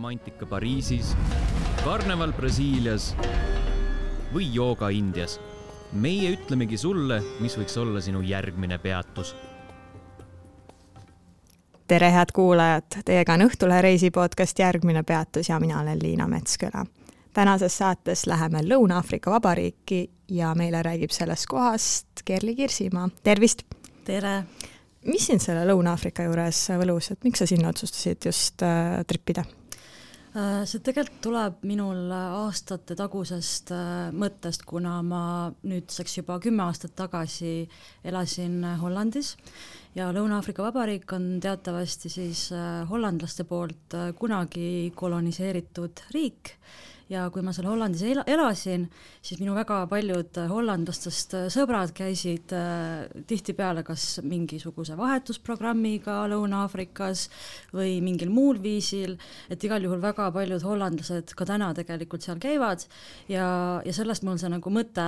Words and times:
romantika 0.00 0.46
Pariisis, 0.46 1.10
karneval 1.84 2.30
Brasiilias 2.32 3.10
või 4.32 4.46
jooga 4.48 4.88
Indias. 4.88 5.34
meie 5.92 6.30
ütlemegi 6.32 6.78
sulle, 6.78 7.18
mis 7.40 7.58
võiks 7.58 7.76
olla 7.76 8.00
sinu 8.00 8.22
järgmine 8.22 8.78
peatus. 8.78 9.34
tere, 11.86 12.10
head 12.12 12.32
kuulajad, 12.32 13.02
teiega 13.04 13.34
on 13.34 13.44
Õhtulehe 13.50 13.82
reisi 13.82 14.10
podcast 14.10 14.58
Järgmine 14.58 15.02
peatus 15.02 15.48
ja 15.48 15.60
mina 15.60 15.80
olen 15.80 15.98
Liina 16.02 16.28
Metsküla. 16.28 16.86
tänases 17.32 17.78
saates 17.78 18.26
läheme 18.26 18.62
Lõuna-Aafrika 18.62 19.30
Vabariiki 19.30 20.10
ja 20.28 20.54
meile 20.54 20.82
räägib 20.82 21.10
sellest 21.10 21.46
kohast 21.46 22.06
Kerli 22.24 22.56
Kirsimaa, 22.56 23.08
tervist! 23.22 23.62
tere! 24.04 24.44
mis 25.04 25.26
sind 25.26 25.40
selle 25.40 25.68
Lõuna-Aafrika 25.68 26.22
juures 26.22 26.68
võlus, 26.70 27.12
et 27.12 27.24
miks 27.24 27.38
sa 27.38 27.46
sinna 27.46 27.68
otsustasid 27.68 28.24
just 28.24 28.62
äh, 28.62 29.04
tripida? 29.06 29.44
Äh, 30.30 30.62
see 30.62 30.78
tegelikult 30.86 31.24
tuleb 31.26 31.64
minul 31.66 32.12
aastate 32.14 32.94
tagusest 32.94 33.72
äh, 33.74 34.12
mõttest, 34.14 34.62
kuna 34.62 35.00
ma 35.02 35.22
nüüdseks 35.66 36.20
juba 36.20 36.36
kümme 36.38 36.62
aastat 36.68 36.94
tagasi 36.94 37.64
elasin 38.06 38.62
Hollandis 38.78 39.32
ja 39.98 40.12
Lõuna-Aafrika 40.14 40.62
Vabariik 40.68 41.10
on 41.16 41.26
teatavasti 41.42 42.12
siis 42.14 42.44
äh, 42.54 42.84
hollandlaste 42.86 43.42
poolt 43.50 43.98
kunagi 44.22 44.92
koloniseeritud 44.94 46.06
riik 46.14 46.54
ja 47.10 47.26
kui 47.32 47.42
ma 47.42 47.52
seal 47.54 47.66
Hollandis 47.66 48.04
ela, 48.06 48.22
elasin, 48.30 48.86
siis 49.24 49.40
minu 49.42 49.54
väga 49.56 49.80
paljud 49.90 50.36
hollandlastest 50.50 51.34
sõbrad 51.52 51.92
käisid 51.96 52.54
äh, 52.54 53.08
tihtipeale 53.28 53.82
kas 53.86 54.20
mingisuguse 54.22 54.94
vahetusprogrammiga 54.98 56.20
Lõuna-Aafrikas 56.30 57.26
või 57.74 57.98
mingil 58.04 58.30
muul 58.32 58.60
viisil, 58.62 59.16
et 59.50 59.62
igal 59.66 59.82
juhul 59.84 60.02
väga 60.02 60.30
paljud 60.34 60.62
hollandlased 60.66 61.34
ka 61.36 61.48
täna 61.48 61.72
tegelikult 61.76 62.24
seal 62.26 62.38
käivad. 62.42 62.86
Ja, 63.30 63.46
ja 63.84 63.94
sellest 63.94 64.24
mul 64.26 64.38
see 64.40 64.52
nagu 64.52 64.72
mõte 64.74 65.06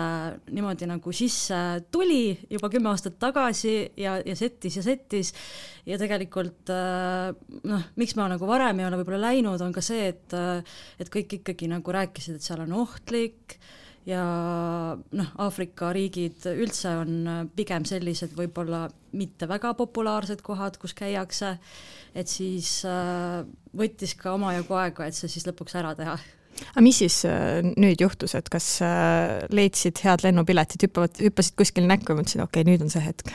niimoodi 0.51 0.91
nagu 0.91 1.15
sisse 1.15 1.61
tuli 1.95 2.35
juba 2.51 2.71
kümme 2.73 2.91
aastat 2.93 3.21
tagasi 3.23 3.77
ja, 4.01 4.19
ja 4.27 4.37
settis 4.39 4.81
ja 4.81 4.85
settis 4.87 5.33
ja 5.89 5.99
tegelikult 6.01 6.71
äh, 6.73 7.33
noh, 7.69 7.87
miks 8.01 8.17
ma 8.19 8.29
nagu 8.31 8.49
varem 8.49 8.81
ei 8.81 8.89
ole 8.89 9.01
võib-olla 9.01 9.31
läinud, 9.31 9.63
on 9.65 9.75
ka 9.75 9.85
see, 9.85 10.11
et 10.13 10.37
äh, 10.37 10.75
et 11.03 11.13
kõik 11.13 11.41
ikkagi 11.41 11.71
nagu 11.73 11.95
rääkisid, 11.95 12.39
et 12.39 12.47
seal 12.47 12.65
on 12.67 12.77
ohtlik 12.85 13.59
ja 14.09 14.23
noh, 14.99 15.33
Aafrika 15.43 15.93
riigid 15.95 16.47
üldse 16.53 16.97
on 17.03 17.49
pigem 17.57 17.87
sellised 17.89 18.35
võib-olla 18.39 18.85
mitte 19.19 19.47
väga 19.51 19.75
populaarsed 19.79 20.43
kohad, 20.45 20.79
kus 20.83 20.95
käiakse, 20.99 21.57
et 22.15 22.31
siis 22.31 22.81
äh, 22.89 23.43
võttis 23.77 24.17
ka 24.19 24.37
omajagu 24.37 24.79
aega, 24.79 25.07
et 25.07 25.19
see 25.19 25.31
siis 25.31 25.47
lõpuks 25.49 25.77
ära 25.79 25.97
teha 25.99 26.17
aga 26.63 26.85
mis 26.85 26.99
siis 27.03 27.23
äh, 27.29 27.61
nüüd 27.63 28.03
juhtus, 28.03 28.37
et 28.39 28.49
kas 28.53 28.67
äh, 28.85 29.43
leidsid 29.55 30.03
head 30.05 30.25
lennupiletid, 30.27 30.87
hüppavad, 30.87 31.19
hüppasid 31.23 31.59
kuskil 31.59 31.89
näkku 31.89 32.13
ja 32.13 32.19
mõtlesid, 32.19 32.45
okei 32.45 32.63
okay,, 32.63 32.71
nüüd 32.71 32.85
on 32.85 32.93
see 32.93 33.05
hetk? 33.05 33.33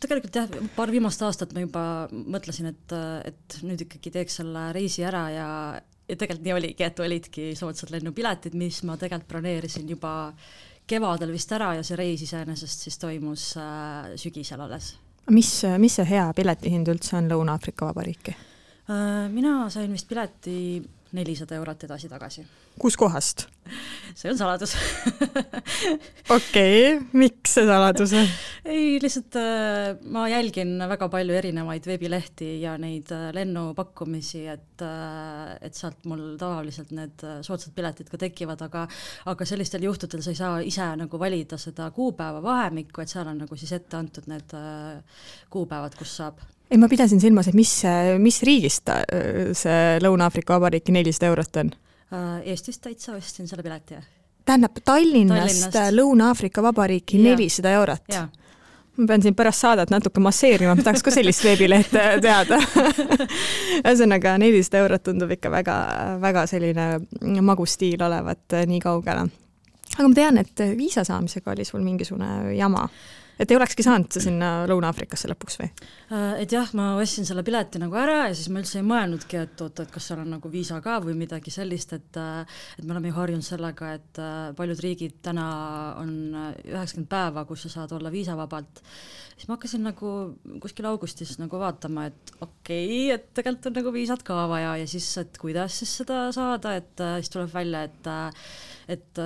Tegelikult 0.00 0.36
jah, 0.40 0.48
paar 0.76 0.92
viimast 0.92 1.22
aastat 1.26 1.52
ma 1.54 1.64
juba 1.64 1.84
mõtlesin, 2.12 2.70
et, 2.72 2.96
et 3.28 3.60
nüüd 3.68 3.84
ikkagi 3.84 4.12
teeks 4.14 4.40
selle 4.40 4.68
reisi 4.76 5.04
ära 5.04 5.28
ja 5.34 5.48
ja 6.08 6.16
tegelikult 6.16 6.46
nii 6.46 6.54
oligi, 6.56 6.84
et 6.86 7.00
olidki 7.04 7.50
soodsad 7.58 7.92
lennupiletid, 7.92 8.54
mis 8.56 8.80
ma 8.88 8.96
tegelikult 8.96 9.28
broneerisin 9.28 9.90
juba 9.92 10.12
kevadel 10.88 11.32
vist 11.34 11.52
ära 11.52 11.74
ja 11.76 11.84
see 11.84 11.98
reis 12.00 12.22
iseenesest 12.24 12.86
siis 12.86 12.96
toimus 13.00 13.50
äh, 13.60 14.14
sügisel 14.16 14.62
alles. 14.64 14.94
mis, 15.30 15.50
mis 15.78 15.98
see 15.98 16.08
hea 16.08 16.30
piletihind 16.36 16.88
üldse 16.88 17.18
on 17.20 17.28
Lõuna-Aafrika 17.28 17.90
Vabariiki 17.90 18.32
äh,? 18.32 19.26
mina 19.32 19.68
sain 19.72 19.92
vist 19.92 20.08
pileti 20.08 20.80
nelisada 21.16 21.56
eurot 21.56 21.84
edasi-tagasi. 21.88 22.44
kuskohast? 22.78 23.46
see 24.18 24.30
on 24.30 24.38
saladus 24.38 24.74
okei 26.36 26.36
okay,, 26.36 27.06
miks 27.12 27.54
see 27.56 27.66
saladus 27.68 28.12
on? 28.16 28.28
ei, 28.74 28.98
lihtsalt 29.02 29.38
äh, 29.40 29.94
ma 30.12 30.26
jälgin 30.30 30.74
väga 30.90 31.08
palju 31.12 31.36
erinevaid 31.38 31.88
veebilehti 31.88 32.50
ja 32.62 32.76
neid 32.80 33.12
äh, 33.14 33.28
lennupakkumisi, 33.36 34.44
et 34.52 34.84
äh,, 34.84 35.56
et 35.64 35.78
sealt 35.78 36.04
mul 36.08 36.36
tavaliselt 36.40 36.92
need 36.96 37.24
soodsad 37.46 37.74
piletid 37.76 38.12
ka 38.12 38.20
tekivad, 38.20 38.62
aga 38.68 38.86
aga 39.32 39.48
sellistel 39.48 39.88
juhtudel 39.88 40.24
sa 40.24 40.34
ei 40.34 40.42
saa 40.42 40.60
ise 40.64 40.90
nagu 41.00 41.20
valida 41.20 41.58
seda 41.60 41.90
kuupäeva 41.94 42.42
vahemikku, 42.44 43.02
et 43.02 43.12
seal 43.12 43.28
on 43.28 43.42
nagu 43.44 43.58
siis 43.58 43.74
ette 43.76 43.96
antud 43.98 44.28
need 44.30 44.54
kuupäevad, 45.52 45.96
kus 45.98 46.16
saab 46.20 46.40
ei, 46.70 46.78
ma 46.78 46.88
pidasin 46.88 47.20
silmas, 47.20 47.48
et 47.48 47.56
mis, 47.56 47.72
mis 48.20 48.42
riigist 48.44 48.90
see 49.56 50.00
Lõuna-Aafrika 50.04 50.56
Vabariiki 50.58 50.92
nelisada 50.92 51.30
eurot 51.32 51.62
on? 51.62 51.70
Äh, 52.12 52.48
Eestist 52.52 52.80
täitsa 52.80 53.12
ostsin 53.12 53.48
selle 53.48 53.62
pileti, 53.62 53.98
tähendab, 54.48 54.78
Tallinnast, 54.84 55.40
Tallinnast. 55.44 55.96
Lõuna-Aafrika 55.96 56.62
Vabariiki 56.62 57.20
nelisada 57.20 57.72
eurot? 57.76 58.14
ma 58.98 59.06
pean 59.06 59.22
siin 59.22 59.34
pärast 59.38 59.62
saadet 59.62 59.92
natuke 59.94 60.20
masseerima, 60.20 60.72
ma 60.74 60.82
tahaks 60.82 61.04
ka 61.06 61.12
sellist 61.14 61.44
veebilehte 61.44 62.00
teada 62.24 62.56
ühesõnaga, 63.78 64.32
nelisada 64.42 64.80
eurot 64.82 65.04
tundub 65.06 65.36
ikka 65.36 65.52
väga, 65.52 65.76
väga 66.24 66.46
selline 66.50 66.88
magus 67.46 67.76
stiil 67.76 68.02
olevat 68.02 68.56
äh, 68.56 68.64
nii 68.66 68.80
kaugele. 68.82 69.28
aga 69.98 70.08
ma 70.08 70.14
tean, 70.16 70.40
et 70.40 70.64
viisa 70.80 71.04
saamisega 71.04 71.52
oli 71.52 71.68
sul 71.68 71.84
mingisugune 71.84 72.56
jama 72.56 72.88
et 73.38 73.50
ei 73.50 73.56
olekski 73.58 73.84
saanud 73.86 74.10
sa 74.12 74.22
sinna 74.22 74.48
Lõuna-Aafrikasse 74.68 75.30
lõpuks 75.30 75.58
või? 75.60 75.68
Äh, 76.14 76.42
et 76.42 76.52
jah, 76.52 76.68
ma 76.78 76.90
ostsin 76.98 77.26
selle 77.28 77.44
pileti 77.46 77.80
nagu 77.80 77.94
ära 77.98 78.26
ja 78.28 78.34
siis 78.36 78.50
ma 78.52 78.62
üldse 78.62 78.80
ei 78.80 78.86
mõelnudki, 78.86 79.40
et 79.46 79.62
oot, 79.64 79.82
et 79.84 79.92
kas 79.94 80.08
seal 80.10 80.22
on 80.24 80.32
nagu 80.34 80.50
viisa 80.52 80.80
ka 80.84 80.98
või 81.04 81.14
midagi 81.18 81.52
sellist, 81.54 81.94
et 81.96 82.18
äh, 82.20 82.58
et 82.78 82.84
me 82.84 82.94
oleme 82.94 83.12
ju 83.12 83.18
harjunud 83.18 83.46
sellega, 83.46 83.92
et 83.98 84.22
äh, 84.22 84.36
paljud 84.58 84.82
riigid 84.84 85.18
täna 85.24 85.48
on 86.02 86.12
üheksakümmend 86.64 87.10
päeva, 87.10 87.44
kus 87.48 87.66
sa 87.66 87.74
saad 87.78 87.94
olla 87.96 88.12
viisavabalt. 88.14 88.82
siis 89.36 89.48
ma 89.48 89.56
hakkasin 89.56 89.86
nagu 89.86 90.14
kuskil 90.62 90.88
augustis 90.90 91.36
nagu 91.38 91.60
vaatama, 91.62 92.08
et 92.10 92.34
okei 92.40 92.48
okay,, 92.86 93.14
et 93.14 93.28
tegelikult 93.34 93.70
on 93.70 93.78
nagu 93.80 93.94
viisat 93.94 94.24
ka 94.26 94.40
vaja 94.50 94.74
ja 94.82 94.88
siis, 94.90 95.10
et 95.22 95.38
kuidas 95.38 95.78
siis 95.82 95.94
seda 96.02 96.26
saada, 96.34 96.74
et 96.80 97.06
siis 97.20 97.30
tuleb 97.34 97.54
välja, 97.54 97.84
et 97.86 98.10
et 98.88 99.20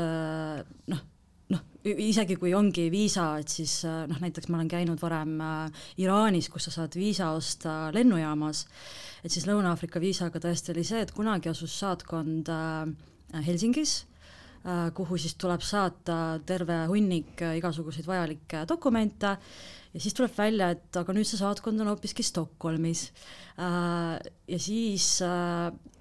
noh, 0.91 1.03
noh, 1.51 1.63
isegi 1.85 2.37
kui 2.41 2.53
ongi 2.55 2.87
viisa, 2.93 3.27
et 3.43 3.51
siis 3.51 3.81
äh, 3.89 4.05
noh, 4.11 4.21
näiteks 4.23 4.51
ma 4.51 4.61
olen 4.61 4.71
käinud 4.71 5.01
varem 5.03 5.35
äh, 5.43 5.83
Iraanis, 6.03 6.49
kus 6.53 6.69
sa 6.69 6.75
saad 6.77 6.97
viisa 6.99 7.33
osta 7.37 7.91
lennujaamas, 7.95 8.65
et 9.25 9.35
siis 9.35 9.49
Lõuna-Aafrika 9.49 10.03
viisaga 10.03 10.43
tõesti 10.43 10.75
oli 10.75 10.87
see, 10.87 11.03
et 11.03 11.13
kunagi 11.17 11.51
asus 11.53 11.75
saatkond 11.83 12.51
äh, 12.53 13.45
Helsingis, 13.47 14.03
kuhu 14.95 15.17
siis 15.19 15.33
tuleb 15.43 15.59
saata 15.67 16.39
terve 16.47 16.77
hunnik 16.87 17.41
igasuguseid 17.59 18.07
vajalikke 18.07 18.61
dokumente 18.71 19.33
ja 19.33 20.03
siis 20.05 20.15
tuleb 20.15 20.37
välja, 20.37 20.69
et 20.77 20.99
aga 21.01 21.17
nüüd 21.17 21.27
see 21.27 21.41
saatkond 21.41 21.83
on 21.83 21.91
hoopiski 21.91 22.23
Stockholmis. 22.23 23.09
ja 23.59 24.61
siis 24.63 25.09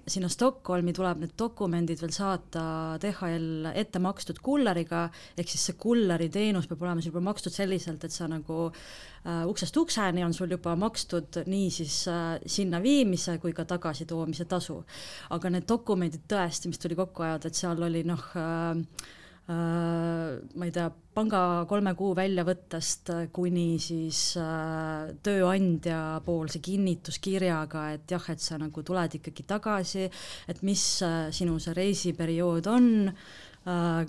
sinna 0.06 0.28
Stockholmi 0.28 0.92
tuleb 0.96 1.22
need 1.22 1.34
dokumendid 1.38 2.00
veel 2.02 2.12
saata 2.14 2.64
DHL 3.02 3.70
ette 3.78 4.00
makstud 4.02 4.40
kulleriga, 4.42 5.04
ehk 5.38 5.52
siis 5.52 5.68
see 5.68 5.78
kulleri 5.78 6.28
teenus 6.32 6.68
peab 6.70 6.82
olema 6.82 7.02
sul 7.02 7.12
juba 7.12 7.22
makstud 7.28 7.54
selliselt, 7.54 8.04
et 8.04 8.14
sa 8.14 8.26
nagu 8.30 8.58
äh, 8.68 9.44
uksest 9.48 9.78
ukseni 9.78 10.24
on 10.26 10.34
sul 10.34 10.50
juba 10.50 10.74
makstud 10.78 11.42
nii 11.46 11.70
siis 11.70 12.02
äh, 12.10 12.36
sinna 12.46 12.82
viimise 12.82 13.38
kui 13.42 13.54
ka 13.56 13.66
tagasitoomise 13.68 14.48
tasu. 14.50 14.82
aga 15.30 15.50
need 15.54 15.68
dokumendid 15.68 16.26
tõesti, 16.28 16.70
mis 16.72 16.82
tuli 16.82 16.98
kokku 16.98 17.26
ajada, 17.26 17.48
et 17.48 17.58
seal 17.58 17.82
oli 17.86 18.02
noh 18.08 18.30
äh, 18.38 19.10
ma 19.50 20.64
ei 20.64 20.70
tea, 20.70 20.86
panga 21.12 21.40
kolme 21.68 21.92
kuu 21.98 22.12
väljavõttest 22.14 23.10
kuni 23.34 23.74
siis 23.82 24.36
äh, 24.38 25.10
tööandja 25.24 26.20
poolse 26.24 26.60
kinnituskirjaga, 26.62 27.88
et 27.96 28.14
jah, 28.14 28.28
et 28.30 28.42
sa 28.42 28.60
nagu 28.60 28.84
tuled 28.86 29.18
ikkagi 29.18 29.44
tagasi, 29.48 30.06
et 30.48 30.62
mis 30.62 30.84
äh, 31.02 31.26
sinu 31.34 31.58
see 31.62 31.74
reisiperiood 31.78 32.70
on, 32.70 32.88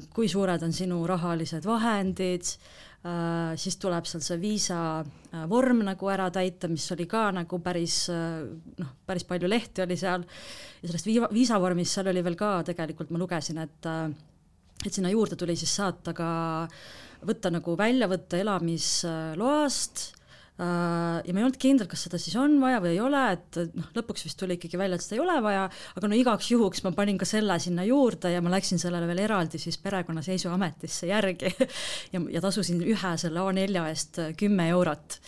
kui 0.09 0.25
suured 0.25 0.63
on 0.65 0.71
sinu 0.73 0.95
rahalised 1.05 1.61
vahendid, 1.69 2.47
siis 3.61 3.75
tuleb 3.77 4.07
seal 4.09 4.23
see 4.25 4.39
viisa 4.41 4.79
vorm 5.51 5.83
nagu 5.85 6.09
ära 6.09 6.25
täita, 6.33 6.65
mis 6.71 6.87
oli 6.95 7.05
ka 7.05 7.27
nagu 7.37 7.59
päris 7.61 8.07
noh, 8.09 8.95
päris 9.05 9.27
palju 9.29 9.51
lehti 9.51 9.85
oli 9.85 9.99
seal. 10.01 10.25
Ja 10.81 10.89
sellest 10.89 11.05
viisa, 11.05 11.29
viisavormist 11.29 11.99
seal 11.99 12.09
oli 12.09 12.25
veel 12.25 12.39
ka 12.39 12.55
tegelikult 12.65 13.13
ma 13.13 13.21
lugesin, 13.21 13.61
et 13.61 13.91
et 14.85 14.95
sinna 14.95 15.11
juurde 15.13 15.37
tuli 15.39 15.55
siis 15.59 15.71
saata 15.79 16.13
ka, 16.17 16.27
võtta 17.27 17.51
nagu 17.53 17.77
väljavõtte 17.79 18.41
elamisloast 18.43 20.03
äh, 20.59 21.21
ja 21.23 21.33
ma 21.33 21.39
ei 21.39 21.45
olnud 21.45 21.59
kindel, 21.61 21.87
kas 21.91 22.05
seda 22.07 22.19
siis 22.21 22.35
on 22.39 22.59
vaja 22.61 22.81
või 22.83 22.93
ei 22.95 23.01
ole, 23.03 23.23
et 23.37 23.61
noh, 23.77 23.89
lõpuks 23.95 24.27
vist 24.27 24.39
tuli 24.39 24.57
ikkagi 24.59 24.79
välja, 24.81 24.99
et 24.99 25.05
seda 25.05 25.17
ei 25.19 25.23
ole 25.23 25.39
vaja, 25.45 25.63
aga 25.95 26.11
no 26.11 26.19
igaks 26.19 26.51
juhuks 26.51 26.83
ma 26.85 26.93
panin 26.97 27.19
ka 27.21 27.27
selle 27.29 27.57
sinna 27.63 27.87
juurde 27.87 28.33
ja 28.33 28.43
ma 28.43 28.53
läksin 28.53 28.81
sellele 28.81 29.09
veel 29.09 29.23
eraldi 29.25 29.61
siis 29.61 29.79
perekonnaseisuametisse 29.85 31.11
järgi 31.11 31.55
ja, 32.13 32.23
ja 32.37 32.43
tasusin 32.43 32.83
ühe 32.83 33.17
selle 33.21 33.43
A4 33.43 33.89
eest 33.93 34.23
kümme 34.39 34.69
eurot 34.75 35.19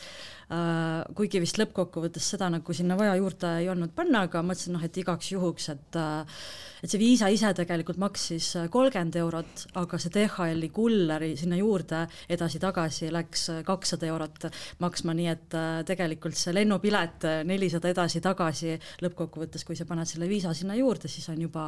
kuigi 1.15 1.41
vist 1.41 1.57
lõppkokkuvõttes 1.57 2.31
seda 2.35 2.51
nagu 2.53 2.73
sinna 2.77 2.97
vaja 2.99 3.15
juurde 3.17 3.55
ei 3.63 3.69
olnud 3.71 3.95
panna, 3.97 4.25
aga 4.27 4.43
mõtlesin 4.45 4.75
noh, 4.77 4.83
et 4.85 4.97
igaks 5.01 5.31
juhuks, 5.33 5.69
et 5.73 5.97
uh, 5.97 6.39
et 6.85 6.91
see 6.91 7.01
viisa 7.01 7.29
ise 7.33 7.49
tegelikult 7.57 7.97
maksis 8.01 8.51
kolmkümmend 8.73 9.15
eurot, 9.17 9.63
aga 9.81 9.99
see 10.01 10.11
DHL-i 10.13 10.69
kulleri 10.75 11.31
sinna 11.39 11.57
juurde 11.57 12.03
edasi-tagasi 12.35 13.09
läks 13.15 13.47
kakssada 13.65 14.09
eurot 14.11 14.49
maksma, 14.83 15.15
nii 15.17 15.31
et 15.31 15.57
tegelikult 15.89 16.37
see 16.37 16.53
lennupilet 16.53 17.25
nelisada 17.49 17.89
edasi-tagasi 17.93 18.75
lõppkokkuvõttes, 19.05 19.65
kui 19.65 19.79
sa 19.79 19.89
paned 19.89 20.09
selle 20.09 20.29
viisa 20.29 20.53
sinna 20.53 20.77
juurde, 20.77 21.09
siis 21.09 21.25
on 21.33 21.41
juba 21.41 21.65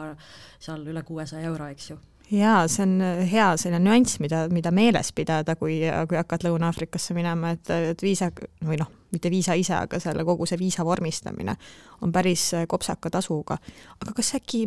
seal 0.60 0.86
üle 0.86 1.02
kuuesaja 1.08 1.50
euro, 1.50 1.72
eks 1.74 1.92
ju 1.94 1.98
jaa, 2.32 2.68
see 2.68 2.84
on 2.84 3.02
hea 3.32 3.48
selline 3.60 3.80
nüanss, 3.84 4.20
mida, 4.24 4.46
mida 4.52 4.72
meeles 4.76 5.12
pidada, 5.16 5.56
kui, 5.60 5.80
kui 6.10 6.20
hakkad 6.20 6.48
Lõuna-Aafrikasse 6.48 7.16
minema, 7.18 7.54
et, 7.56 7.72
et 7.94 8.04
viisa 8.04 8.30
või 8.66 8.80
noh, 8.82 8.90
mitte 9.14 9.32
viisa 9.32 9.56
ise, 9.56 9.76
aga 9.78 10.00
selle 10.04 10.26
kogu 10.28 10.48
see 10.50 10.60
viisa 10.60 10.86
vormistamine 10.86 11.56
on 12.02 12.12
päris 12.12 12.50
kopsaka 12.68 13.12
tasuga. 13.14 13.58
aga 14.02 14.14
kas 14.18 14.34
äkki 14.36 14.66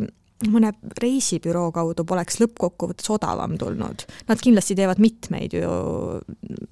mõne 0.49 0.71
reisibüroo 1.01 1.69
kaudu 1.75 2.05
poleks 2.07 2.39
lõppkokkuvõttes 2.41 3.09
odavam 3.13 3.57
tulnud? 3.61 4.05
Nad 4.27 4.41
kindlasti 4.41 4.75
teevad 4.77 5.01
mitmeid 5.03 5.53
ju 5.57 5.71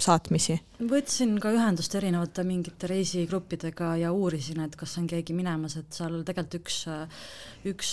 saatmisi. 0.01 0.59
võtsin 0.79 1.35
ka 1.41 1.51
ühendust 1.53 1.95
erinevate 1.99 2.43
mingite 2.47 2.87
reisigruppidega 2.89 3.95
ja 4.03 4.13
uurisin, 4.15 4.61
et 4.63 4.77
kas 4.79 4.97
on 5.01 5.07
keegi 5.11 5.35
minemas, 5.35 5.75
et 5.77 5.91
seal 5.93 6.21
tegelikult 6.23 6.59
üks, 6.61 6.79
üks 7.69 7.91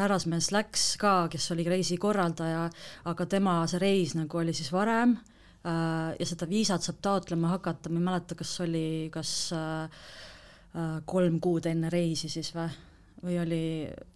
härrasmees 0.00 0.50
läks 0.52 0.88
ka, 1.00 1.14
kes 1.32 1.50
oli 1.54 1.64
reisikorraldaja, 1.70 2.66
aga 3.12 3.26
tema 3.30 3.60
see 3.70 3.80
reis 3.82 4.16
nagu 4.18 4.42
oli 4.42 4.54
siis 4.56 4.72
varem 4.74 5.16
ja 5.66 6.26
seda 6.26 6.46
viisat 6.50 6.84
saab 6.86 7.00
taotlema 7.02 7.54
hakata, 7.56 7.90
ma 7.90 8.00
ei 8.00 8.08
mäleta, 8.10 8.38
kas 8.38 8.52
oli, 8.62 8.86
kas 9.14 9.32
kolm 11.06 11.40
kuud 11.40 11.66
enne 11.70 11.90
reisi 11.90 12.28
siis 12.30 12.52
või 12.54 12.68
või 13.24 13.38
oli 13.40 13.60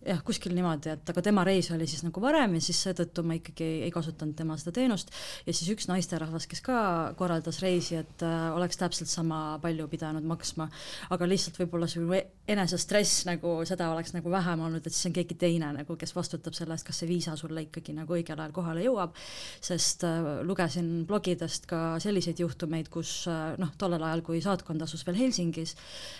jah, 0.04 0.20
kuskil 0.24 0.52
niimoodi, 0.56 0.92
et 0.92 1.10
aga 1.12 1.22
tema 1.24 1.44
reis 1.46 1.70
oli 1.72 1.86
siis 1.88 2.02
nagu 2.04 2.20
varem 2.22 2.56
ja 2.56 2.62
siis 2.64 2.78
seetõttu 2.84 3.24
ma 3.24 3.36
ikkagi 3.38 3.68
ei 3.86 3.90
kasutanud 3.92 4.36
tema 4.36 4.56
seda 4.60 4.74
teenust. 4.76 5.12
Ja 5.46 5.54
siis 5.56 5.70
üks 5.72 5.88
naisterahvas, 5.88 6.46
kes 6.50 6.60
ka 6.64 6.80
korraldas 7.18 7.60
reisi, 7.64 7.96
et 8.00 8.24
äh, 8.26 8.50
oleks 8.56 8.80
täpselt 8.80 9.10
sama 9.12 9.58
palju 9.62 9.88
pidanud 9.92 10.26
maksma, 10.28 10.68
aga 11.14 11.28
lihtsalt 11.28 11.58
võib-olla 11.62 11.88
see 11.90 12.20
enesestress 12.50 13.24
nagu 13.28 13.54
seda 13.68 13.90
oleks 13.94 14.12
nagu 14.16 14.32
vähem 14.32 14.66
olnud, 14.66 14.84
et 14.84 14.96
siis 14.96 15.08
on 15.10 15.16
keegi 15.16 15.38
teine 15.40 15.72
nagu, 15.80 15.96
kes 16.00 16.12
vastutab 16.16 16.56
selle 16.56 16.76
eest, 16.76 16.88
kas 16.88 17.00
see 17.00 17.08
viisa 17.10 17.36
sulle 17.40 17.64
ikkagi 17.66 17.94
nagu 17.96 18.16
õigel 18.16 18.40
ajal 18.40 18.54
kohale 18.56 18.84
jõuab, 18.84 19.16
sest 19.64 20.04
äh, 20.08 20.30
lugesin 20.46 21.06
blogidest 21.08 21.68
ka 21.70 21.96
selliseid 22.02 22.40
juhtumeid, 22.44 22.92
kus 22.92 23.24
äh, 23.30 23.56
noh, 23.60 23.72
tollel 23.80 24.04
ajal, 24.04 24.24
kui 24.26 24.44
saatkond 24.44 24.84
asus 24.84 25.06
veel 25.08 25.22
Helsingis, 25.24 25.76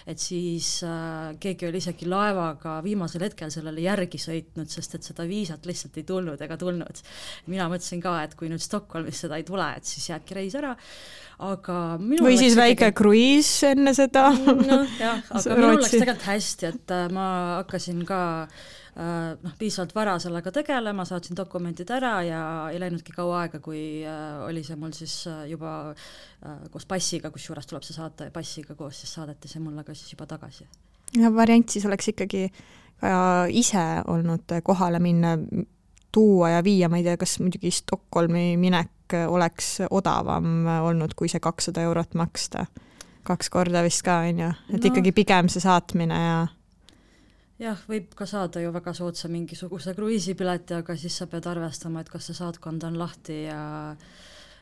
et 0.08 0.20
siis 0.22 0.78
äh, 0.86 1.36
keegi 1.40 1.68
oli 1.68 1.80
isegi 1.82 2.08
laevaga 2.08 2.69
viimasel 2.84 3.24
hetkel 3.26 3.52
sellele 3.52 3.84
järgi 3.84 4.20
sõitnud, 4.22 4.70
sest 4.70 4.98
et 4.98 5.06
seda 5.06 5.26
viisat 5.28 5.66
lihtsalt 5.68 5.98
ei 6.00 6.06
tulnud 6.08 6.40
ega 6.40 6.58
tulnud. 6.60 7.02
mina 7.50 7.68
mõtlesin 7.72 8.02
ka, 8.02 8.16
et 8.24 8.36
kui 8.38 8.50
nüüd 8.52 8.62
Stockholmis 8.62 9.24
seda 9.24 9.40
ei 9.40 9.46
tule, 9.48 9.66
et 9.76 9.88
siis 9.88 10.10
jääbki 10.12 10.38
reis 10.38 10.56
ära, 10.58 10.74
aga 11.40 11.76
või 12.00 12.36
siis 12.38 12.56
väike 12.58 12.90
tegi... 12.90 12.96
kruiis 13.00 13.48
enne 13.70 13.94
seda. 13.96 14.28
noh 14.32 15.00
jah, 15.00 15.22
aga 15.36 15.56
minul 15.56 15.78
läks 15.78 15.94
tegelikult 15.94 16.28
hästi, 16.28 16.74
et 16.74 16.94
äh, 16.96 17.06
ma 17.14 17.26
hakkasin 17.60 18.02
ka 18.08 18.20
äh, 18.44 19.32
noh, 19.40 19.56
piisavalt 19.60 19.94
vara 19.96 20.18
sellega 20.22 20.52
tegelema, 20.60 21.06
saatsin 21.08 21.38
dokumendid 21.38 21.90
ära 21.96 22.14
ja 22.26 22.42
ei 22.72 22.82
läinudki 22.82 23.16
kaua 23.16 23.44
aega, 23.44 23.62
kui 23.64 24.04
äh, 24.04 24.44
oli 24.46 24.64
see 24.66 24.78
mul 24.80 24.94
siis 24.96 25.22
juba 25.48 25.94
koos 26.72 26.86
passiga, 26.88 27.32
kusjuures 27.32 27.68
tuleb 27.68 27.84
see 27.84 27.96
saata 27.96 28.28
ja 28.28 28.34
passiga 28.34 28.76
koos 28.76 29.02
siis 29.02 29.12
saadeti 29.18 29.50
see 29.50 29.60
mulle 29.64 29.84
ka 29.84 29.96
siis 29.96 30.14
juba 30.14 30.28
tagasi 30.30 30.68
variant 31.34 31.68
siis 31.68 31.86
oleks 31.88 32.12
ikkagi 32.12 32.48
ka 33.00 33.46
ise 33.48 33.84
olnud 34.06 34.60
kohale 34.62 35.00
minna, 35.00 35.36
tuua 36.12 36.50
ja 36.56 36.64
viia, 36.64 36.88
ma 36.88 36.98
ei 36.98 37.06
tea, 37.06 37.16
kas 37.16 37.38
muidugi 37.40 37.70
Stockholmi 37.70 38.56
minek 38.60 39.14
oleks 39.28 39.80
odavam 39.90 40.66
olnud, 40.82 41.14
kui 41.18 41.30
see 41.30 41.40
kakssada 41.42 41.82
eurot 41.86 42.14
maksta. 42.14 42.66
kaks 43.22 43.50
korda 43.52 43.82
vist 43.84 44.02
ka, 44.02 44.22
on 44.26 44.38
ju, 44.40 44.48
et 44.72 44.80
no. 44.80 44.86
ikkagi 44.88 45.12
pigem 45.12 45.48
see 45.52 45.60
saatmine 45.60 46.16
ja 46.16 46.38
jah, 47.60 47.80
võib 47.88 48.14
ka 48.16 48.26
saada 48.26 48.62
ju 48.62 48.72
väga 48.72 48.94
soodsa 48.96 49.28
mingisuguse 49.28 49.94
kruiisipileti, 49.94 50.78
aga 50.80 50.96
siis 50.96 51.18
sa 51.20 51.28
pead 51.30 51.46
arvestama, 51.50 52.00
et 52.00 52.10
kas 52.12 52.30
see 52.30 52.38
saatkond 52.38 52.84
on 52.88 52.98
lahti 52.98 53.42
ja 53.44 53.60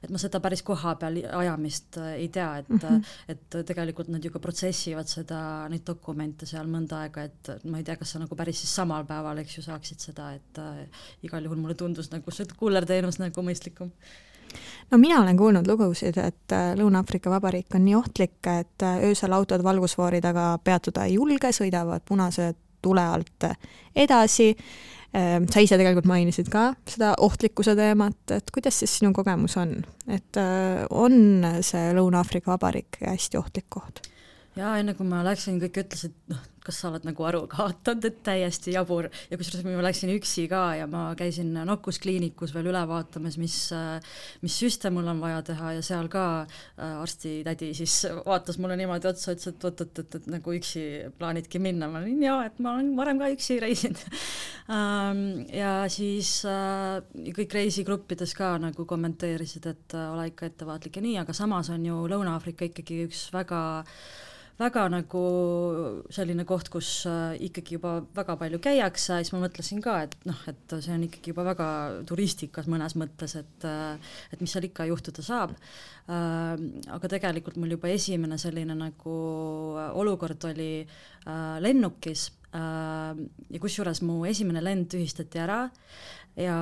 et 0.02 0.10
ma 0.10 0.20
seda 0.20 0.40
päris 0.44 0.62
koha 0.66 0.94
peal 1.00 1.18
ajamist 1.40 1.98
äh, 2.02 2.12
ei 2.22 2.28
tea, 2.34 2.48
et 2.62 2.68
mm, 2.68 2.78
-hmm. 2.78 3.04
et 3.28 3.58
tegelikult 3.66 4.08
nad 4.08 4.24
ju 4.24 4.30
ka 4.30 4.38
protsessivad 4.38 5.08
seda, 5.08 5.40
neid 5.68 5.86
dokumente 5.86 6.46
seal 6.46 6.66
mõnda 6.66 7.02
aega, 7.04 7.22
et 7.22 7.50
ma 7.64 7.78
ei 7.78 7.84
tea, 7.84 7.96
kas 7.96 8.14
sa 8.14 8.22
nagu 8.22 8.36
päris 8.36 8.60
siis 8.60 8.74
samal 8.74 9.04
päeval, 9.04 9.38
eks 9.38 9.58
ju, 9.58 9.62
saaksid 9.62 10.00
seda, 10.00 10.32
et 10.32 10.58
äh, 10.58 10.86
igal 11.22 11.44
juhul 11.44 11.58
mulle 11.58 11.74
tundus 11.74 12.10
nagu 12.10 12.30
see 12.30 12.46
kullerteenus 12.56 13.18
nagu 13.18 13.42
mõistlikum 13.42 13.92
no 14.90 14.98
mina 14.98 15.20
olen 15.22 15.36
kuulnud 15.36 15.66
lugusid, 15.66 16.16
et 16.16 16.52
äh, 16.52 16.72
Lõuna-Aafrika 16.78 17.30
Vabariik 17.30 17.74
on 17.74 17.84
nii 17.84 17.94
ohtlik, 17.94 18.38
et 18.46 18.86
öösel 19.02 19.32
autod 19.32 19.64
valgusfoori 19.64 20.20
taga 20.20 20.58
peatuda 20.64 21.04
ei 21.04 21.14
julge, 21.14 21.52
sõidavad 21.52 22.04
punase 22.08 22.54
tule 22.82 23.02
alt 23.02 23.44
edasi 23.96 24.52
sa 25.12 25.62
ise 25.64 25.78
tegelikult 25.80 26.08
mainisid 26.10 26.50
ka 26.52 26.72
seda 26.88 27.14
ohtlikkuse 27.24 27.72
teemat, 27.78 28.18
et 28.34 28.50
kuidas 28.54 28.76
siis 28.82 28.98
sinu 28.98 29.14
kogemus 29.16 29.56
on, 29.60 29.78
et 30.10 30.40
äh, 30.40 30.84
on 30.90 31.46
see 31.64 31.94
Lõuna-Aafrika 31.96 32.52
Vabariik 32.52 33.00
hästi 33.00 33.40
ohtlik 33.40 33.68
koht? 33.72 34.04
jaa, 34.58 34.76
enne 34.80 34.94
kui 34.98 35.06
ma 35.08 35.22
läksin, 35.26 35.60
kõik 35.62 35.80
ütlesid, 35.84 36.14
noh, 36.32 36.42
kas 36.68 36.82
sa 36.82 36.90
oled 36.92 37.06
nagu 37.08 37.24
aru 37.24 37.44
kaotanud, 37.50 38.04
et 38.04 38.20
täiesti 38.26 38.74
jabur. 38.76 39.08
Ja 39.30 39.38
kusjuures 39.40 39.64
ma 39.64 39.84
läksin 39.86 40.12
üksi 40.12 40.44
ka 40.50 40.62
ja 40.76 40.88
ma 40.90 41.08
käisin 41.18 41.54
nakkuskliinikus 41.56 42.52
veel 42.56 42.70
üle 42.72 42.82
vaatamas, 42.90 43.38
mis, 43.40 43.56
mis 44.44 44.58
süste 44.60 44.92
mul 44.92 45.08
on 45.08 45.22
vaja 45.24 45.40
teha. 45.48 45.72
Ja 45.78 45.84
seal 45.84 46.10
ka 46.12 46.24
äh, 46.44 46.98
arstitädi 47.00 47.72
siis 47.76 48.02
vaatas 48.26 48.60
mulle 48.60 48.76
niimoodi 48.78 49.08
otsa, 49.10 49.32
ütles, 49.34 49.50
et 49.52 49.64
oot-oot-oot, 49.64 50.18
et 50.20 50.28
nagu 50.32 50.54
üksi 50.58 50.84
plaanidki 51.18 51.60
minna, 51.62 51.88
ma 51.90 52.02
olin 52.02 52.22
jaa, 52.22 52.44
et 52.48 52.60
ma 52.64 52.74
olen 52.76 52.92
varem 52.98 53.20
ka 53.20 53.30
üksi 53.32 53.58
reisinud 53.62 54.00
ähm, 54.76 55.24
ja 55.54 55.72
siis 55.92 56.40
äh, 56.48 57.00
kõik 57.36 57.58
reisigruppides 57.58 58.34
ka 58.38 58.54
nagu 58.62 58.86
kommenteerisid, 58.88 59.68
et 59.72 59.96
äh, 59.96 60.08
ole 60.12 60.28
ikka 60.32 60.50
ettevaatlik 60.50 61.00
ja 61.00 61.04
nii, 61.04 61.18
aga 61.24 61.36
samas 61.36 61.72
on 61.74 61.86
ju 61.88 62.00
Lõuna-Aafrika 62.12 62.68
ikkagi 62.68 63.04
üks 63.08 63.28
väga 63.34 63.60
väga 64.58 64.84
nagu 64.90 65.22
selline 66.14 66.44
koht, 66.48 66.70
kus 66.72 66.90
äh, 67.06 67.36
ikkagi 67.46 67.76
juba 67.76 67.98
väga 68.16 68.34
palju 68.40 68.58
käiakse, 68.62 69.20
siis 69.22 69.30
ma 69.34 69.42
mõtlesin 69.44 69.82
ka, 69.84 70.00
et 70.08 70.16
noh, 70.26 70.40
et 70.50 70.74
see 70.82 70.94
on 70.94 71.04
ikkagi 71.06 71.32
juba 71.32 71.44
väga 71.46 71.68
turistikas 72.08 72.66
mõnes 72.70 72.96
mõttes, 72.98 73.36
et 73.38 73.68
äh, 73.68 74.16
et 74.34 74.42
mis 74.42 74.54
seal 74.54 74.66
ikka 74.66 74.88
juhtuda 74.90 75.24
saab. 75.24 75.54
Äh, 76.10 76.56
aga 76.96 77.12
tegelikult 77.14 77.60
mul 77.60 77.76
juba 77.76 77.92
esimene 77.94 78.40
selline 78.40 78.74
nagu 78.78 79.14
olukord 79.98 80.50
oli 80.50 80.72
lennukis 81.60 82.28
ja 82.52 83.58
kusjuures 83.60 84.00
mu 84.00 84.22
esimene 84.24 84.62
lend 84.64 84.86
tühistati 84.88 85.40
ära 85.42 85.66
ja 86.38 86.54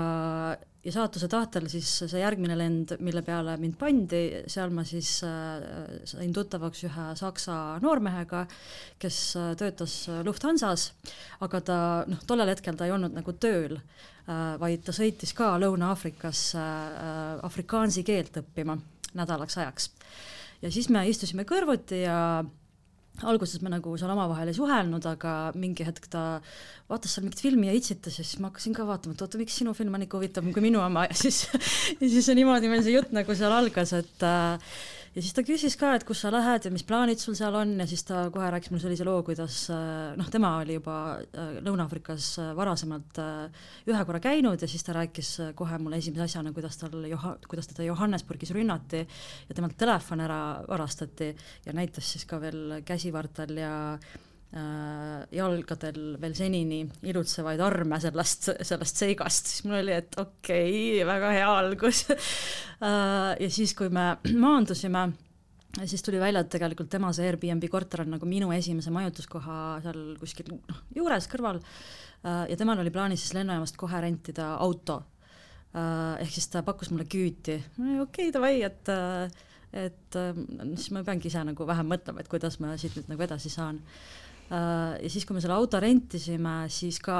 ja 0.86 0.92
saatuse 0.94 1.26
tahtel 1.30 1.66
siis 1.70 1.88
see 2.06 2.20
järgmine 2.20 2.54
lend, 2.58 2.94
mille 3.02 3.22
peale 3.26 3.56
mind 3.58 3.74
pandi, 3.80 4.22
seal 4.50 4.70
ma 4.74 4.84
siis 4.86 5.18
äh, 5.26 5.64
sain 6.06 6.34
tuttavaks 6.34 6.84
ühe 6.86 7.06
saksa 7.18 7.56
noormehega, 7.82 8.44
kes 9.02 9.18
äh, 9.40 9.48
töötas 9.58 9.96
Lufthansas, 10.26 10.90
aga 11.42 11.62
ta 11.66 11.78
noh, 12.06 12.22
tollel 12.28 12.54
hetkel 12.54 12.78
ta 12.78 12.86
ei 12.86 12.94
olnud 12.94 13.16
nagu 13.18 13.34
tööl, 13.42 13.80
äh, 13.80 14.52
vaid 14.62 14.84
ta 14.86 14.94
sõitis 14.94 15.34
ka 15.36 15.56
Lõuna-Aafrikasse 15.62 16.66
afrikaansi 17.46 18.06
keelt 18.06 18.38
õppima 18.44 18.78
nädalaks 19.18 19.58
ajaks. 19.58 19.90
ja 20.62 20.70
siis 20.70 20.86
me 20.92 21.02
istusime 21.10 21.42
kõrvuti 21.48 22.04
ja 22.04 22.44
alguses 23.24 23.62
me 23.64 23.70
nagu 23.72 23.94
seal 23.96 24.12
omavahel 24.12 24.50
ei 24.50 24.56
suhelnud, 24.56 25.06
aga 25.08 25.34
mingi 25.56 25.86
hetk 25.86 26.10
ta 26.12 26.24
vaatas 26.90 27.16
seal 27.16 27.24
mingit 27.26 27.40
filmi 27.44 27.70
ja 27.70 27.76
itsitas 27.76 28.18
ja 28.20 28.24
siis 28.26 28.40
ma 28.42 28.50
hakkasin 28.50 28.76
ka 28.76 28.84
vaatama, 28.88 29.16
et 29.16 29.24
oota, 29.24 29.40
miks 29.40 29.56
sinu 29.62 29.72
film 29.76 29.96
on 29.96 30.04
ikka 30.04 30.20
huvitavam 30.20 30.52
kui 30.54 30.64
minu 30.64 30.82
oma. 30.84 31.06
Ja 31.10 31.16
siis 31.16 31.46
ja 32.00 32.10
siis 32.10 32.28
niimoodi 32.36 32.70
meil 32.72 32.84
see 32.84 32.96
jutt 32.96 33.14
nagu 33.16 33.38
seal 33.38 33.54
algas, 33.56 33.94
et 33.96 34.26
äh, 34.26 34.76
ja 35.16 35.22
siis 35.24 35.32
ta 35.32 35.42
küsis 35.46 35.78
ka, 35.80 35.94
et 35.96 36.04
kus 36.04 36.20
sa 36.24 36.30
lähed 36.32 36.66
ja 36.68 36.72
mis 36.72 36.84
plaanid 36.86 37.20
sul 37.20 37.36
seal 37.38 37.54
on 37.56 37.72
ja 37.80 37.86
siis 37.88 38.04
ta 38.04 38.26
kohe 38.32 38.50
rääkis 38.52 38.68
mulle 38.72 38.84
sellise 38.84 39.06
loo, 39.08 39.22
kuidas 39.24 39.62
äh, 39.72 40.12
noh, 40.18 40.28
tema 40.32 40.50
oli 40.60 40.76
juba 40.76 40.96
äh, 41.16 41.56
Lõuna-Aafrikas 41.64 42.28
äh, 42.42 42.50
varasemalt 42.58 43.20
ühe 43.88 44.04
korra 44.08 44.20
käinud 44.20 44.60
ja 44.60 44.68
siis 44.68 44.84
ta 44.84 44.92
rääkis 44.98 45.32
kohe 45.56 45.80
mulle 45.80 46.02
esimese 46.02 46.26
asjana, 46.26 46.52
kuidas 46.56 46.76
tal 46.82 47.08
Joha-, 47.08 47.38
kuidas 47.48 47.70
teda 47.72 47.88
Johannesburgis 47.88 48.52
rünnati 48.56 49.02
ja 49.06 49.56
temalt 49.56 49.78
telefon 49.80 50.24
ära 50.26 50.40
varastati 50.68 51.32
ja 51.64 51.76
näitas 51.76 52.12
siis 52.12 52.28
ka 52.28 52.40
veel 52.42 52.82
käsivartel 52.84 53.56
ja 53.64 53.74
jalgadel 55.34 56.16
veel 56.20 56.34
senini 56.36 56.80
ilutsevaid 57.10 57.60
arme 57.64 57.98
sellest, 58.00 58.50
sellest 58.64 59.02
seigast, 59.02 59.50
siis 59.50 59.64
mul 59.66 59.80
oli, 59.80 59.94
et 59.96 60.16
okei 60.20 60.70
okay,, 61.00 61.06
väga 61.08 61.34
hea 61.36 61.52
algus. 61.62 62.06
Äh, 62.76 63.30
ja 63.40 63.46
siis, 63.48 63.70
kui 63.72 63.88
me 63.88 64.18
maandusime 64.44 65.06
siis 65.88 66.02
tuli 66.04 66.18
välja, 66.20 66.42
et 66.44 66.50
tegelikult 66.52 66.90
tema 66.92 67.08
see 67.16 67.24
Airbnb 67.24 67.64
korter 67.72 68.02
on 68.02 68.10
nagu 68.12 68.28
minu 68.28 68.50
esimese 68.52 68.92
majutuskoha 68.92 69.54
seal 69.80 70.02
kuskil 70.20 70.50
noh, 70.52 70.82
juures 70.92 71.24
kõrval. 71.32 71.62
Äh, 72.20 72.42
ja 72.50 72.58
temal 72.60 72.82
oli 72.82 72.92
plaanis 72.92 73.24
siis 73.24 73.32
lennujaamast 73.38 73.80
kohe 73.80 74.02
rentida 74.04 74.50
auto. 74.60 74.98
Äh, 75.72 76.20
ehk 76.26 76.36
siis 76.36 76.50
ta 76.52 76.60
pakkus 76.68 76.92
mulle 76.92 77.08
küüti, 77.08 77.56
okei 77.80 77.96
okay,, 78.04 78.28
davai, 78.36 78.60
et 78.68 78.92
et 79.76 80.20
siis 80.76 80.92
ma 80.92 81.00
peangi 81.04 81.32
ise 81.32 81.40
nagu 81.48 81.64
vähem 81.68 81.88
mõtlema, 81.90 82.20
et 82.20 82.28
kuidas 82.28 82.60
ma 82.60 82.76
siit 82.76 83.00
nüüd 83.00 83.08
nagu 83.14 83.24
edasi 83.24 83.48
saan. 83.56 83.80
Äh, 83.80 84.25
ja 84.50 85.08
siis, 85.10 85.24
kui 85.26 85.34
me 85.34 85.42
selle 85.42 85.56
auto 85.56 85.80
rentisime, 85.82 86.54
siis 86.70 87.00
ka 87.02 87.18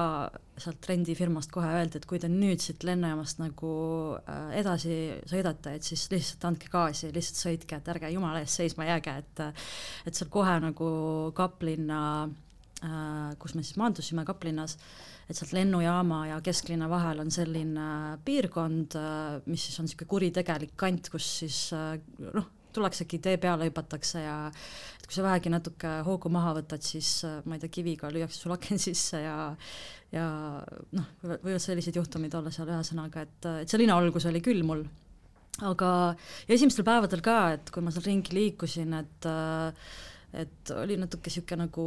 sealt 0.56 0.86
rendifirmast 0.88 1.50
kohe 1.52 1.68
öeldi, 1.78 1.98
et 1.98 2.06
kui 2.08 2.20
te 2.22 2.30
nüüd 2.30 2.62
siit 2.62 2.86
lennujaamast 2.86 3.40
nagu 3.42 3.72
äh, 4.20 4.54
edasi 4.60 4.96
sõidate, 5.28 5.74
et 5.76 5.86
siis 5.86 6.06
lihtsalt 6.12 6.46
andke 6.48 6.70
gaasi, 6.72 7.10
lihtsalt 7.14 7.42
sõitke, 7.42 7.80
et 7.80 7.90
ärge 7.92 8.12
jumala 8.14 8.40
eest 8.44 8.62
seisma 8.62 8.86
jääge, 8.88 9.18
et 9.24 9.44
et 10.06 10.16
seal 10.16 10.30
kohe 10.32 10.54
nagu 10.62 10.88
Kaplinna, 11.36 12.00
äh, 12.86 13.34
kus 13.42 13.56
me 13.58 13.66
siis 13.66 13.76
maandusime 13.82 14.24
Kaplinnas, 14.28 14.78
et 15.26 15.34
sealt 15.34 15.52
lennujaama 15.56 16.22
ja 16.30 16.40
kesklinna 16.46 16.88
vahel 16.88 17.24
on 17.24 17.32
selline 17.34 17.88
piirkond, 18.24 18.94
mis 19.50 19.66
siis 19.66 19.80
on 19.82 19.88
niisugune 19.88 20.12
kuritegelik 20.14 20.76
kant, 20.78 21.10
kus 21.10 21.32
siis 21.42 21.58
noh, 21.74 22.52
tullaksegi 22.76 23.20
tee 23.24 23.40
peale, 23.42 23.70
hüpatakse 23.70 24.22
ja 24.22 24.36
et 24.96 25.06
kui 25.06 25.16
sa 25.16 25.26
vähegi 25.26 25.52
natuke 25.52 25.92
hoogu 26.06 26.30
maha 26.32 26.56
võtad, 26.60 26.82
siis 26.84 27.20
ma 27.46 27.56
ei 27.56 27.62
tea, 27.62 27.72
kiviga 27.78 28.10
lüüakse 28.12 28.42
sul 28.42 28.54
aken 28.56 28.82
sisse 28.88 29.22
ja 29.22 29.36
ja 30.14 30.26
noh, 30.94 31.08
võivad 31.24 31.62
sellised 31.62 31.96
juhtumid 31.98 32.34
olla 32.38 32.52
seal 32.54 32.70
ühesõnaga, 32.70 33.26
et, 33.26 33.48
et 33.64 33.72
selline 33.72 33.94
algus 33.94 34.28
oli 34.30 34.42
küll 34.44 34.62
mul. 34.66 34.84
aga, 35.66 35.88
ja 36.46 36.54
esimestel 36.54 36.86
päevadel 36.86 37.22
ka, 37.24 37.38
et 37.56 37.72
kui 37.72 37.84
ma 37.84 37.94
seal 37.94 38.06
ringi 38.10 38.36
liikusin, 38.36 39.00
et 39.00 39.32
et 40.36 40.70
oli 40.74 40.98
natuke 41.00 41.30
niisugune 41.30 41.64
nagu 41.64 41.84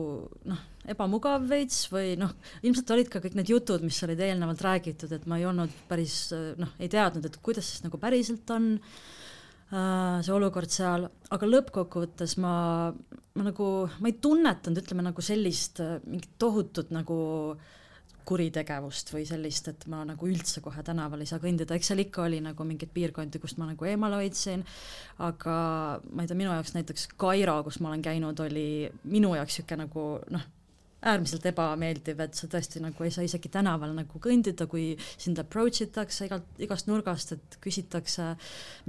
noh, 0.49 0.61
ebamugav 0.89 1.43
veits 1.45 1.83
või 1.91 2.15
noh, 2.17 2.31
ilmselt 2.65 2.95
olid 2.95 3.11
ka 3.11 3.21
kõik 3.21 3.35
need 3.37 3.51
jutud, 3.51 3.83
mis 3.85 3.99
olid 4.07 4.23
eelnevalt 4.25 4.63
räägitud, 4.65 5.11
et 5.13 5.27
ma 5.29 5.37
ei 5.37 5.45
olnud 5.45 5.75
päris 5.91 6.31
noh, 6.57 6.71
ei 6.81 6.89
teadnud, 6.89 7.27
et 7.27 7.37
kuidas 7.45 7.67
siis 7.69 7.83
nagu 7.85 7.99
päriselt 8.01 8.49
on 8.55 8.71
Äh, 8.79 9.27
see 9.69 10.33
olukord 10.33 10.71
seal, 10.73 11.05
aga 11.29 11.49
lõppkokkuvõttes 11.49 12.37
ma, 12.41 12.53
ma 13.37 13.45
nagu, 13.45 13.67
ma 14.01 14.09
ei 14.09 14.15
tunnetanud, 14.21 14.81
ütleme 14.81 15.05
nagu 15.05 15.25
sellist 15.25 15.81
äh, 15.85 15.99
mingit 16.09 16.33
tohutut 16.41 16.89
nagu 16.95 17.19
kuritegevust 18.29 19.09
või 19.13 19.23
sellist, 19.25 19.71
et 19.71 19.85
ma 19.89 20.03
nagu 20.05 20.27
üldse 20.29 20.61
kohe 20.61 20.83
tänaval 20.85 21.23
ei 21.23 21.29
saa 21.29 21.41
kõndida, 21.41 21.77
eks 21.77 21.89
seal 21.91 22.03
ikka 22.03 22.27
oli 22.27 22.41
nagu 22.45 22.65
mingeid 22.67 22.91
piirkondi, 22.93 23.41
kust 23.41 23.57
ma 23.61 23.69
nagu 23.71 23.87
eemale 23.89 24.19
hoidsin, 24.21 24.65
aga 25.25 25.55
ma 26.11 26.25
ei 26.25 26.29
tea, 26.29 26.37
minu 26.37 26.53
jaoks 26.53 26.75
näiteks 26.77 27.07
Kairo, 27.17 27.57
kus 27.65 27.79
ma 27.81 27.89
olen 27.89 28.05
käinud, 28.05 28.41
oli 28.45 28.67
minu 29.09 29.33
jaoks 29.37 29.57
niisugune 29.57 29.87
nagu 29.87 30.05
noh, 30.35 30.45
äärmiselt 30.99 31.45
ebameeldiv, 31.47 32.19
et 32.23 32.35
sa 32.35 32.49
tõesti 32.51 32.81
nagu 32.83 33.05
ei 33.05 33.11
saa 33.13 33.23
isegi 33.23 33.51
tänaval 33.53 33.93
nagu 33.95 34.21
kõndida, 34.21 34.67
kui 34.69 34.91
sind 35.15 35.39
approach 35.39 35.83
itakse 35.85 36.27
igalt, 36.27 36.47
igast 36.59 36.89
nurgast, 36.89 37.33
et 37.37 37.57
küsitakse 37.63 38.33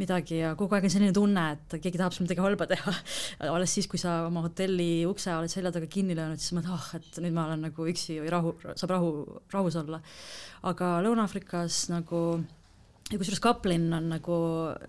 midagi 0.01 0.41
ja 0.41 0.55
kogu 0.59 0.75
aeg 0.77 0.89
on 0.89 0.95
selline 0.95 1.15
tunne, 1.17 1.47
et 1.55 1.79
keegi 1.79 2.01
tahab 2.01 2.17
sul 2.17 2.27
midagi 2.27 2.45
halba 2.45 2.67
teha. 2.71 2.95
alles 3.55 3.77
siis, 3.77 3.89
kui 3.91 4.01
sa 4.03 4.25
oma 4.27 4.45
hotelli 4.47 5.07
ukse 5.09 5.33
oled 5.37 5.53
selja 5.53 5.73
taga 5.75 5.91
kinni 5.91 6.19
löönud, 6.19 6.43
siis 6.43 6.57
mõtled, 6.57 6.75
ah 6.75 6.89
oh,, 6.91 6.95
et 6.99 7.23
nüüd 7.23 7.37
ma 7.37 7.47
olen 7.49 7.69
nagu 7.69 7.91
üksi 7.93 8.19
või 8.25 8.33
rahu, 8.35 8.55
saab 8.75 8.97
rahu, 8.97 9.13
rahus 9.55 9.79
olla. 9.81 10.03
aga 10.67 10.97
Lõuna-Aafrikas 11.07 11.87
nagu 11.95 12.25
ja 13.11 13.19
kusjuures 13.19 13.43
Kaplin 13.43 13.89
on 13.97 14.11
nagu 14.13 14.37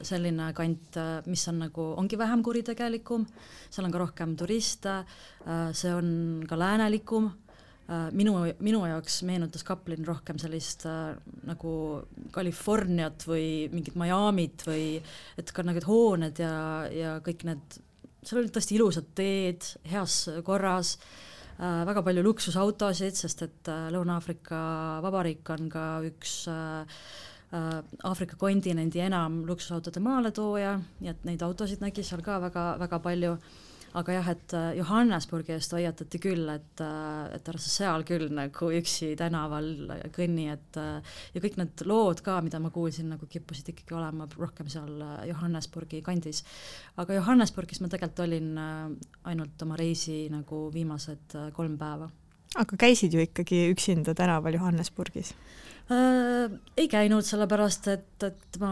selline 0.06 0.52
kant, 0.58 0.98
mis 1.26 1.46
on 1.50 1.64
nagu, 1.66 1.88
ongi 1.98 2.20
vähem 2.20 2.44
kuritegelikum, 2.46 3.26
seal 3.70 3.88
on 3.88 3.94
ka 3.94 4.02
rohkem 4.04 4.36
turiste, 4.38 5.00
see 5.74 5.94
on 5.96 6.12
ka 6.50 6.60
läänelikum, 6.60 7.32
minu, 8.16 8.36
minu 8.64 8.84
jaoks 8.88 9.22
meenutas 9.28 9.66
Kaplin 9.68 10.06
rohkem 10.08 10.40
sellist 10.42 10.86
äh, 10.90 11.16
nagu 11.48 11.74
Californiat 12.34 13.26
või 13.28 13.68
mingit 13.74 13.98
Miami't 14.00 14.66
või 14.68 14.86
et 15.40 15.52
ka 15.52 15.66
need 15.66 15.88
hooned 15.88 16.40
ja, 16.42 16.54
ja 16.94 17.18
kõik 17.26 17.44
need, 17.50 17.82
seal 18.22 18.42
olid 18.44 18.54
tõesti 18.56 18.78
ilusad 18.78 19.12
teed, 19.18 19.68
heas 19.92 20.24
korras 20.48 20.94
äh,, 21.58 21.82
väga 21.90 22.06
palju 22.06 22.24
luksusautosid, 22.30 23.18
sest 23.18 23.44
et 23.48 23.74
äh, 23.74 23.90
Lõuna-Aafrika 23.96 24.62
Vabariik 25.04 25.52
on 25.58 25.68
ka 25.74 25.90
üks 26.08 26.46
äh, 26.52 26.86
Äh, 26.86 27.31
Aafrika 27.52 28.38
kontinendi 28.40 29.02
enam 29.04 29.42
luksusautode 29.48 30.00
maaletooja, 30.04 30.78
nii 31.02 31.12
et 31.12 31.26
neid 31.28 31.42
autosid 31.44 31.84
nägi 31.84 32.06
seal 32.08 32.24
ka 32.24 32.38
väga, 32.40 32.64
väga 32.80 33.00
palju, 33.04 33.34
aga 34.00 34.14
jah, 34.16 34.30
et 34.32 34.54
äh, 34.56 34.70
Johannesburgi 34.78 35.52
eest 35.58 35.74
hoiatati 35.76 36.22
küll, 36.24 36.48
et, 36.54 36.84
äh, 36.86 37.26
et 37.36 37.50
ära 37.52 37.60
sa 37.60 37.74
seal 37.74 38.06
küll 38.08 38.30
nagu 38.32 38.70
üksi 38.78 39.12
tänaval 39.20 39.68
kõnni, 40.16 40.48
et 40.54 40.80
ja 40.80 41.44
kõik 41.44 41.60
need 41.60 41.84
lood 41.92 42.24
ka, 42.24 42.38
mida 42.46 42.62
ma 42.64 42.72
kuulsin, 42.72 43.12
nagu 43.12 43.28
kippusid 43.28 43.74
ikkagi 43.74 44.00
olema 44.00 44.30
rohkem 44.32 44.72
seal 44.72 45.04
Johannesburgi 45.28 46.00
kandis. 46.08 46.46
aga 47.04 47.20
Johannesburgis 47.20 47.84
ma 47.84 47.92
tegelikult 47.92 48.26
olin 48.30 48.56
ainult 49.28 49.68
oma 49.68 49.76
reisi 49.80 50.24
nagu 50.32 50.70
viimased 50.72 51.36
kolm 51.52 51.76
päeva. 51.76 52.08
Aga 52.60 52.78
käisid 52.80 53.14
ju 53.16 53.24
ikkagi 53.24 53.66
üksinda 53.72 54.16
tänaval 54.18 54.58
Johannesburgis? 54.58 55.34
äh,? 55.92 56.52
ei 56.78 56.88
käinud, 56.92 57.26
sellepärast 57.28 57.92
et, 57.94 58.26
et 58.28 58.58
ma, 58.62 58.72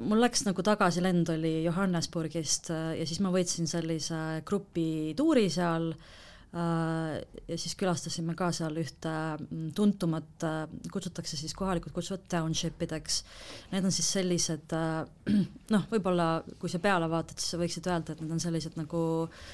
mul 0.00 0.22
läks 0.22 0.44
nagu 0.48 0.64
tagasilend 0.66 1.30
oli 1.36 1.60
Johannesburgist 1.64 2.72
äh, 2.74 2.96
ja 3.00 3.06
siis 3.06 3.20
ma 3.22 3.32
võtsin 3.34 3.70
sellise 3.70 4.40
grupituuri 4.46 5.46
seal 5.52 5.92
äh, 5.94 7.20
ja 7.22 7.58
siis 7.58 7.76
külastasime 7.78 8.34
ka 8.38 8.50
seal 8.56 8.82
ühte 8.82 9.14
mm, 9.38 9.70
tuntumat, 9.78 10.34
äh, 10.46 10.60
kutsutakse 10.90 11.38
siis, 11.38 11.54
kohalikud 11.58 11.94
kutsuvad 11.94 12.26
township 12.30 12.82
ideks. 12.82 13.22
Need 13.70 13.86
on 13.86 13.94
siis 13.94 14.10
sellised 14.18 14.74
noh, 15.74 15.88
võib-olla 15.94 16.32
kui 16.58 16.72
sa 16.72 16.82
peale 16.82 17.10
vaatad, 17.10 17.38
siis 17.38 17.54
sa 17.54 17.62
võiksid 17.62 17.86
öelda, 17.90 18.14
et 18.14 18.26
need 18.26 18.34
on 18.34 18.42
sellised 18.42 18.78
nagu 18.80 19.02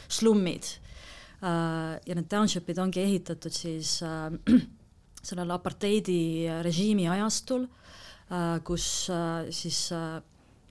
slummid. 0.08 0.76
Ja 1.42 2.14
need 2.16 2.28
township'id 2.32 2.78
ongi 2.80 3.02
ehitatud 3.02 3.52
siis 3.52 3.98
sellel 5.26 5.50
aparteidi 5.56 6.46
režiimi 6.64 7.08
ajastul, 7.10 7.66
äh, 8.30 8.58
kus 8.66 8.86
äh, 9.10 9.48
siis 9.54 9.88
äh, 9.94 10.20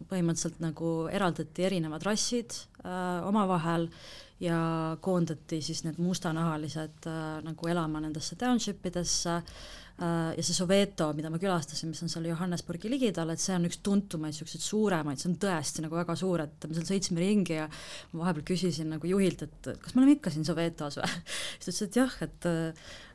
põhimõtteliselt 0.10 0.62
nagu 0.64 0.92
eraldati 1.08 1.64
erinevad 1.66 2.04
rassid 2.04 2.54
omavahel 3.26 3.88
ja 4.44 4.58
koondati 5.02 5.62
siis 5.64 5.86
need 5.86 6.00
mustanahalised 6.04 7.08
nagu 7.46 7.72
elama 7.72 8.02
nendesse 8.04 8.36
township 8.36 8.86
idesse 8.86 9.42
ja 10.36 10.44
see 10.44 10.56
Soveto, 10.56 11.08
mida 11.16 11.30
ma 11.32 11.38
külastasin, 11.40 11.88
mis 11.88 12.02
on 12.04 12.10
seal 12.12 12.26
Johannesburgi 12.28 12.90
ligidal, 12.92 13.30
et 13.32 13.40
see 13.40 13.54
on 13.56 13.64
üks 13.70 13.80
tuntumaid 13.86 14.34
niisuguseid 14.34 14.64
suuremaid, 14.66 15.22
see 15.22 15.30
on 15.30 15.38
tõesti 15.40 15.86
nagu 15.86 15.96
väga 15.96 16.18
suur, 16.20 16.44
et 16.44 16.68
me 16.68 16.76
seal 16.76 16.88
sõitsime 16.90 17.24
ringi 17.24 17.56
ja 17.56 17.70
ma 18.12 18.26
vahepeal 18.26 18.44
küsisin 18.50 18.92
nagu 18.92 19.08
juhilt, 19.08 19.46
et 19.48 19.70
kas 19.80 19.96
me 19.96 20.04
oleme 20.04 20.18
ikka 20.18 20.34
siin 20.36 20.44
Sovetos 20.48 21.00
või? 21.00 21.08
Siis 21.64 21.64
ta 21.64 21.72
ütles, 21.72 21.82
et 21.88 22.00
jah, 22.02 22.18
et 22.28 22.50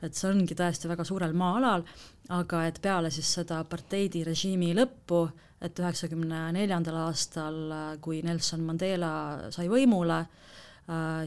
et 0.09 0.17
see 0.17 0.31
ongi 0.31 0.57
tõesti 0.57 0.89
väga 0.89 1.05
suurel 1.05 1.37
maa-alal, 1.37 1.85
aga 2.33 2.65
et 2.71 2.81
peale 2.81 3.11
siis 3.13 3.29
seda 3.37 3.61
aparteidi 3.61 4.25
režiimi 4.25 4.73
lõppu, 4.79 5.27
et 5.61 5.77
üheksakümne 5.85 6.47
neljandal 6.57 6.97
aastal, 7.03 7.61
kui 8.01 8.23
Nelson 8.25 8.65
Mandela 8.65 9.13
sai 9.53 9.69
võimule, 9.69 10.23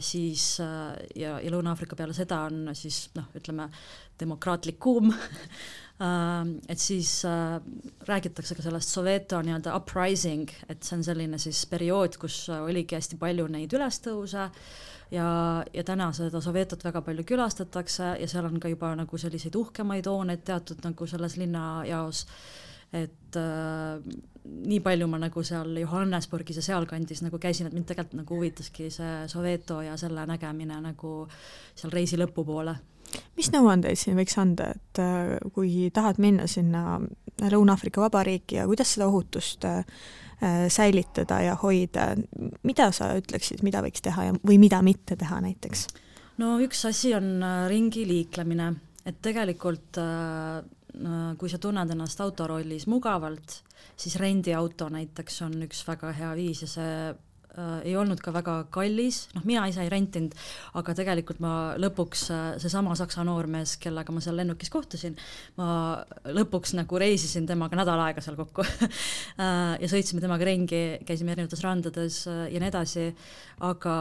siis 0.03 0.57
uh, 0.63 0.91
ja, 1.15 1.37
ja 1.39 1.51
Lõuna-Aafrika 1.53 1.95
peale 1.95 2.15
seda 2.17 2.41
on 2.49 2.73
siis 2.75 3.05
noh, 3.15 3.29
ütleme 3.37 3.69
demokraatlikum 4.19 5.11
uh, 5.13 5.19
et 6.71 6.81
siis 6.81 7.21
räägitakse 8.07 8.57
ka 8.57 8.65
sellest 8.65 8.91
Soveto 8.91 9.39
nii-öelda 9.45 9.75
uprising, 9.77 10.49
et 10.67 10.83
see 10.83 10.97
on 10.97 11.05
selline 11.05 11.39
siis 11.39 11.63
periood, 11.71 12.17
kus 12.19 12.47
oligi 12.57 12.97
hästi 12.97 13.19
palju 13.21 13.47
neid 13.53 13.77
ülestõuse 13.77 14.49
ja, 15.13 15.27
ja 15.73 15.83
täna 15.85 16.09
seda 16.15 16.41
Sovetot 16.41 16.83
väga 16.85 17.01
palju 17.05 17.25
külastatakse 17.27 18.13
ja 18.21 18.29
seal 18.29 18.47
on 18.49 18.59
ka 18.61 18.71
juba 18.71 18.93
nagu 18.97 19.19
selliseid 19.19 19.55
uhkemaid 19.59 20.09
hooneid 20.09 20.43
teatud 20.47 20.83
nagu 20.85 21.07
selles 21.09 21.37
linnajaos, 21.39 22.25
et 22.93 23.39
äh, 23.39 24.01
nii 24.43 24.79
palju 24.83 25.07
ma 25.07 25.19
nagu 25.21 25.43
seal 25.43 25.77
Johannesburgis 25.79 26.59
ja 26.59 26.65
sealkandis 26.65 27.23
nagu 27.23 27.39
käisin, 27.39 27.67
et 27.67 27.75
mind 27.75 27.87
tegelikult 27.89 28.19
nagu 28.21 28.39
huvitaski 28.39 28.89
see 28.91 29.13
Soveto 29.31 29.81
ja 29.81 29.97
selle 29.97 30.25
nägemine 30.27 30.81
nagu 30.83 31.13
seal 31.75 31.93
reisi 31.93 32.19
lõpupoole 32.19 32.75
mis 33.37 33.51
nõuandeid 33.53 33.99
siin 33.99 34.17
võiks 34.17 34.35
anda, 34.41 34.71
et 34.73 34.99
äh, 35.01 35.37
kui 35.53 35.89
tahad 35.93 36.19
minna 36.23 36.47
sinna 36.49 36.99
Lõuna-Aafrika 37.43 38.01
Vabariiki 38.01 38.57
ja 38.59 38.65
kuidas 38.69 38.93
seda 38.95 39.07
ohutust 39.09 39.65
Äh, 40.43 40.69
säilitada 40.69 41.41
ja 41.41 41.55
hoida, 41.55 42.15
mida 42.63 42.89
sa 42.91 43.13
ütleksid, 43.15 43.61
mida 43.63 43.79
võiks 43.85 44.01
teha 44.03 44.25
ja, 44.27 44.33
või 44.43 44.57
mida 44.59 44.81
mitte 44.83 45.15
teha 45.15 45.37
näiteks? 45.39 45.85
no 46.41 46.57
üks 46.59 46.81
asi 46.89 47.13
on 47.15 47.37
äh, 47.39 47.61
ringi 47.71 48.03
liiklemine, 48.09 48.71
et 49.07 49.21
tegelikult 49.23 50.01
äh, 50.01 50.65
kui 51.37 51.49
sa 51.49 51.57
tunned 51.57 51.89
ennast 51.89 52.21
autorollis 52.21 52.85
mugavalt, 52.91 53.59
siis 53.97 54.15
rendiauto 54.21 54.89
näiteks 54.93 55.41
on 55.47 55.55
üks 55.65 55.81
väga 55.87 56.11
hea 56.13 56.33
viis 56.37 56.61
ja 56.61 56.69
see 56.69 56.97
äh, 57.57 57.79
ei 57.89 57.95
olnud 57.99 58.21
ka 58.23 58.33
väga 58.35 58.55
kallis, 58.73 59.27
noh, 59.35 59.45
mina 59.47 59.65
ise 59.69 59.83
ei 59.83 59.91
rentinud, 59.91 60.35
aga 60.79 60.95
tegelikult 60.97 61.41
ma 61.43 61.53
lõpuks 61.81 62.25
äh,, 62.33 62.43
seesama 62.63 62.95
saksa 62.99 63.25
noormees, 63.27 63.75
kellega 63.83 64.15
ma 64.15 64.23
seal 64.23 64.37
lennukis 64.39 64.71
kohtusin, 64.73 65.17
ma 65.59 65.69
lõpuks 66.35 66.75
nagu 66.79 67.01
reisisin 67.01 67.47
temaga 67.49 67.79
nädal 67.79 68.01
aega 68.07 68.23
seal 68.23 68.37
kokku 68.39 68.65
äh, 68.67 69.75
ja 69.79 69.91
sõitsime 69.91 70.23
temaga 70.23 70.47
ringi, 70.49 70.83
käisime 71.07 71.35
erinevates 71.35 71.65
randades 71.65 72.23
äh, 72.31 72.45
ja 72.53 72.63
nii 72.63 72.73
edasi, 72.73 73.09
aga 73.63 73.97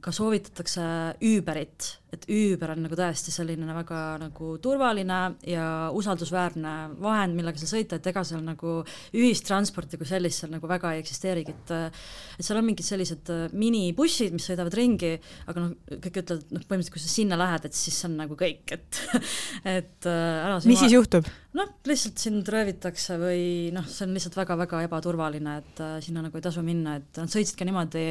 ka 0.00 0.12
soovitatakse 0.14 0.84
Uberit, 1.28 1.88
et 2.12 2.24
Uber 2.32 2.72
on 2.72 2.80
nagu 2.86 2.96
tõesti 2.96 3.32
selline 3.32 3.74
väga 3.76 4.00
nagu 4.22 4.54
turvaline 4.62 5.18
ja 5.48 5.66
usaldusväärne 5.96 6.72
vahend, 7.02 7.36
millega 7.36 7.60
sa 7.60 7.68
sõita, 7.68 7.98
et 7.98 8.08
ega 8.08 8.22
seal 8.24 8.40
nagu 8.46 8.78
ühistransporti 9.12 10.00
kui 10.00 10.08
sellist 10.08 10.42
seal 10.42 10.54
nagu 10.54 10.68
väga 10.70 10.94
ei 10.94 11.02
eksisteerigi, 11.04 11.56
et 11.56 11.74
et 11.74 12.46
seal 12.46 12.60
on 12.60 12.68
mingid 12.70 12.88
sellised 12.92 13.30
äh, 13.32 13.44
minibussid, 13.58 14.34
mis 14.36 14.46
sõidavad 14.48 14.76
ringi, 14.78 15.12
aga 15.50 15.64
noh, 15.64 15.74
kõik 15.92 16.20
ütlevad, 16.22 16.44
noh, 16.52 16.64
põhimõtteliselt 16.64 16.96
kui 16.96 17.04
sa 17.04 17.12
sinna 17.12 17.38
lähed, 17.40 17.68
et 17.68 17.78
siis 17.78 17.98
see 17.98 18.08
on 18.10 18.18
nagu 18.22 18.38
kõik, 18.38 18.76
et 18.76 19.00
et 19.78 20.10
äh, 20.10 20.20
ära 20.46 20.60
mis 20.68 20.82
siis 20.84 20.96
juhtub? 20.96 21.28
noh, 21.58 21.72
lihtsalt 21.88 22.22
sind 22.22 22.48
röövitakse 22.52 23.18
või 23.20 23.44
noh, 23.74 23.88
see 23.88 24.06
on 24.06 24.16
lihtsalt 24.16 24.38
väga-väga 24.42 24.84
ebaturvaline, 24.88 25.58
et 25.64 25.82
äh, 25.84 25.96
sinna 26.04 26.24
nagu 26.26 26.38
ei 26.38 26.44
tasu 26.44 26.64
minna, 26.66 26.98
et 27.00 27.22
nad 27.22 27.32
sõitsid 27.32 27.58
ka 27.58 27.68
niimoodi 27.68 28.06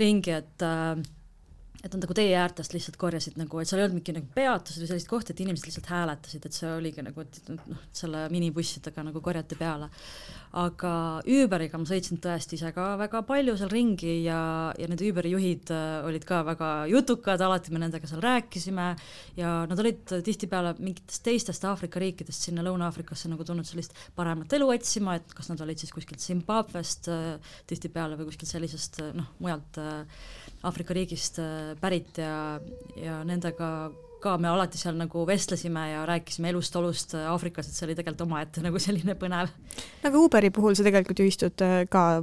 ringi, 0.00 0.34
et 0.34 0.64
äh, 0.66 0.96
et 1.84 1.92
nad 1.92 2.00
nagu 2.00 2.14
tee 2.16 2.30
äärtest 2.32 2.72
lihtsalt 2.72 2.96
korjasid 2.96 3.36
nagu, 3.36 3.58
et 3.60 3.68
seal 3.68 3.82
ei 3.82 3.84
olnud 3.84 3.98
mingi 3.98 4.14
nagu 4.16 4.30
peatused 4.32 4.80
või 4.80 4.88
sellist 4.88 5.10
kohta, 5.10 5.34
et 5.34 5.42
inimesed 5.44 5.68
lihtsalt 5.68 5.90
hääletasid, 5.92 6.46
et 6.48 6.56
see 6.56 6.70
oligi 6.72 7.04
nagu, 7.04 7.24
et 7.26 7.50
noh, 7.52 7.82
selle 7.92 8.24
minibussidega 8.32 9.04
nagu 9.04 9.20
korjati 9.24 9.58
peale. 9.60 9.90
Aga 10.54 10.94
Uberiga 11.26 11.80
ma 11.82 11.88
sõitsin 11.88 12.20
tõesti 12.22 12.54
ise 12.54 12.70
ka 12.72 12.92
väga 13.00 13.24
palju 13.26 13.56
seal 13.58 13.72
ringi 13.72 14.20
ja, 14.22 14.38
ja 14.78 14.88
need 14.88 15.02
Uberi 15.02 15.32
juhid 15.34 15.72
äh, 15.74 16.06
olid 16.06 16.24
ka 16.28 16.40
väga 16.46 16.68
jutukad, 16.92 17.42
alati 17.42 17.74
me 17.74 17.82
nendega 17.82 18.08
seal 18.08 18.22
rääkisime 18.22 18.86
ja 19.36 19.54
nad 19.68 19.82
olid 19.82 20.14
tihtipeale 20.24 20.76
mingitest 20.78 21.24
teistest 21.26 21.66
Aafrika 21.66 22.00
riikidest 22.00 22.46
sinna 22.46 22.62
Lõuna-Aafrikasse 22.64 23.32
nagu 23.32 23.44
tulnud 23.44 23.66
sellist 23.66 23.98
paremat 24.14 24.54
elu 24.54 24.70
otsima, 24.76 25.18
et 25.18 25.34
kas 25.34 25.50
nad 25.50 25.60
olid 25.66 25.82
siis 25.82 25.92
kuskilt 25.92 26.22
Zimbabwest 26.22 27.10
äh, 27.12 27.56
tihtipeale 27.68 28.16
või 28.20 28.30
kuskilt 28.30 28.54
sellisest 28.54 29.02
äh, 29.02 29.10
noh, 29.18 29.34
mujalt 29.42 29.82
Aafrika 30.64 30.96
riigist 30.96 31.38
pärit 31.80 32.18
ja, 32.18 32.58
ja 32.96 33.20
nendega 33.26 33.68
ka 34.24 34.34
me 34.40 34.48
alati 34.48 34.80
seal 34.80 34.96
nagu 34.96 35.24
vestlesime 35.28 35.82
ja 35.90 36.04
rääkisime 36.08 36.48
elust-olust 36.52 37.14
Aafrikas, 37.28 37.68
et 37.68 37.76
see 37.76 37.86
oli 37.88 37.96
tegelikult 37.98 38.24
omaette 38.26 38.62
nagu 38.66 38.80
selline 38.80 39.16
põnev. 39.20 39.52
aga 40.04 40.20
Uberi 40.20 40.50
puhul 40.54 40.76
sa 40.78 40.86
tegelikult 40.86 41.20
ju 41.20 41.28
istud 41.28 41.64
äh, 41.64 41.82
ka 41.90 42.22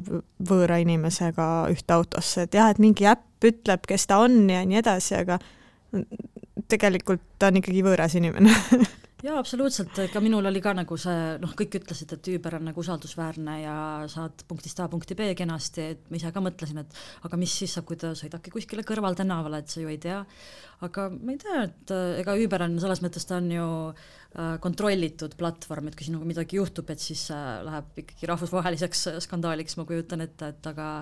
võõra 0.51 0.81
inimesega 0.81 1.49
ühte 1.73 1.97
autosse, 1.97 2.47
et 2.47 2.57
jah, 2.57 2.71
et 2.73 2.81
mingi 2.81 3.07
äpp 3.09 3.45
ütleb, 3.51 3.85
kes 3.89 4.07
ta 4.09 4.21
on 4.23 4.43
ja 4.49 4.63
nii 4.65 4.81
edasi, 4.81 5.17
aga 5.17 5.39
tegelikult 6.71 7.23
ta 7.39 7.49
on 7.51 7.59
ikkagi 7.61 7.83
võõras 7.85 8.15
inimene 8.17 8.53
jaa, 9.21 9.37
absoluutselt, 9.37 9.99
ka 10.11 10.21
minul 10.23 10.47
oli 10.49 10.61
ka 10.63 10.73
nagu 10.75 10.97
see, 10.99 11.35
noh, 11.41 11.53
kõik 11.57 11.77
ütlesid, 11.81 12.13
et 12.15 12.29
Uber 12.33 12.57
on 12.57 12.65
nagu 12.71 12.81
usaldusväärne 12.81 13.57
ja 13.61 13.75
saad 14.11 14.43
punktist 14.49 14.79
A 14.81 14.87
punkti 14.91 15.17
B 15.17 15.31
kenasti, 15.37 15.85
et 15.93 16.09
ma 16.09 16.17
ise 16.17 16.31
ka 16.33 16.41
mõtlesin, 16.43 16.81
et 16.81 16.97
aga 17.27 17.39
mis 17.39 17.53
siis 17.61 17.75
saab, 17.77 17.85
kui 17.89 17.99
ta 18.01 18.13
sõidabki 18.17 18.53
kuskile 18.53 18.85
kõrvaltänavale, 18.87 19.61
et 19.61 19.73
sa 19.73 19.83
ju 19.83 19.91
ei 19.91 19.99
tea. 20.01 20.23
aga 20.81 21.07
ma 21.13 21.35
ei 21.35 21.41
tea, 21.41 21.63
et 21.67 21.95
ega 22.23 22.35
Uber 22.41 22.65
on 22.65 22.77
selles 22.81 23.03
mõttes, 23.05 23.27
ta 23.29 23.37
on 23.37 23.49
ju 23.53 23.65
äh, 23.91 24.55
kontrollitud 24.63 25.35
platvorm, 25.37 25.89
et 25.89 25.97
kui 25.97 26.07
sinuga 26.07 26.25
midagi 26.25 26.57
juhtub, 26.57 26.89
et 26.89 27.03
siis 27.03 27.27
äh, 27.35 27.59
läheb 27.67 28.05
ikkagi 28.05 28.29
rahvusvaheliseks 28.31 29.07
skandaaliks, 29.27 29.77
ma 29.77 29.85
kujutan 29.89 30.25
ette, 30.25 30.55
et 30.55 30.71
aga 30.73 30.93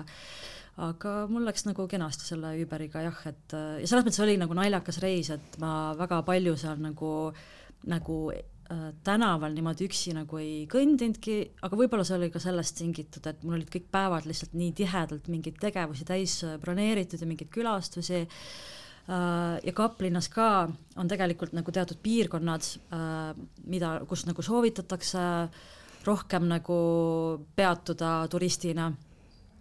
aga 0.80 1.10
mul 1.28 1.44
läks 1.44 1.66
nagu 1.66 1.84
kenasti 1.90 2.24
selle 2.24 2.52
Uberiga 2.62 3.02
jah, 3.04 3.16
et 3.28 3.52
ja 3.52 3.88
selles 3.88 4.04
mõttes 4.06 4.20
oli 4.24 4.36
nagu 4.40 4.54
naljakas 4.56 5.00
reis, 5.02 5.28
et 5.34 5.58
ma 5.60 5.92
väga 5.98 6.22
palju 6.24 6.54
seal 6.56 6.78
nagu 6.80 7.10
äh, 7.28 7.48
nagu 7.88 8.16
äh, 8.32 8.90
tänaval 9.04 9.54
niimoodi 9.56 9.86
üksi 9.88 10.14
nagu 10.16 10.40
ei 10.40 10.66
kõndinudki, 10.70 11.38
aga 11.64 11.78
võib-olla 11.78 12.04
see 12.06 12.18
oli 12.18 12.30
ka 12.32 12.42
sellest 12.42 12.78
tingitud, 12.80 13.26
et 13.30 13.42
mul 13.44 13.58
olid 13.58 13.72
kõik 13.72 13.88
päevad 13.92 14.28
lihtsalt 14.28 14.54
nii 14.58 14.74
tihedalt 14.82 15.30
mingeid 15.32 15.60
tegevusi 15.62 16.06
täis 16.08 16.40
äh, 16.44 16.58
broneeritud 16.60 17.22
ja 17.22 17.30
mingeid 17.30 17.52
külastusi 17.54 18.22
äh,. 18.24 19.58
ja 19.64 19.72
Kaplinnas 19.74 20.28
ka 20.30 20.68
on 21.00 21.08
tegelikult 21.08 21.54
nagu 21.56 21.72
teatud 21.72 21.98
piirkonnad 22.02 22.66
mida, 23.66 23.94
kus 24.06 24.26
nagu 24.28 24.42
soovitatakse 24.44 25.22
rohkem 26.06 26.46
nagu 26.46 26.76
peatuda 27.56 28.28
turistina 28.30 28.90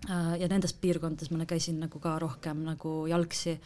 ja 0.07 0.47
nendes 0.47 0.73
piirkondades 0.79 1.31
ma 1.31 1.47
käisin 1.49 1.79
nagu 1.83 1.99
ka 1.99 2.13
rohkem 2.21 2.61
nagu 2.63 2.93
jalgsi, 3.09 3.57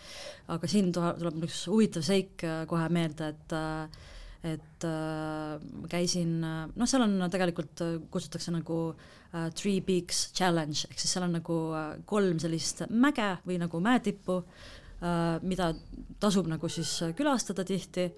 aga 0.50 0.70
siin 0.70 0.90
tuleb 0.94 1.44
üks 1.46 1.66
huvitav 1.70 2.06
seik 2.06 2.46
kohe 2.70 2.88
meelde, 2.90 3.34
et 3.36 3.54
äh, 3.54 4.10
et 4.44 4.86
äh, 4.88 5.64
käisin, 5.92 6.36
äh, 6.44 6.68
noh, 6.76 6.90
seal 6.90 7.06
on 7.06 7.16
tegelikult, 7.32 7.82
äh, 7.86 7.96
kutsutakse 8.12 8.52
nagu 8.52 8.78
äh, 8.92 9.50
Three 9.56 9.80
Peaks 9.82 10.26
Challenge, 10.36 10.86
ehk 10.90 11.00
siis 11.00 11.16
seal 11.16 11.28
on 11.30 11.38
nagu 11.38 11.58
äh, 11.78 11.90
kolm 12.10 12.42
sellist 12.44 12.84
mäge 12.92 13.30
või 13.48 13.60
nagu 13.62 13.80
mäetippu 13.84 14.42
äh,, 14.44 15.40
mida 15.48 15.72
tasub 16.20 16.52
nagu 16.52 16.70
siis 16.72 16.92
külastada 17.18 17.66
tihti, 17.68 18.10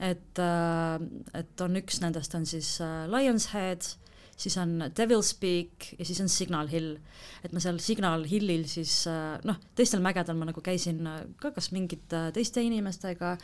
et 0.00 0.40
äh,, 0.40 1.08
et 1.36 1.64
on 1.64 1.80
üks 1.82 2.00
nendest 2.04 2.36
on 2.38 2.48
siis 2.48 2.78
äh, 2.84 3.04
Lions 3.12 3.50
Head 3.52 3.84
äh,, 3.84 4.07
siis 4.38 4.56
on 4.60 4.76
Devil's 4.94 5.32
Peak 5.40 5.88
ja 5.98 6.06
siis 6.06 6.20
on 6.22 6.28
Signal 6.30 6.70
Hill. 6.70 6.96
et 7.44 7.54
ma 7.54 7.62
seal 7.62 7.80
Signal 7.82 8.24
Hillil 8.28 8.66
siis 8.70 9.00
äh, 9.10 9.38
noh, 9.48 9.58
teistel 9.78 10.02
mägedel 10.04 10.38
ma 10.38 10.48
nagu 10.48 10.62
käisin 10.64 11.02
äh, 11.06 11.24
ka 11.42 11.50
kas 11.56 11.72
mingite 11.74 12.28
teiste 12.34 12.62
inimestega, 12.64 13.34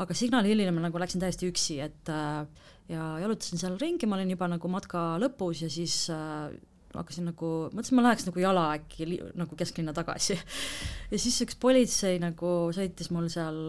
aga 0.00 0.16
Signal 0.16 0.48
Hillile 0.48 0.72
ma 0.74 0.86
nagu 0.86 1.00
läksin 1.00 1.22
täiesti 1.22 1.50
üksi, 1.50 1.78
et 1.84 2.12
äh, 2.12 2.40
ja 2.88 3.12
jalutasin 3.22 3.60
seal 3.60 3.76
ringi, 3.80 4.08
ma 4.08 4.16
olin 4.16 4.32
juba 4.32 4.48
nagu 4.48 4.72
matka 4.72 5.10
lõpus 5.20 5.62
ja 5.66 5.70
siis 5.72 6.06
hakkasin 6.94 7.28
nagu, 7.28 7.48
mõtlesin, 7.68 7.98
ma 7.98 8.06
läheks 8.06 8.24
nagu 8.24 8.40
jala 8.40 8.64
äkki 8.78 9.04
li, 9.06 9.18
nagu 9.36 9.58
kesklinna 9.60 9.92
tagasi. 9.94 10.38
ja 11.12 11.20
siis 11.20 11.36
üks 11.44 11.58
politsei 11.60 12.16
nagu 12.22 12.72
sõitis 12.74 13.12
mul 13.12 13.28
seal, 13.32 13.60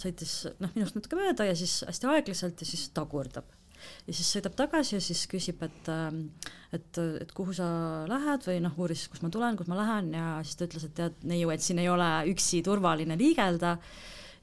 sõitis 0.00 0.34
noh, 0.56 0.72
minust 0.72 0.96
natuke 0.96 1.20
mööda 1.20 1.50
ja 1.50 1.56
siis 1.58 1.82
hästi 1.84 2.08
aeglaselt 2.14 2.64
ja 2.64 2.72
siis 2.72 2.88
tagurdab 2.96 3.59
ja 4.06 4.14
siis 4.14 4.30
sõidab 4.36 4.56
tagasi 4.58 4.96
ja 4.96 5.02
siis 5.04 5.26
küsib, 5.30 5.62
et 5.66 5.90
ähm, 5.92 6.26
et, 6.74 7.00
et 7.22 7.32
kuhu 7.34 7.54
sa 7.56 7.66
lähed 8.10 8.46
või 8.46 8.60
noh, 8.62 8.76
uuris, 8.78 9.06
kust 9.10 9.24
ma 9.24 9.30
tulen, 9.32 9.58
kus 9.58 9.70
ma 9.70 9.78
lähen 9.80 10.12
ja 10.14 10.26
siis 10.46 10.58
ta 10.58 10.68
ütles, 10.68 10.86
et 10.86 10.94
tead, 10.98 11.18
neiu, 11.26 11.50
et 11.50 11.64
siin 11.64 11.80
ei 11.82 11.90
ole 11.90 12.08
üksi 12.30 12.62
turvaline 12.66 13.18
liigelda 13.18 13.76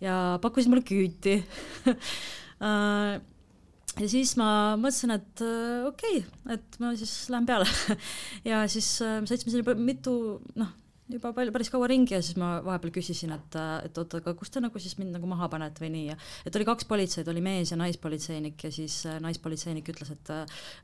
ja 0.03 0.17
pakkusid 0.43 0.71
mulle 0.71 0.85
küüti 0.87 1.37
äh, 2.67 3.13
ja 3.97 4.09
siis 4.11 4.35
ma 4.39 4.49
mõtlesin, 4.79 5.15
et 5.15 5.45
äh, 5.45 5.87
okei 5.87 6.19
okay,, 6.23 6.57
et 6.57 6.81
ma 6.83 6.91
siis 6.99 7.15
lähen 7.33 7.47
peale 7.47 7.69
ja 8.51 8.65
siis 8.71 8.91
äh, 9.05 9.21
sõitsime 9.29 9.55
siin 9.55 9.87
mitu 9.87 10.17
noh, 10.59 10.75
juba 11.11 11.31
palju, 11.35 11.53
päris 11.55 11.69
kaua 11.71 11.87
ringi 11.89 12.15
ja 12.15 12.21
siis 12.23 12.37
ma 12.39 12.57
vahepeal 12.65 12.91
küsisin, 12.97 13.31
et, 13.35 13.57
et 13.87 13.99
oot, 14.01 14.17
aga 14.19 14.33
kus 14.37 14.51
te 14.51 14.63
nagu 14.63 14.81
siis 14.81 14.97
mind 14.99 15.15
nagu 15.15 15.29
maha 15.29 15.47
panete 15.51 15.83
või 15.83 15.91
nii 15.93 16.09
ja 16.09 16.17
et 16.47 16.59
oli 16.59 16.67
kaks 16.67 16.87
politseid, 16.89 17.29
oli 17.31 17.43
mees 17.43 17.71
ja 17.71 17.79
naispolitseinik 17.79 18.67
ja 18.67 18.73
siis 18.73 18.99
äh, 19.07 19.21
naispolitseinik 19.23 19.93
ütles, 19.93 20.11
et 20.15 20.33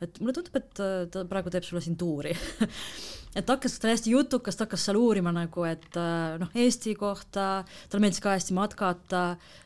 et 0.08 0.22
mulle 0.24 0.36
tundub, 0.38 0.56
et 0.60 0.84
äh, 0.84 0.96
ta 1.12 1.26
praegu 1.30 1.52
teeb 1.54 1.68
sulle 1.68 1.84
siin 1.84 2.00
tuuri 2.00 2.36
et 3.36 3.50
hakkas 3.50 3.80
täiesti 3.82 4.14
jutukas, 4.14 4.58
ta 4.58 4.68
hakkas 4.68 4.88
seal 4.88 5.00
uurima 5.00 5.34
nagu, 5.34 5.66
et 5.68 5.98
äh, 6.00 6.38
noh, 6.42 6.52
Eesti 6.64 6.94
kohta, 7.00 7.64
talle 7.90 8.04
meeldis 8.04 8.22
ka 8.24 8.36
hästi 8.36 8.56
matkata 8.58 9.24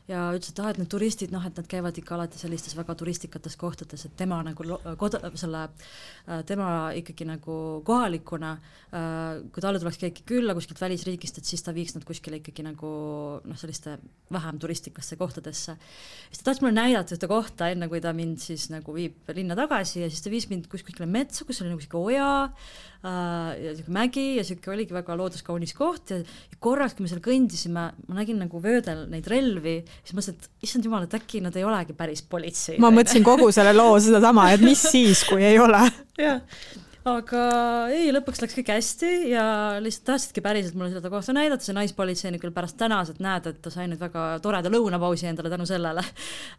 ja 0.08 0.28
ütles, 0.36 0.52
et 0.54 0.62
ah, 0.62 0.70
et 0.72 0.80
need 0.80 0.88
turistid, 0.92 1.32
noh, 1.34 1.44
et 1.44 1.58
nad 1.58 1.68
käivad 1.68 1.98
ikka 2.00 2.16
alati 2.16 2.40
sellistes 2.40 2.76
väga 2.78 2.96
turistikates 2.98 3.58
kohtades, 3.60 4.06
et 4.08 4.16
tema 4.16 4.40
nagu 4.46 4.78
kod-, 5.00 5.18
selle, 5.36 5.66
tema 6.48 6.70
ikkagi 6.96 7.26
nagu 7.28 7.58
kohalikuna, 7.84 8.54
kui 9.52 9.64
talle 9.64 9.82
tuleks 9.82 10.00
keegi 10.00 10.24
külla, 10.28 10.56
kuskilt 10.56 10.80
välisriigist, 10.80 11.40
et 11.40 11.48
siis 11.48 11.64
ta 11.64 11.74
viiks 11.76 11.96
nad 11.96 12.06
kuskile 12.08 12.40
ikkagi 12.40 12.64
nagu 12.64 12.88
noh, 13.44 13.60
selliste 13.60 13.98
vähem 14.32 14.60
turistikasse 14.60 15.20
kohtadesse. 15.20 15.76
siis 16.30 16.40
ta 16.40 16.48
tahtis 16.48 16.64
mulle 16.64 16.76
näidata 16.80 17.16
ühte 17.16 17.28
kohta, 17.28 17.68
enne 17.68 17.88
kui 17.92 18.00
ta 18.00 18.14
mind 18.16 18.40
siis 18.40 18.68
nagu 18.72 18.96
viib 18.96 19.28
linna 19.36 19.56
tagasi 19.58 20.06
ja 20.06 20.08
siis 20.08 20.24
ta 20.24 20.32
viis 20.32 20.48
mind 20.48 20.70
kuskile 20.72 21.08
metsa, 21.08 21.44
kus 21.44 21.60
oli 21.60 21.74
nagu 21.74 21.84
sihuke 21.84 22.00
oja 22.00 22.30
äh, 22.48 22.88
ja 23.02 23.74
sihuke 23.76 23.92
mägi 23.94 24.26
ja 24.38 24.44
sihuke 24.46 24.72
oligi 24.72 24.96
väga 24.96 25.14
looduskaunis 25.18 25.74
koht 25.78 26.10
ja, 26.10 26.18
ja 26.18 26.58
korraks, 26.58 26.96
kui 26.96 27.06
me 27.06 27.12
seal 27.12 27.22
kõndisime, 27.22 27.84
ma 27.94 28.18
nägin 28.18 28.40
nagu 28.42 28.62
vöödel 28.62 29.04
neid 29.12 29.28
relvi, 29.30 29.76
siis 30.02 30.16
mõtlesin, 30.16 30.40
et 30.40 30.66
issand 30.66 30.88
jumal, 30.88 31.06
et 31.06 31.14
äkki 31.20 31.42
nad 31.44 31.56
ei 31.58 31.66
olegi 31.68 31.94
päris 31.98 32.24
politsei. 32.26 32.80
ma 32.82 32.90
mõtlesin 32.94 33.26
kogu 33.26 33.52
selle 33.54 33.76
loo 33.76 33.94
sedasama, 34.02 34.50
et 34.56 34.66
mis 34.66 34.82
siis, 34.90 35.22
kui 35.28 35.46
ei 35.46 35.62
ole. 35.62 35.84
jah 36.26 36.42
aga 37.18 37.42
ei, 37.94 38.10
lõpuks 38.14 38.42
läks 38.42 38.56
kõik 38.58 38.70
hästi 38.72 39.10
ja 39.32 39.44
lihtsalt 39.82 40.06
tahtsidki 40.10 40.42
päriselt 40.44 40.76
mulle 40.78 40.92
seda 40.92 41.10
kohta 41.12 41.34
näidata, 41.36 41.64
see 41.64 41.76
naispolitseinik 41.76 42.42
küll 42.42 42.54
pärast 42.54 42.78
tänas, 42.80 43.12
et 43.12 43.20
näed, 43.24 43.48
et 43.50 43.60
ta 43.64 43.72
sai 43.72 43.86
nüüd 43.90 44.00
väga 44.02 44.24
toreda 44.44 44.70
lõunapausi 44.72 45.28
endale 45.30 45.52
tänu 45.52 45.66
sellele. 45.68 46.04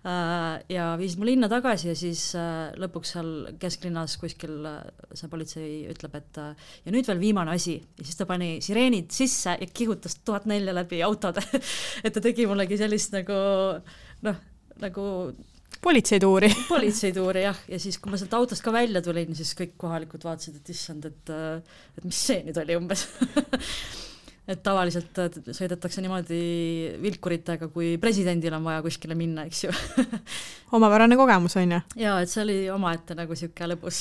Äh, 0.08 0.62
ja 0.74 0.90
viisid 1.00 1.22
mu 1.22 1.28
linna 1.30 1.50
tagasi 1.52 1.92
ja 1.92 1.98
siis 2.00 2.24
äh, 2.40 2.72
lõpuks 2.80 3.14
seal 3.16 3.32
kesklinnas 3.62 4.18
kuskil 4.22 4.58
äh, 4.70 4.80
see 5.18 5.32
politsei 5.32 5.72
ütleb, 5.92 6.18
et 6.20 6.42
ja 6.86 6.96
nüüd 6.96 7.08
veel 7.10 7.22
viimane 7.22 7.54
asi. 7.56 7.78
Ja 8.00 8.08
siis 8.08 8.20
ta 8.20 8.28
pani 8.30 8.58
sireenid 8.66 9.14
sisse 9.16 9.58
ja 9.60 9.70
kihutas 9.74 10.20
tuhat 10.26 10.50
nelja 10.50 10.76
läbi 10.76 11.04
autode. 11.06 11.44
Et 12.06 12.14
ta 12.16 12.22
tegi 12.24 12.46
mullegi 12.50 12.78
sellist 12.80 13.14
nagu 13.16 13.38
noh, 14.26 14.44
nagu 14.80 15.06
politseituuri. 15.82 16.50
Politseituuri 16.74 17.46
jah, 17.46 17.64
ja 17.72 17.80
siis, 17.80 18.00
kui 18.02 18.12
ma 18.12 18.20
sealt 18.20 18.36
autost 18.38 18.64
ka 18.66 18.74
välja 18.76 19.02
tulin, 19.06 19.32
siis 19.38 19.54
kõik 19.58 19.78
kohalikud 19.80 20.24
vaatasid, 20.28 20.60
et 20.60 20.76
issand, 20.76 21.08
et, 21.10 21.34
et 21.98 22.06
mis 22.06 22.22
see 22.30 22.44
nüüd 22.48 22.60
oli 22.64 22.78
umbes. 22.80 23.08
Et 24.50 24.64
tavaliselt 24.66 25.14
sõidetakse 25.54 26.02
niimoodi 26.02 26.38
vilkuritega, 27.04 27.68
kui 27.70 28.00
presidendil 28.02 28.56
on 28.58 28.64
vaja 28.66 28.82
kuskile 28.82 29.14
minna, 29.14 29.44
eks 29.46 29.60
ju. 29.68 29.74
Omapärane 30.80 31.14
kogemus, 31.20 31.54
on 31.62 31.76
ju? 31.76 31.82
jaa, 32.02 32.16
et 32.24 32.32
see 32.32 32.42
oli 32.42 32.56
omaette 32.74 33.14
nagu 33.14 33.38
niisugune 33.38 33.68
lõbus. 33.76 34.00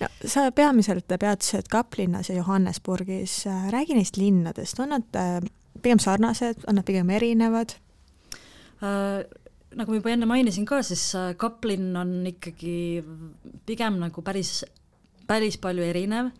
no 0.00 0.08
sa 0.24 0.46
peamiselt 0.56 1.12
peatusid 1.20 1.68
Kaplinnas 1.68 2.32
ja 2.32 2.38
Johannesburgis, 2.38 3.42
räägi 3.76 3.98
neist 3.98 4.16
linnadest, 4.16 4.80
on 4.80 4.94
nad 4.96 5.20
äh, 5.20 5.36
pigem 5.84 6.00
sarnased, 6.00 6.64
on 6.64 6.80
nad 6.80 6.88
pigem 6.88 7.12
erinevad? 7.12 7.76
Äh,? 8.80 9.28
Nagu 9.78 9.92
ma 9.92 9.98
juba 9.98 10.12
enne 10.14 10.28
mainisin 10.28 10.66
ka, 10.68 10.80
siis 10.86 11.02
äh, 11.18 11.34
Kaplin 11.38 11.92
on 11.98 12.16
ikkagi 12.28 13.02
pigem 13.66 14.00
nagu 14.02 14.24
päris, 14.24 14.62
päris 15.28 15.58
palju 15.62 15.84
erinev. 15.86 16.30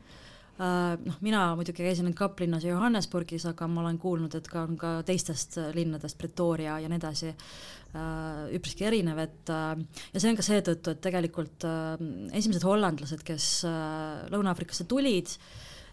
Äh, 0.54 0.94
noh, 1.02 1.18
mina 1.24 1.46
muidugi 1.58 1.82
käisin 1.82 2.06
nüüd 2.08 2.18
Kaplinnas 2.18 2.66
ja 2.66 2.74
Johannesburgis, 2.76 3.46
aga 3.50 3.68
ma 3.70 3.82
olen 3.82 3.98
kuulnud, 4.02 4.36
et 4.38 4.50
ka 4.50 4.62
on 4.68 4.78
ka 4.80 4.96
teistest 5.06 5.58
linnadest, 5.74 6.18
Pretoria 6.20 6.78
ja 6.82 6.90
nii 6.90 7.00
edasi, 7.00 7.34
äh, 7.34 8.44
üpriski 8.58 8.86
erinev, 8.86 9.18
et 9.24 9.50
ja 9.50 10.20
see 10.22 10.30
on 10.30 10.38
ka 10.38 10.46
seetõttu, 10.46 10.94
et 10.94 11.02
tegelikult 11.02 11.66
esimesed 12.32 12.66
hollandlased, 12.66 13.26
kes 13.26 13.50
Lõuna-Aafrikasse 14.30 14.86
tulid, 14.90 15.34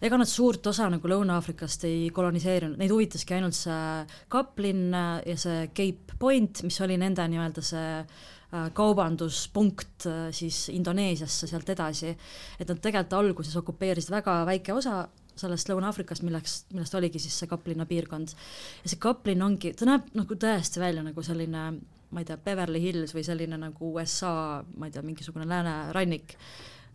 ega 0.01 0.17
nad 0.17 0.29
suurt 0.29 0.65
osa 0.71 0.87
nagu 0.89 1.09
Lõuna-Aafrikast 1.11 1.85
ei 1.89 2.09
koloniseerinud, 2.13 2.79
neid 2.81 2.93
huvitaski 2.93 3.37
ainult 3.37 3.57
see 3.57 4.03
Kaplin 4.33 4.89
ja 4.91 5.37
see 5.39 5.67
Cape 5.77 6.17
Point, 6.21 6.63
mis 6.65 6.79
oli 6.81 6.97
nende 7.01 7.25
nii-öelda 7.29 7.63
see 7.65 7.87
äh, 8.01 8.67
kaubanduspunkt 8.77 10.07
äh, 10.09 10.27
siis 10.35 10.63
Indoneesiasse 10.73 11.49
sealt 11.49 11.69
edasi, 11.73 12.15
et 12.57 12.67
nad 12.69 12.81
tegelikult 12.81 13.17
alguses 13.19 13.57
okupeerisid 13.61 14.13
väga 14.13 14.41
väike 14.49 14.73
osa 14.73 15.03
sellest 15.41 15.69
Lõuna-Aafrikast, 15.69 16.25
milleks, 16.27 16.57
millest 16.73 16.97
oligi 16.97 17.21
siis 17.21 17.37
see 17.39 17.49
Kaplinna 17.49 17.85
piirkond. 17.89 18.35
ja 18.83 18.91
see 18.91 19.01
Kaplin 19.01 19.45
ongi, 19.45 19.75
ta 19.77 19.87
näeb 19.89 20.11
nagu 20.17 20.37
tõesti 20.37 20.81
välja 20.81 21.05
nagu 21.05 21.23
selline 21.25 21.69
ma 22.11 22.19
ei 22.19 22.27
tea, 22.27 22.35
Beverly 22.43 22.81
Hills 22.83 23.13
või 23.15 23.23
selline 23.23 23.55
nagu 23.55 23.93
USA, 23.93 24.33
ma 24.77 24.89
ei 24.89 24.91
tea, 24.91 25.03
mingisugune 25.05 25.47
läänerannik 25.47 26.35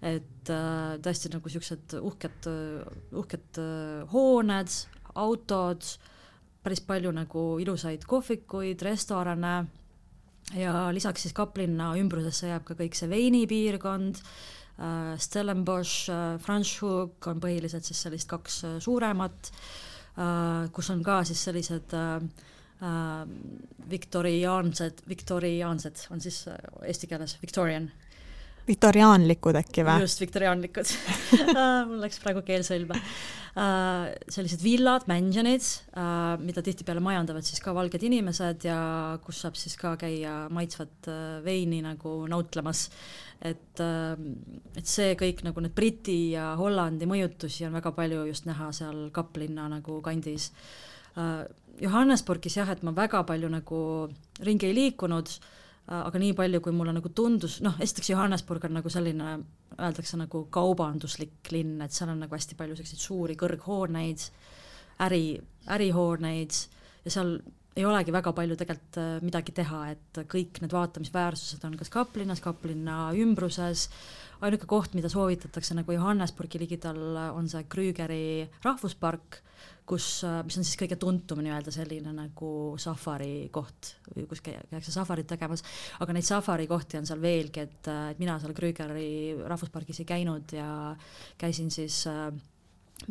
et 0.05 0.51
äh, 0.53 0.99
tõesti 1.03 1.33
nagu 1.33 1.49
niisugused 1.49 1.97
uhked, 2.01 2.51
uhked 3.17 3.63
äh, 3.63 4.05
hooned, 4.13 4.77
autod, 5.17 5.89
päris 6.67 6.83
palju 6.85 7.13
nagu 7.15 7.49
ilusaid 7.63 8.05
kohvikuid, 8.11 8.83
restorane 8.83 9.57
ja 10.55 10.87
lisaks 10.95 11.27
siis 11.27 11.35
Kaplinna 11.35 11.93
ümbrusesse 11.99 12.51
jääb 12.51 12.67
ka 12.67 12.77
kõik 12.79 12.95
see 12.99 13.11
veinipiirkond 13.11 14.21
äh,, 14.21 15.15
Stellenbosch 15.19 16.11
äh,, 16.13 16.37
Franschhoek 16.43 17.27
on 17.33 17.43
põhiliselt 17.43 17.87
siis 17.89 18.03
sellist 18.07 18.31
kaks 18.31 18.61
äh, 18.67 18.77
suuremat 18.83 19.51
äh,, 19.51 20.69
kus 20.75 20.91
on 20.95 21.03
ka 21.07 21.23
siis 21.27 21.43
sellised 21.49 21.95
äh, 21.99 22.19
äh, 22.83 23.23
viktoriaansed, 23.91 25.07
viktoriaansed 25.09 26.07
on 26.15 26.23
siis 26.23 26.45
äh, 26.53 26.61
eesti 26.87 27.11
keeles 27.11 27.39
Victorian 27.43 27.91
viktoriaanlikud 28.67 29.59
äkki 29.61 29.85
või? 29.87 30.05
just, 30.05 30.21
viktoriaanlikud 30.23 30.93
mul 31.89 32.01
läks 32.03 32.21
praegu 32.23 32.43
keel 32.47 32.65
sõlme 32.67 32.99
uh,. 32.99 34.09
sellised 34.33 34.63
villad, 34.65 35.07
mansionid 35.11 35.65
uh,, 35.95 36.35
mida 36.43 36.65
tihtipeale 36.67 37.03
majandavad 37.05 37.47
siis 37.47 37.63
ka 37.63 37.75
valged 37.77 38.03
inimesed 38.09 38.67
ja 38.69 38.79
kus 39.25 39.45
saab 39.45 39.59
siis 39.61 39.77
ka 39.81 39.95
käia 40.01 40.47
maitsvat 40.55 41.11
uh, 41.13 41.21
veini 41.47 41.83
nagu 41.85 42.19
nautlemas. 42.31 42.89
et 43.41 43.85
uh,, 43.85 44.17
et 44.77 44.87
see 44.87 45.15
kõik 45.19 45.45
nagu 45.47 45.63
need 45.63 45.77
Briti 45.77 46.19
ja 46.35 46.55
Hollandi 46.59 47.09
mõjutusi 47.09 47.69
on 47.69 47.79
väga 47.79 47.95
palju 47.97 48.27
just 48.33 48.49
näha 48.51 48.73
seal 48.77 49.09
Kaplinna 49.15 49.71
nagu 49.79 50.01
kandis 50.05 50.51
uh,. 51.17 51.45
Johannesburgis 51.77 52.55
jah, 52.57 52.71
et 52.73 52.81
ma 52.81 52.95
väga 52.97 53.21
palju 53.29 53.51
nagu 53.53 53.79
ringi 54.41 54.71
ei 54.71 54.77
liikunud 54.79 55.29
uh,, 55.29 55.55
aga 55.87 56.19
nii 56.19 56.33
palju, 56.35 56.61
kui 56.65 56.75
mulle 56.75 56.95
nagu 56.97 57.11
tundus, 57.15 57.61
noh, 57.63 57.77
esiteks 57.83 58.11
Johannesburg 58.11 58.65
on 58.67 58.79
nagu 58.81 58.91
selline, 58.91 59.37
öeldakse 59.77 60.19
nagu 60.19 60.47
kaubanduslik 60.51 61.53
linn, 61.55 61.79
et 61.85 61.95
seal 61.95 62.11
on 62.11 62.25
nagu 62.25 62.35
hästi 62.35 62.59
palju 62.59 62.79
selliseid 62.79 63.03
suuri 63.03 63.37
kõrghooneid, 63.39 64.25
äri, 65.07 65.37
ärihooneid 65.77 66.59
ja 67.05 67.13
seal 67.15 67.37
ei 67.77 67.85
olegi 67.85 68.15
väga 68.15 68.33
palju 68.33 68.57
tegelikult 68.57 68.99
äh, 69.03 69.09
midagi 69.25 69.53
teha, 69.57 69.83
et 69.93 70.21
kõik 70.33 70.63
need 70.63 70.73
vaatamisväärsused 70.73 71.67
on 71.69 71.77
kas 71.79 71.93
Kaplinnas, 71.93 72.41
Kaplinna 72.45 73.11
ümbruses, 73.21 73.91
ainuke 74.41 74.69
koht, 74.69 74.95
mida 74.99 75.09
soovitatakse 75.13 75.77
nagu 75.79 75.93
Johannesburgi 75.93 76.61
ligidal, 76.61 77.03
on 77.33 77.49
see 77.49 77.65
Krügeri 77.73 78.25
rahvuspark 78.65 79.43
kus, 79.87 80.07
äh, 80.27 80.41
mis 80.47 80.59
on 80.59 80.67
siis 80.67 80.79
kõige 80.81 80.99
tuntum 81.01 81.41
nii-öelda 81.45 81.73
selline 81.75 82.13
nagu 82.15 82.51
safari 82.81 83.49
koht 83.55 83.95
kus 84.29 84.43
käiakse 84.45 84.95
safarit 84.95 85.29
tegemas, 85.31 85.63
aga 86.03 86.17
neid 86.17 86.27
safari 86.27 86.67
kohti 86.71 86.99
on 87.01 87.07
seal 87.09 87.23
veelgi, 87.23 87.67
et, 87.67 87.91
äh, 87.93 88.11
et 88.13 88.21
mina 88.23 88.39
seal 88.43 88.55
Krügeri 88.57 89.37
rahvuspargis 89.47 90.03
ei 90.03 90.09
käinud 90.09 90.57
ja 90.57 90.69
käisin 91.39 91.71
siis 91.75 92.03
äh, 92.11 92.29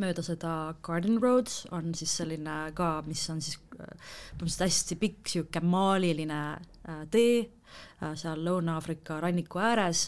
mööda 0.01 0.23
seda 0.25 0.75
Garden 0.83 1.21
Road 1.23 1.51
on 1.75 1.93
siis 1.95 2.15
selline 2.19 2.57
ka, 2.75 2.99
mis 3.07 3.23
on 3.31 3.41
siis 3.43 3.59
põhimõtteliselt 3.75 4.65
hästi 4.65 4.97
pikk 4.99 5.21
niisugune 5.29 5.69
maaliline 5.69 6.39
tee 7.11 7.43
seal 8.17 8.41
Lõuna-Aafrika 8.45 9.19
ranniku 9.21 9.59
ääres 9.61 10.07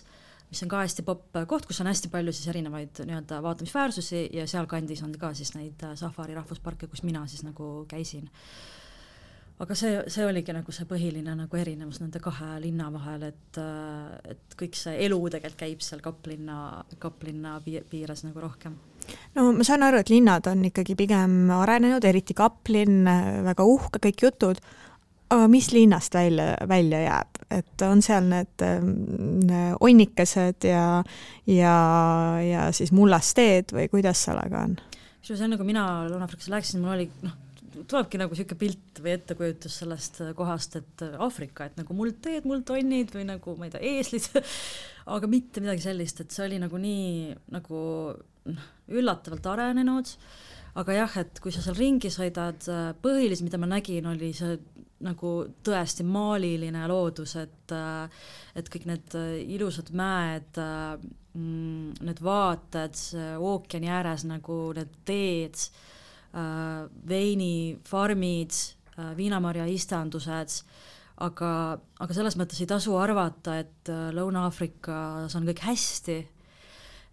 mis 0.50 0.64
on 0.64 0.72
ka 0.72 0.82
hästi 0.84 1.04
popp 1.08 1.38
koht, 1.50 1.68
kus 1.68 1.82
on 1.84 1.90
hästi 1.92 2.12
palju 2.12 2.34
siis 2.36 2.48
erinevaid 2.54 3.04
nii-öelda 3.04 3.42
vaatamisväärsusi 3.44 4.28
ja 4.38 4.48
sealkandis 4.48 5.04
on 5.04 5.14
ka 5.20 5.34
siis 5.38 5.54
neid 5.58 5.84
äh, 5.84 5.96
safari 6.00 6.38
rahvusparke, 6.38 6.88
kus 6.88 7.04
mina 7.04 7.26
siis 7.28 7.44
nagu 7.44 7.86
käisin. 7.90 8.30
aga 9.60 9.76
see, 9.76 10.04
see 10.14 10.26
oligi 10.26 10.54
nagu 10.54 10.72
see 10.72 10.86
põhiline 10.86 11.34
nagu 11.36 11.58
erinevus 11.58 12.00
nende 12.00 12.22
kahe 12.24 12.60
linna 12.62 12.92
vahel, 12.94 13.28
et, 13.32 13.60
äh, 13.62 14.36
et 14.36 14.60
kõik 14.60 14.78
see 14.78 14.96
elu 15.08 15.20
tegelikult 15.34 15.60
käib 15.66 15.82
seal 15.84 16.04
Kaplinna, 16.06 16.86
Kaplinna 17.00 17.58
piires 17.66 18.24
nagu 18.24 18.44
rohkem 18.44 18.78
no 19.36 19.52
ma 19.56 19.68
saan 19.68 19.84
aru, 19.88 20.00
et 20.00 20.12
linnad 20.14 20.48
on 20.48 20.64
ikkagi 20.70 20.96
pigem 21.00 21.52
arenenud, 21.58 22.06
eriti 22.08 22.36
Kaplin, 22.38 23.02
väga 23.48 23.66
uhke, 23.68 24.00
kõik 24.08 24.28
jutud, 24.30 24.62
aga 25.30 25.48
mis 25.52 25.72
linnast 25.76 26.14
välja, 26.16 26.54
välja 26.70 27.02
jääb, 27.04 27.42
et 27.52 27.84
on 27.88 28.02
seal 28.06 28.30
need 28.30 28.64
äh, 28.64 29.74
onnikesed 29.80 30.68
ja, 30.70 30.86
ja, 31.48 31.74
ja 32.44 32.70
siis 32.76 32.94
mullasteed 32.96 33.74
või 33.76 33.90
kuidas 33.92 34.24
sellega 34.30 34.64
on? 34.68 34.78
kusjuures 35.28 35.44
enne 35.44 35.60
kui 35.60 35.68
mina 35.68 35.84
Lõuna-Aafrikasse 36.08 36.54
läksin, 36.54 36.80
mul 36.80 36.94
oli 36.94 37.10
noh, 37.26 37.36
tulebki 37.88 38.20
nagu 38.22 38.32
niisugune 38.32 38.60
pilt 38.62 39.02
või 39.04 39.14
ettekujutus 39.18 39.76
sellest 39.82 40.22
kohast, 40.38 40.78
et 40.80 41.04
Aafrika, 41.20 41.68
et 41.68 41.76
nagu 41.80 41.98
muldteed, 41.98 42.48
muldtonnid 42.48 43.12
või 43.16 43.26
nagu 43.28 43.56
ma 43.60 43.68
ei 43.68 43.74
tea, 43.74 43.84
eeslid 43.98 44.30
aga 45.18 45.30
mitte 45.32 45.64
midagi 45.64 45.84
sellist, 45.84 46.24
et 46.24 46.34
see 46.34 46.46
oli 46.48 46.62
nagu 46.64 46.80
nii 46.82 47.36
nagu 47.56 47.82
noh, 48.48 48.70
üllatavalt 48.88 49.52
arenenud, 49.52 50.14
aga 50.78 50.94
jah, 50.94 51.16
et 51.24 51.40
kui 51.42 51.54
sa 51.54 51.64
seal 51.66 51.78
ringi 51.78 52.12
sõidad, 52.14 52.68
põhiliselt, 53.02 53.48
mida 53.48 53.60
ma 53.62 53.70
nägin, 53.72 54.10
oli 54.12 54.32
see 54.36 54.58
nagu 55.06 55.32
tõesti 55.66 56.06
maaliline 56.08 56.86
loodus, 56.90 57.36
et 57.42 57.74
et 58.58 58.70
kõik 58.74 58.88
need 58.90 59.18
ilusad 59.58 59.92
mäed, 59.98 60.58
mm, 60.58 62.00
need 62.06 62.22
vaated 62.26 62.98
ookeani 63.38 63.92
ääres 63.94 64.26
nagu 64.30 64.58
need 64.78 64.96
teed, 65.06 65.68
veinifarmid, 67.12 68.62
viinamarja 69.18 69.68
istandused, 69.70 70.62
aga, 71.26 71.52
aga 72.02 72.18
selles 72.18 72.38
mõttes 72.38 72.62
ei 72.62 72.70
tasu 72.70 72.98
arvata, 72.98 73.60
et 73.62 73.94
Lõuna-Aafrikas 74.18 75.38
on 75.38 75.46
kõik 75.50 75.62
hästi 75.66 76.18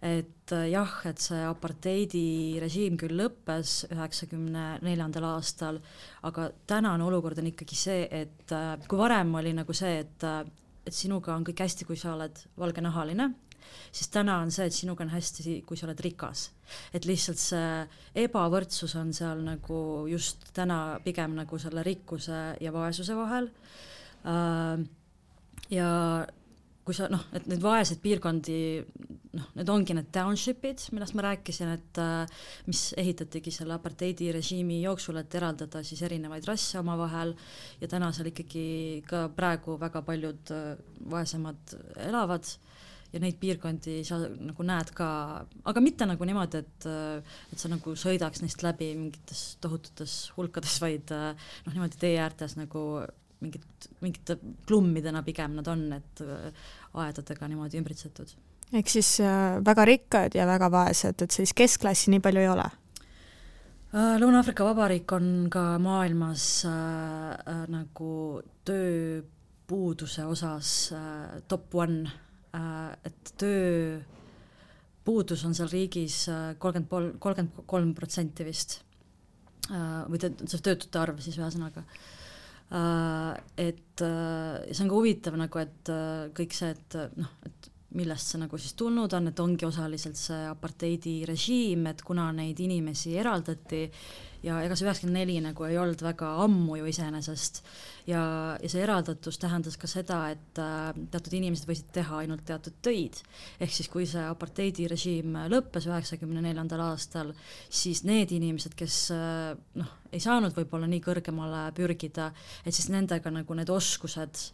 et 0.05 0.53
äh, 0.53 0.67
jah, 0.69 0.91
et 1.09 1.21
see 1.21 1.41
aparteidi 1.47 2.59
režiim 2.61 2.97
küll 2.99 3.17
lõppes 3.17 3.85
üheksakümne 3.89 4.65
neljandal 4.85 5.31
aastal, 5.33 5.79
aga 6.27 6.51
tänane 6.69 7.05
olukord 7.07 7.39
on 7.41 7.49
ikkagi 7.49 7.77
see, 7.79 8.03
et 8.11 8.53
äh, 8.53 8.75
kui 8.89 8.99
varem 9.01 9.33
oli 9.39 9.55
nagu 9.57 9.73
see, 9.73 10.03
et, 10.03 10.27
äh, 10.27 10.43
et 10.85 10.93
sinuga 10.93 11.33
on 11.33 11.47
kõik 11.47 11.65
hästi, 11.65 11.87
kui 11.89 11.97
sa 11.97 12.13
oled 12.13 12.43
valgenahaline, 12.61 13.31
siis 13.89 14.11
täna 14.13 14.37
on 14.43 14.53
see, 14.53 14.67
et 14.69 14.77
sinuga 14.77 15.07
on 15.07 15.13
hästi, 15.15 15.57
kui 15.65 15.79
sa 15.79 15.87
oled 15.89 16.05
rikas. 16.05 16.51
et 16.93 17.05
lihtsalt 17.05 17.41
see 17.41 18.21
ebavõrdsus 18.25 18.95
on 19.01 19.11
seal 19.13 19.41
nagu 19.45 19.79
just 20.09 20.51
täna 20.53 20.99
pigem 21.03 21.33
nagu 21.37 21.57
selle 21.61 21.83
rikkuse 21.85 22.39
ja 22.61 22.71
vaesuse 22.73 23.17
vahel 23.17 23.49
ja 25.69 25.89
kui 26.85 26.93
sa 26.93 27.07
noh, 27.09 27.23
et 27.33 27.47
neid 27.49 27.63
vaeseid 27.63 28.01
piirkondi 28.03 28.57
noh, 29.35 29.47
need 29.57 29.71
ongi 29.73 29.95
need 29.97 30.11
township'id, 30.13 30.83
millest 30.93 31.15
ma 31.17 31.25
rääkisin, 31.25 31.71
et 31.73 32.01
äh, 32.01 32.43
mis 32.69 32.87
ehitatigi 33.01 33.53
selle 33.53 33.73
apartheidi 33.75 34.29
režiimi 34.35 34.81
jooksul, 34.83 35.17
et 35.21 35.37
eraldada 35.39 35.81
siis 35.85 36.03
erinevaid 36.05 36.45
rasse 36.49 36.77
omavahel. 36.81 37.33
Ja 37.81 37.89
täna 37.91 38.11
seal 38.15 38.29
ikkagi 38.31 38.67
ka 39.09 39.25
praegu 39.35 39.79
väga 39.81 40.03
paljud 40.05 40.53
äh, 40.53 40.69
vaesemad 41.11 41.75
elavad 42.05 42.53
ja 43.15 43.21
neid 43.23 43.37
piirkondi 43.39 43.99
sa 44.05 44.19
nagu 44.27 44.65
näed 44.67 44.93
ka, 44.95 45.09
aga 45.71 45.83
mitte 45.83 46.05
nagu 46.09 46.27
niimoodi, 46.27 46.61
et 46.61 46.89
äh, 46.91 47.35
et 47.49 47.61
sa 47.61 47.71
nagu 47.71 47.97
sõidaks 47.97 48.45
neist 48.45 48.61
läbi 48.65 48.93
mingites 48.93 49.45
tohututes 49.63 50.19
hulkades, 50.37 50.77
vaid 50.85 51.09
noh, 51.09 51.73
niimoodi 51.73 52.01
tee 52.05 52.17
äärtes 52.21 52.59
nagu 52.61 52.85
mingit, 53.43 53.89
mingite 54.03 54.37
klummidena 54.67 55.21
pigem 55.25 55.55
nad 55.59 55.67
on, 55.71 55.81
et 55.97 56.21
äh, 56.23 56.49
aedadega 57.01 57.47
niimoodi 57.51 57.79
ümbritsetud. 57.81 58.29
ehk 58.73 58.89
siis 58.89 59.19
äh, 59.23 59.59
väga 59.65 59.85
rikkad 59.85 60.35
ja 60.37 60.45
väga 60.49 60.71
vaesed, 60.71 61.21
et 61.21 61.31
sellist 61.31 61.57
keskklassi 61.57 62.11
nii 62.13 62.21
palju 62.23 62.39
ei 62.43 62.49
ole? 62.51 62.67
Äh, 63.95 64.17
Lõuna-Aafrika 64.21 64.63
Vabariik 64.67 65.11
on 65.15 65.47
ka 65.51 65.63
maailmas 65.79 66.65
äh, 66.69 66.73
nagu 67.71 68.41
tööpuuduse 68.67 70.23
osas 70.27 70.91
äh, 70.95 71.41
top 71.47 71.75
one 71.75 72.11
äh,, 72.55 72.91
et 73.05 73.33
tööpuudus 73.43 75.45
on 75.45 75.53
seal 75.55 75.69
riigis 75.71 76.29
kolmkümmend 76.59 76.89
kolm, 76.89 77.19
kolmkümmend 77.19 77.51
kolm 77.69 77.93
protsenti 77.95 78.43
vist 78.47 78.81
äh, 79.69 80.03
või 80.09 80.19
see 80.23 80.59
töötute 80.59 80.99
arv 80.99 81.19
siis 81.23 81.37
ühesõnaga 81.39 81.81
Äh, 81.85 82.15
et 82.71 84.01
äh, 84.01 84.65
see 84.71 84.83
on 84.83 84.89
ka 84.89 84.97
huvitav 84.97 85.37
nagu, 85.37 85.61
et 85.61 85.91
äh, 85.93 86.27
kõik 86.35 86.55
see, 86.57 86.71
et 86.73 86.97
noh, 87.19 87.31
et 87.45 87.71
millest 87.95 88.33
see 88.33 88.41
nagu 88.41 88.57
siis 88.59 88.75
tulnud 88.75 89.13
on, 89.15 89.29
et 89.31 89.39
ongi 89.39 89.67
osaliselt 89.67 90.19
see 90.19 90.41
aparteidi 90.49 91.19
režiim, 91.29 91.85
et 91.91 92.01
kuna 92.05 92.31
neid 92.35 92.59
inimesi 92.59 93.15
eraldati 93.21 93.85
ja 94.45 94.59
ega 94.61 94.75
see 94.77 94.85
üheksakümmend 94.85 95.17
neli 95.17 95.35
nagu 95.41 95.65
ei 95.65 95.77
olnud 95.81 96.01
väga 96.05 96.29
ammu 96.43 96.77
ju 96.79 96.87
iseenesest 96.89 97.61
ja, 98.09 98.21
ja 98.61 98.69
see 98.69 98.83
eraldatus 98.83 99.39
tähendas 99.41 99.77
ka 99.81 99.89
seda, 99.89 100.19
et 100.35 100.61
äh, 100.61 100.91
teatud 101.13 101.33
inimesed 101.39 101.69
võisid 101.69 101.89
teha 101.95 102.21
ainult 102.21 102.45
teatud 102.47 102.77
töid. 102.85 103.21
ehk 103.59 103.73
siis, 103.73 103.89
kui 103.91 104.05
see 104.09 104.23
aparteidi 104.25 104.87
režiim 104.91 105.37
lõppes 105.51 105.89
üheksakümne 105.89 106.43
neljandal 106.45 106.85
aastal, 106.91 107.33
siis 107.69 108.03
need 108.05 108.35
inimesed, 108.35 108.77
kes 108.77 108.99
äh, 109.15 109.51
noh, 109.81 109.93
ei 110.11 110.21
saanud 110.23 110.55
võib-olla 110.57 110.89
nii 110.91 111.01
kõrgemale 111.05 111.67
pürgida, 111.77 112.31
et 112.65 112.75
siis 112.75 112.91
nendega 112.93 113.33
nagu 113.33 113.57
need 113.57 113.71
oskused 113.73 114.49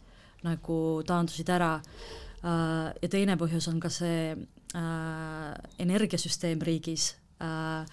nagu 0.46 0.76
taandusid 1.06 1.50
ära 1.54 1.74
äh,. 1.78 2.88
ja 3.02 3.08
teine 3.10 3.36
põhjus 3.38 3.68
on 3.70 3.80
ka 3.82 3.92
see 3.92 4.32
äh, 4.32 5.50
energiasüsteem 5.84 6.64
riigis 6.64 7.12
äh, 7.42 7.84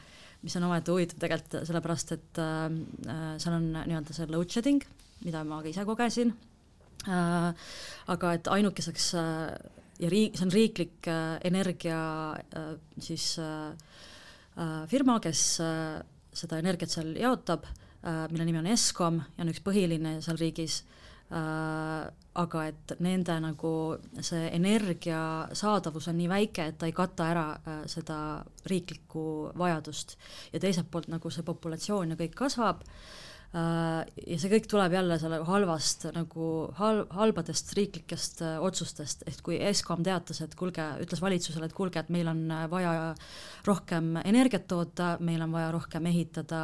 mis 0.44 0.56
on 0.56 0.68
omaette 0.70 0.94
huvitav 0.94 1.20
tegelikult 1.22 1.68
sellepärast, 1.68 2.14
et 2.16 2.40
äh, 2.42 2.68
äh, 3.10 3.34
seal 3.42 3.58
on 3.58 3.72
nii-öelda 3.76 4.16
see 4.16 4.30
load 4.32 4.52
shedding, 4.54 4.86
mida 5.26 5.44
ma 5.48 5.62
ka 5.64 5.72
ise 5.72 5.86
kogesin. 5.88 6.34
Äh,, 7.08 7.68
aga 8.12 8.34
et 8.36 8.48
ainukeseks 8.52 9.12
äh, 9.16 9.58
ja 10.04 10.12
riik, 10.12 10.38
see 10.38 10.48
on 10.48 10.54
riiklik 10.54 11.08
äh, 11.08 11.38
energia 11.48 12.00
äh, 12.36 12.74
siis 13.00 13.34
äh, 13.40 13.72
äh, 14.60 14.82
firma, 14.92 15.20
kes 15.24 15.44
äh, 15.64 16.00
seda 16.36 16.60
energiat 16.60 16.92
seal 16.92 17.14
jaotab 17.20 17.68
äh,, 17.68 18.28
mille 18.32 18.48
nimi 18.48 18.60
on 18.62 18.72
Eskom 18.72 19.22
ja 19.24 19.44
on 19.46 19.52
üks 19.54 19.64
põhiline 19.64 20.18
seal 20.24 20.40
riigis 20.40 20.82
äh,, 21.32 22.08
aga 22.40 22.66
et 22.70 22.94
nende 23.04 23.36
nagu 23.44 23.72
see 24.26 24.50
energia 24.56 25.22
saadavus 25.58 26.10
on 26.12 26.20
nii 26.20 26.30
väike, 26.32 26.70
et 26.72 26.78
ta 26.80 26.90
ei 26.90 26.96
kata 26.96 27.30
ära 27.34 27.48
äh, 27.58 27.80
seda 27.92 28.20
riiklikku 28.70 29.24
vajadust. 29.60 30.18
ja 30.54 30.60
teiselt 30.60 30.92
poolt 30.92 31.10
nagu 31.12 31.32
see 31.34 31.46
populatsioon 31.48 32.14
ja 32.14 32.20
kõik 32.20 32.38
kasvab 32.38 32.84
äh,, 32.86 34.06
ja 34.06 34.40
see 34.40 34.52
kõik 34.54 34.70
tuleb 34.72 34.96
jälle 34.96 35.20
selle 35.22 35.42
halvast 35.48 36.08
nagu 36.16 36.50
hal-, 36.80 37.06
halbadest 37.18 37.74
riiklikest 37.78 38.44
äh, 38.46 38.58
otsustest, 38.64 39.26
et 39.28 39.42
kui 39.46 39.60
Eskom 39.70 40.04
teatas, 40.06 40.42
et 40.46 40.56
kuulge, 40.60 40.86
ütles 41.04 41.24
valitsusele, 41.24 41.70
et 41.70 41.78
kuulge, 41.78 42.04
et 42.04 42.14
meil 42.14 42.32
on 42.32 42.46
vaja 42.72 43.14
rohkem 43.68 44.16
energiat 44.24 44.68
toota, 44.70 45.18
meil 45.20 45.44
on 45.46 45.56
vaja 45.56 45.74
rohkem 45.76 46.12
ehitada 46.14 46.62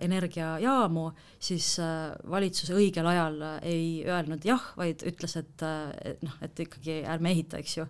energiajaamu, 0.00 1.06
siis 1.42 1.72
äh, 1.82 2.10
valitsus 2.30 2.70
õigel 2.74 3.06
ajal 3.10 3.40
äh, 3.42 3.56
ei 3.66 3.86
öelnud 4.06 4.44
jah, 4.46 4.68
vaid 4.78 5.02
ütles, 5.08 5.34
et, 5.40 5.64
äh, 5.66 6.14
noh, 6.22 6.36
et 6.44 6.62
ikkagi 6.62 7.00
ärme 7.02 7.32
ehita, 7.34 7.58
eks 7.58 7.76
ju. 7.80 7.86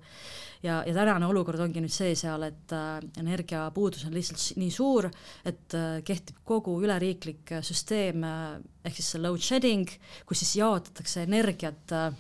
ja, 0.63 0.81
ja 0.87 0.95
tänane 0.97 1.29
olukord 1.29 1.61
ongi 1.61 1.83
nüüd 1.85 1.93
see 1.93 2.15
seal, 2.17 2.47
et 2.49 2.73
äh, 2.77 2.97
energiapuudus 3.21 4.07
on 4.09 4.17
lihtsalt 4.17 4.61
nii 4.61 4.73
suur, 4.73 5.11
et 5.45 5.77
äh, 5.77 6.01
kehtib 6.07 6.41
kogu 6.49 6.79
üleriiklik 6.81 7.53
süsteem 7.67 8.25
äh, 8.25 8.57
ehk 8.85 8.97
siis 8.97 9.13
see 9.15 9.23
load 9.23 9.45
shedding, 9.45 9.89
kus 10.27 10.41
siis 10.45 10.57
jaotatakse 10.63 11.27
energiat 11.29 11.97
äh, 11.97 12.11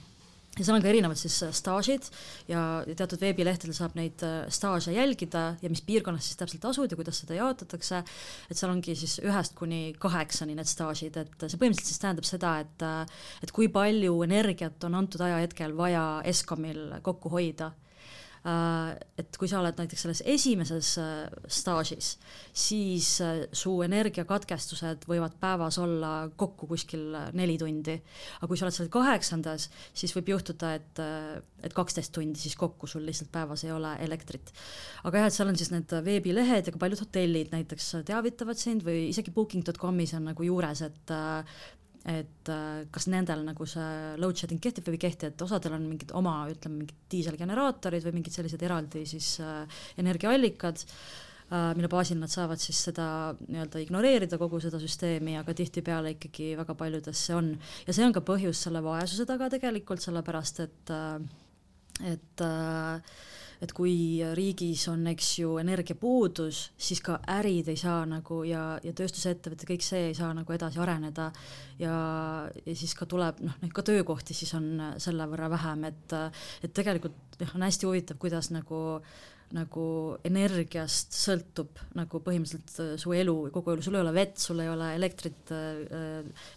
ja 0.58 0.64
seal 0.66 0.76
on 0.76 0.82
ka 0.82 0.90
erinevad 0.90 1.18
siis 1.18 1.36
äh, 1.46 1.52
staažid 1.54 2.08
ja 2.50 2.82
teatud 2.86 3.20
veebilehtedel 3.22 3.74
saab 3.76 3.94
neid 3.98 4.22
äh, 4.26 4.48
staaže 4.52 4.94
jälgida 4.94 5.44
ja 5.62 5.70
mis 5.70 5.82
piirkonnas 5.86 6.26
siis 6.26 6.40
täpselt 6.40 6.64
asud 6.72 6.90
ja 6.90 6.98
kuidas 6.98 7.20
seda 7.22 7.38
jaotatakse, 7.38 8.02
et 8.50 8.58
seal 8.58 8.72
ongi 8.72 8.96
siis 8.98 9.20
ühest 9.22 9.54
kuni 9.58 9.94
kaheksani 10.02 10.56
need 10.58 10.70
staažid, 10.70 11.20
et 11.22 11.46
see 11.46 11.60
põhimõtteliselt 11.60 11.92
siis 11.92 12.02
tähendab 12.02 12.26
seda, 12.28 12.56
et 12.64 12.86
äh, 12.86 13.20
et 13.46 13.54
kui 13.54 13.70
palju 13.72 14.18
energiat 14.26 14.88
on 14.88 14.98
antud 14.98 15.22
ajahetkel 15.24 15.76
vaja 15.78 16.04
Eskomil 16.30 16.98
kokku 17.06 17.30
hoida 17.32 17.70
et 18.40 19.36
kui 19.36 19.48
sa 19.50 19.58
oled 19.60 19.76
näiteks 19.76 20.06
selles 20.06 20.22
esimeses 20.24 20.94
äh, 21.00 21.26
staažis, 21.44 22.14
siis 22.56 23.08
äh, 23.20 23.42
su 23.52 23.74
energiakatkestused 23.84 25.04
võivad 25.10 25.34
päevas 25.40 25.76
olla 25.82 26.12
kokku 26.40 26.70
kuskil 26.70 27.04
neli 27.36 27.58
tundi. 27.60 27.98
aga 28.38 28.48
kui 28.48 28.56
sa 28.56 28.64
oled 28.64 28.76
seal 28.78 28.88
kaheksandas, 28.92 29.68
siis 29.92 30.16
võib 30.16 30.32
juhtuda, 30.32 30.72
et, 30.78 31.02
et 31.60 31.76
kaksteist 31.76 32.14
tundi 32.16 32.40
siis 32.40 32.56
kokku 32.56 32.88
sul 32.88 33.04
lihtsalt 33.04 33.28
päevas 33.32 33.66
ei 33.68 33.74
ole 33.76 33.92
elektrit. 34.06 34.54
aga 35.04 35.24
jah, 35.24 35.28
et 35.28 35.36
seal 35.36 35.52
on 35.52 35.60
siis 35.60 35.72
need 35.74 35.92
veebilehed 36.06 36.70
ja 36.70 36.72
ka 36.72 36.80
paljud 36.80 37.04
hotellid 37.04 37.52
näiteks 37.52 37.92
teavitavad 38.08 38.56
sind 38.56 38.86
või 38.86 39.10
isegi 39.10 39.36
booking.com'is 39.36 40.16
on 40.16 40.30
nagu 40.32 40.48
juures, 40.48 40.80
et 40.88 41.14
et 42.08 42.48
äh, 42.48 42.84
kas 42.92 43.08
nendel 43.12 43.42
nagu 43.44 43.66
see 43.68 43.88
load 44.20 44.38
shedding 44.38 44.60
kehtib 44.62 44.86
või 44.88 44.96
ei 44.96 45.02
kehti, 45.02 45.28
et 45.28 45.42
osadel 45.44 45.76
on 45.76 45.88
mingid 45.88 46.14
oma, 46.16 46.42
ütleme, 46.52 46.84
mingid 46.84 47.02
diiselgeneraatorid 47.12 48.06
või 48.06 48.20
mingid 48.20 48.36
sellised 48.36 48.62
eraldi 48.64 49.04
siis 49.08 49.34
äh, 49.44 49.82
energiaallikad 50.00 50.80
äh,, 50.80 51.74
mille 51.76 51.90
baasil 51.92 52.16
nad 52.22 52.32
saavad 52.32 52.62
siis 52.62 52.80
seda 52.88 53.34
nii-öelda 53.42 53.84
ignoreerida, 53.84 54.40
kogu 54.40 54.62
seda 54.64 54.80
süsteemi, 54.80 55.36
aga 55.40 55.54
tihtipeale 55.56 56.14
ikkagi 56.16 56.54
väga 56.62 56.78
paljudes 56.78 57.26
see 57.28 57.36
on. 57.36 57.52
ja 57.84 57.96
see 57.96 58.06
on 58.06 58.16
ka 58.16 58.24
põhjus 58.24 58.64
selle 58.64 58.80
vaesuse 58.84 59.28
taga 59.28 59.50
tegelikult, 59.52 60.00
sellepärast 60.04 60.64
et 60.64 60.94
äh, 60.96 61.20
et 62.00 62.40
äh, 62.40 63.00
et 63.60 63.72
kui 63.76 63.94
riigis 64.36 64.86
on, 64.92 65.02
eks 65.12 65.30
ju, 65.42 65.54
energiapuudus, 65.60 66.62
siis 66.80 67.02
ka 67.04 67.18
ärid 67.38 67.68
ei 67.68 67.80
saa 67.80 68.04
nagu 68.08 68.40
ja, 68.48 68.64
ja 68.84 68.94
tööstusettevõtted, 68.96 69.68
kõik 69.68 69.84
see 69.84 70.06
ei 70.10 70.14
saa 70.16 70.32
nagu 70.36 70.56
edasi 70.56 70.80
areneda. 70.80 71.30
Ja, 71.80 71.96
ja 72.64 72.76
siis 72.76 72.94
ka 72.96 73.08
tuleb 73.10 73.42
noh, 73.44 73.58
ka 73.74 73.84
töökohti 73.86 74.36
siis 74.36 74.54
on 74.56 74.72
selle 75.00 75.28
võrra 75.30 75.50
vähem, 75.52 75.84
et 75.90 76.16
et 76.64 76.72
tegelikult 76.76 77.40
jah, 77.40 77.52
on 77.56 77.66
hästi 77.68 77.88
huvitav, 77.88 78.20
kuidas 78.20 78.50
nagu 78.54 78.80
nagu 79.50 79.84
energiast 80.26 81.14
sõltub 81.16 81.80
nagu 81.98 82.20
põhimõtteliselt 82.22 83.00
su 83.02 83.14
elu, 83.18 83.34
kogu 83.50 83.72
elu, 83.74 83.82
sul 83.82 83.96
ei 83.98 84.04
ole 84.04 84.12
vett, 84.14 84.38
sul 84.38 84.62
ei 84.62 84.70
ole 84.70 84.92
elektrit, 84.94 85.50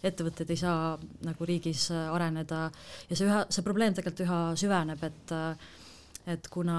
ettevõtted 0.06 0.52
ei 0.54 0.60
saa 0.60 0.92
nagu 1.26 1.48
riigis 1.48 1.88
areneda. 1.90 2.68
Ja 3.10 3.18
see 3.18 3.26
üha, 3.26 3.40
see 3.50 3.66
probleem 3.66 3.96
tegelikult 3.98 4.22
üha 4.28 4.38
süveneb, 4.60 5.02
et 5.10 5.34
et 6.30 6.46
kuna 6.52 6.76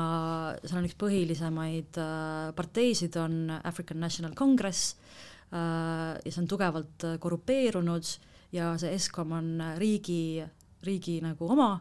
seal 0.64 0.80
on 0.80 0.88
üks 0.88 0.98
põhilisemaid 1.00 2.00
äh, 2.02 2.52
parteisid, 2.58 3.18
on 3.22 3.52
African 3.62 4.02
National 4.02 4.34
Congress 4.38 4.96
äh, 5.52 6.16
ja 6.18 6.32
see 6.32 6.42
on 6.42 6.50
tugevalt 6.50 7.06
äh, 7.06 7.18
korrupeerunud 7.22 8.14
ja 8.56 8.72
see 8.82 8.96
Eskom 8.98 9.36
on 9.38 9.52
riigi, 9.82 10.42
riigi 10.86 11.20
nagu 11.24 11.50
oma 11.56 11.76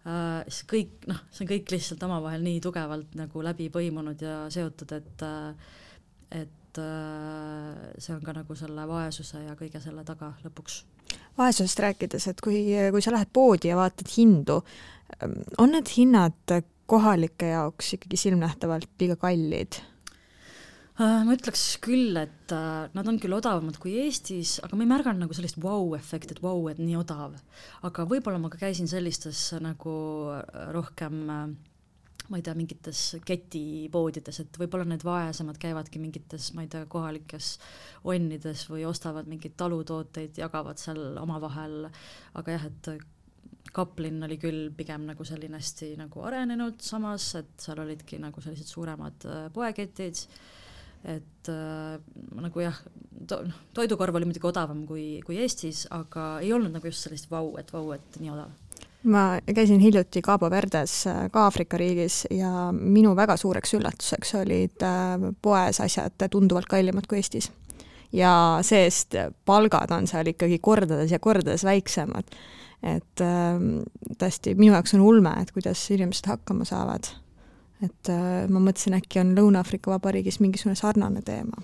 siis 0.00 0.62
kõik 0.64 1.02
noh, 1.10 1.18
see 1.28 1.42
on 1.44 1.48
kõik 1.50 1.72
lihtsalt 1.74 2.04
omavahel 2.06 2.40
nii 2.40 2.60
tugevalt 2.64 3.12
nagu 3.20 3.42
läbi 3.44 3.66
põimunud 3.68 4.22
ja 4.24 4.36
seotud, 4.48 4.94
et 4.96 5.24
et 6.32 6.80
see 8.00 8.14
on 8.14 8.22
ka 8.24 8.32
nagu 8.32 8.56
selle 8.56 8.86
vaesuse 8.88 9.42
ja 9.44 9.52
kõige 9.58 9.82
selle 9.84 10.00
taga 10.08 10.30
lõpuks. 10.40 10.78
Vaesusest 11.36 11.84
rääkides, 11.84 12.30
et 12.32 12.40
kui, 12.40 12.62
kui 12.94 13.04
sa 13.04 13.12
lähed 13.12 13.28
poodi 13.28 13.68
ja 13.68 13.76
vaatad 13.76 14.08
hindu, 14.16 14.56
on 15.60 15.76
need 15.76 15.92
hinnad 15.98 16.56
kohalike 16.90 17.52
jaoks 17.52 17.94
ikkagi 17.96 18.18
silmnähtavalt 18.24 18.90
liiga 19.00 19.16
kallid? 19.20 19.80
Äh, 21.00 21.22
ma 21.24 21.32
ütleks 21.32 21.64
küll, 21.80 22.12
et 22.20 22.52
äh, 22.52 22.90
nad 22.92 23.08
on 23.08 23.16
küll 23.22 23.32
odavamad 23.32 23.78
kui 23.80 23.94
Eestis, 24.02 24.58
aga 24.64 24.76
ma 24.76 24.84
ei 24.84 24.90
märganud 24.90 25.24
nagu 25.24 25.36
sellist 25.36 25.56
vau-efekti, 25.62 26.36
et 26.36 26.42
vau, 26.44 26.58
et 26.68 26.82
nii 26.82 26.98
odav. 27.00 27.38
aga 27.88 28.04
võib-olla 28.10 28.42
ma 28.42 28.52
ka 28.52 28.60
käisin 28.66 28.90
sellistes 28.90 29.48
nagu 29.64 29.94
rohkem 30.74 31.22
ma 32.30 32.38
ei 32.38 32.44
tea, 32.46 32.54
mingites 32.54 33.00
ketipoodides, 33.26 34.42
et 34.44 34.58
võib-olla 34.60 34.86
need 34.86 35.02
vaesemad 35.06 35.58
käivadki 35.60 35.98
mingites, 36.02 36.52
ma 36.54 36.62
ei 36.62 36.70
tea, 36.70 36.84
kohalikes 36.90 37.56
onnides 38.06 38.68
või 38.70 38.84
ostavad 38.86 39.30
mingeid 39.30 39.56
talutooteid, 39.58 40.38
jagavad 40.38 40.78
seal 40.78 41.18
omavahel, 41.22 41.88
aga 42.38 42.54
jah, 42.54 42.68
et 42.70 42.92
Kaplin 43.72 44.22
oli 44.26 44.38
küll 44.42 44.70
pigem 44.74 45.04
nagu 45.06 45.24
selline 45.26 45.60
hästi 45.60 45.92
nagu 45.98 46.24
arenenud, 46.26 46.80
samas 46.82 47.28
et 47.38 47.52
seal 47.62 47.78
olidki 47.84 48.18
nagu 48.22 48.42
sellised 48.42 48.70
suuremad 48.70 49.28
äh, 49.28 49.44
poeketid, 49.54 50.24
et 51.10 51.52
äh, 51.52 52.00
nagu 52.40 52.64
jah 52.64 52.80
to,, 53.28 53.42
noh, 53.46 53.60
toidukorv 53.76 54.18
oli 54.18 54.28
muidugi 54.28 54.50
odavam 54.50 54.82
kui, 54.88 55.20
kui 55.26 55.38
Eestis, 55.40 55.86
aga 55.94 56.32
ei 56.42 56.52
olnud 56.56 56.74
nagu 56.74 56.90
just 56.90 57.06
sellist 57.06 57.30
vau, 57.30 57.54
et 57.60 57.70
vau, 57.72 57.86
et 57.96 58.20
nii 58.20 58.34
odav 58.34 58.50
ma 59.02 59.38
käisin 59.54 59.80
hiljuti 59.80 60.22
Cabo 60.22 60.50
Verdes, 60.50 61.06
äh, 61.06 61.30
ka 61.32 61.44
Aafrika 61.44 61.78
riigis, 61.80 62.26
ja 62.30 62.68
minu 62.72 63.14
väga 63.16 63.36
suureks 63.36 63.74
üllatuseks 63.78 64.34
olid 64.42 64.84
äh, 64.84 65.30
poes 65.42 65.80
asjad 65.80 66.28
tunduvalt 66.30 66.68
kallimad 66.68 67.08
kui 67.08 67.20
Eestis. 67.22 67.50
ja 68.12 68.58
see-eest 68.66 69.14
palgad 69.46 69.92
on 69.94 70.08
seal 70.10 70.26
ikkagi 70.26 70.58
kordades 70.58 71.12
ja 71.12 71.18
kordades 71.18 71.64
väiksemad. 71.64 72.26
Et 72.82 73.24
ähm, 73.24 73.82
tõesti, 74.20 74.54
minu 74.58 74.72
jaoks 74.72 74.94
on 74.96 75.02
ulme, 75.04 75.34
et 75.42 75.52
kuidas 75.52 75.82
inimesed 75.92 76.30
hakkama 76.30 76.64
saavad. 76.68 77.10
et 77.84 78.12
äh, 78.12 78.46
ma 78.48 78.60
mõtlesin, 78.60 78.96
äkki 78.96 79.20
on 79.20 79.34
Lõuna-Aafrika 79.36 79.92
Vabariigis 79.92 80.40
mingisugune 80.40 80.78
sarnane 80.78 81.22
teema 81.24 81.62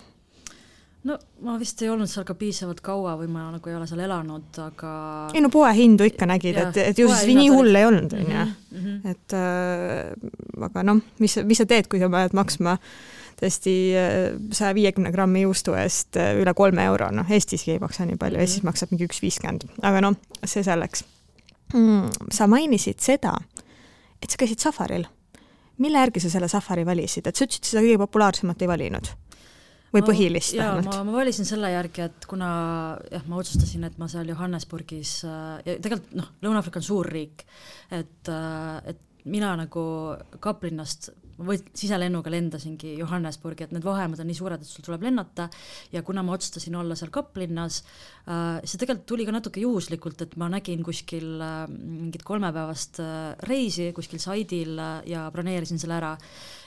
no 1.06 1.16
ma 1.46 1.54
vist 1.60 1.80
ei 1.84 1.90
olnud 1.92 2.10
seal 2.10 2.26
ka 2.26 2.34
piisavalt 2.38 2.80
kaua 2.84 3.14
või 3.20 3.28
ma 3.30 3.46
nagu 3.54 3.70
ei 3.70 3.76
ole 3.78 3.86
seal 3.88 4.02
elanud, 4.06 4.48
aga 4.62 4.92
ei 5.36 5.42
no 5.44 5.50
poehindu 5.52 6.06
ikka 6.08 6.28
nägid, 6.28 6.58
et, 6.62 6.80
et 6.82 7.00
ju 7.00 7.08
siis 7.12 7.36
nii 7.38 7.50
hull 7.52 7.78
ei 7.78 7.86
olnud, 7.88 8.16
on 8.16 8.32
ju. 8.32 8.46
Mhm, 8.46 8.80
mhm. 8.80 9.12
et 9.12 9.36
äh, 9.36 10.64
aga 10.68 10.86
noh, 10.86 11.02
mis, 11.22 11.38
mis 11.46 11.62
sa 11.62 11.68
teed, 11.68 11.90
kui 11.92 12.02
sa 12.02 12.10
pead 12.12 12.34
maksma 12.36 12.76
tõesti 13.40 13.74
äh, 13.96 14.14
saja 14.56 14.74
viiekümne 14.76 15.12
grammi 15.14 15.44
juustu 15.44 15.76
eest 15.78 16.16
äh, 16.20 16.34
üle 16.40 16.54
kolme 16.56 16.86
euro, 16.88 17.10
noh 17.14 17.28
Eestiski 17.32 17.74
ei 17.74 17.82
maksa 17.82 18.06
nii 18.08 18.18
palju. 18.20 18.40
Eestis 18.42 18.64
maksab 18.66 18.94
mingi 18.94 19.08
üks 19.08 19.20
viiskümmend, 19.24 19.68
aga 19.86 20.02
noh, 20.04 20.16
see 20.44 20.64
selleks 20.66 21.04
mm,. 21.74 22.32
sa 22.32 22.48
mainisid 22.50 23.02
seda, 23.04 23.36
et 24.22 24.32
sa 24.32 24.40
käisid 24.40 24.64
safaril. 24.64 25.06
mille 25.82 26.00
järgi 26.00 26.20
sa 26.24 26.32
selle 26.32 26.48
safari 26.48 26.86
valisid, 26.88 27.26
et 27.26 27.36
sa 27.36 27.44
ütlesid, 27.44 27.68
seda 27.68 27.84
kõige 27.84 28.02
populaarsemat 28.06 28.62
ei 28.62 28.70
valinud 28.70 29.12
või 29.92 30.02
no, 30.02 30.08
põhilist 30.08 30.56
jaa, 30.56 30.70
vähemalt? 30.74 30.88
ma, 30.90 31.02
ma 31.06 31.18
valisin 31.20 31.48
selle 31.48 31.70
järgi, 31.72 32.06
et 32.08 32.26
kuna 32.28 32.48
jah, 33.12 33.26
ma 33.28 33.40
otsustasin, 33.40 33.84
et 33.88 33.98
ma 34.00 34.08
seal 34.10 34.32
Johannesburgis 34.32 35.18
äh, 35.28 35.44
ja 35.66 35.76
tegelikult 35.82 36.16
noh, 36.18 36.32
Lõuna-Aafrika 36.44 36.82
on 36.82 36.88
suur 36.88 37.10
riik, 37.12 37.46
et, 37.94 38.32
äh, 38.32 38.80
et 38.92 39.04
mina 39.26 39.52
nagu 39.58 39.84
Kaplinnast 40.42 41.10
ma 41.36 41.48
või 41.50 41.60
siselennuga 41.76 42.32
lendasingi 42.32 42.94
Johannesburgi, 43.00 43.66
et 43.66 43.74
need 43.76 43.84
vahemaad 43.86 44.22
on 44.22 44.30
nii 44.30 44.38
suured, 44.38 44.62
et 44.62 44.70
sul 44.70 44.86
tuleb 44.86 45.06
lennata. 45.06 45.48
Ja 45.92 46.02
kuna 46.06 46.24
ma 46.26 46.36
otsustasin 46.36 46.76
olla 46.80 46.96
seal 46.98 47.12
Kaplinnas 47.14 47.82
äh,, 47.82 48.62
see 48.64 48.80
tegelikult 48.80 49.08
tuli 49.10 49.26
ka 49.28 49.36
natuke 49.36 49.62
juhuslikult, 49.62 50.26
et 50.26 50.36
ma 50.40 50.50
nägin 50.52 50.84
kuskil 50.86 51.40
äh, 51.44 51.56
mingit 51.70 52.24
kolmepäevast 52.26 53.02
äh, 53.04 53.34
reisi 53.48 53.90
kuskil 53.96 54.22
saidil 54.22 54.78
äh, 54.78 55.00
ja 55.12 55.26
broneerisin 55.32 55.80
selle 55.82 55.98
ära 56.00 56.14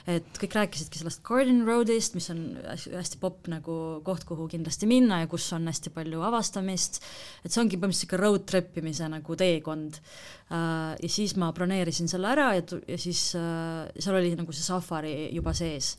et 0.10 0.39
kõik 0.41 0.56
rääkisidki 0.58 1.00
sellest 1.02 1.22
Garden 1.28 1.62
Roadist, 1.67 2.15
mis 2.17 2.30
on 2.34 2.41
hästi 2.65 3.19
popp 3.22 3.50
nagu 3.52 3.76
koht, 4.06 4.26
kuhu 4.28 4.48
kindlasti 4.52 4.89
minna 4.89 5.22
ja 5.22 5.30
kus 5.32 5.45
on 5.56 5.67
hästi 5.69 5.93
palju 5.95 6.24
avastamist, 6.26 7.02
et 7.43 7.52
see 7.52 7.62
ongi 7.62 7.78
põhimõtteliselt 7.78 8.08
sihuke 8.08 8.22
road 8.22 8.48
trip 8.50 8.80
imise 8.82 9.10
nagu 9.12 9.38
teekond. 9.39 10.02
Äh, 10.50 10.98
ja 11.04 11.12
siis 11.12 11.36
ma 11.39 11.52
broneerisin 11.56 12.12
selle 12.12 12.32
ära 12.34 12.52
ja, 12.58 12.65
ja 12.89 13.00
siis 13.00 13.30
äh, 13.38 13.86
seal 14.00 14.19
oli 14.19 14.34
nagu 14.39 14.56
see 14.56 14.65
safari 14.65 15.15
juba 15.36 15.54
sees. 15.58 15.95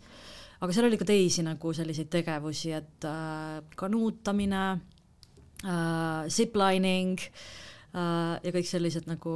aga 0.60 0.74
seal 0.76 0.90
oli 0.90 0.98
ka 1.00 1.06
teisi 1.08 1.46
nagu 1.46 1.72
selliseid 1.72 2.10
tegevusi, 2.12 2.74
et 2.76 3.08
äh, 3.08 3.60
kanuutamine, 3.76 4.64
ziplining 6.32 7.20
Äh, 7.20 7.69
ja 7.92 8.52
kõik 8.54 8.68
sellised 8.68 9.08
nagu 9.10 9.34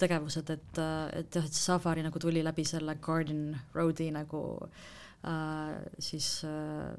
tegevused, 0.00 0.50
et, 0.52 0.80
äh, 0.82 1.08
et 1.22 1.38
jah, 1.38 1.46
et 1.46 1.56
see 1.56 1.64
safari 1.64 2.04
nagu 2.04 2.20
tuli 2.20 2.42
läbi 2.44 2.66
selle 2.68 2.98
Garden 3.00 3.54
Road'i 3.76 4.10
nagu 4.12 4.42
äh, 5.24 5.72
siis 5.98 6.28
äh, 6.44 6.92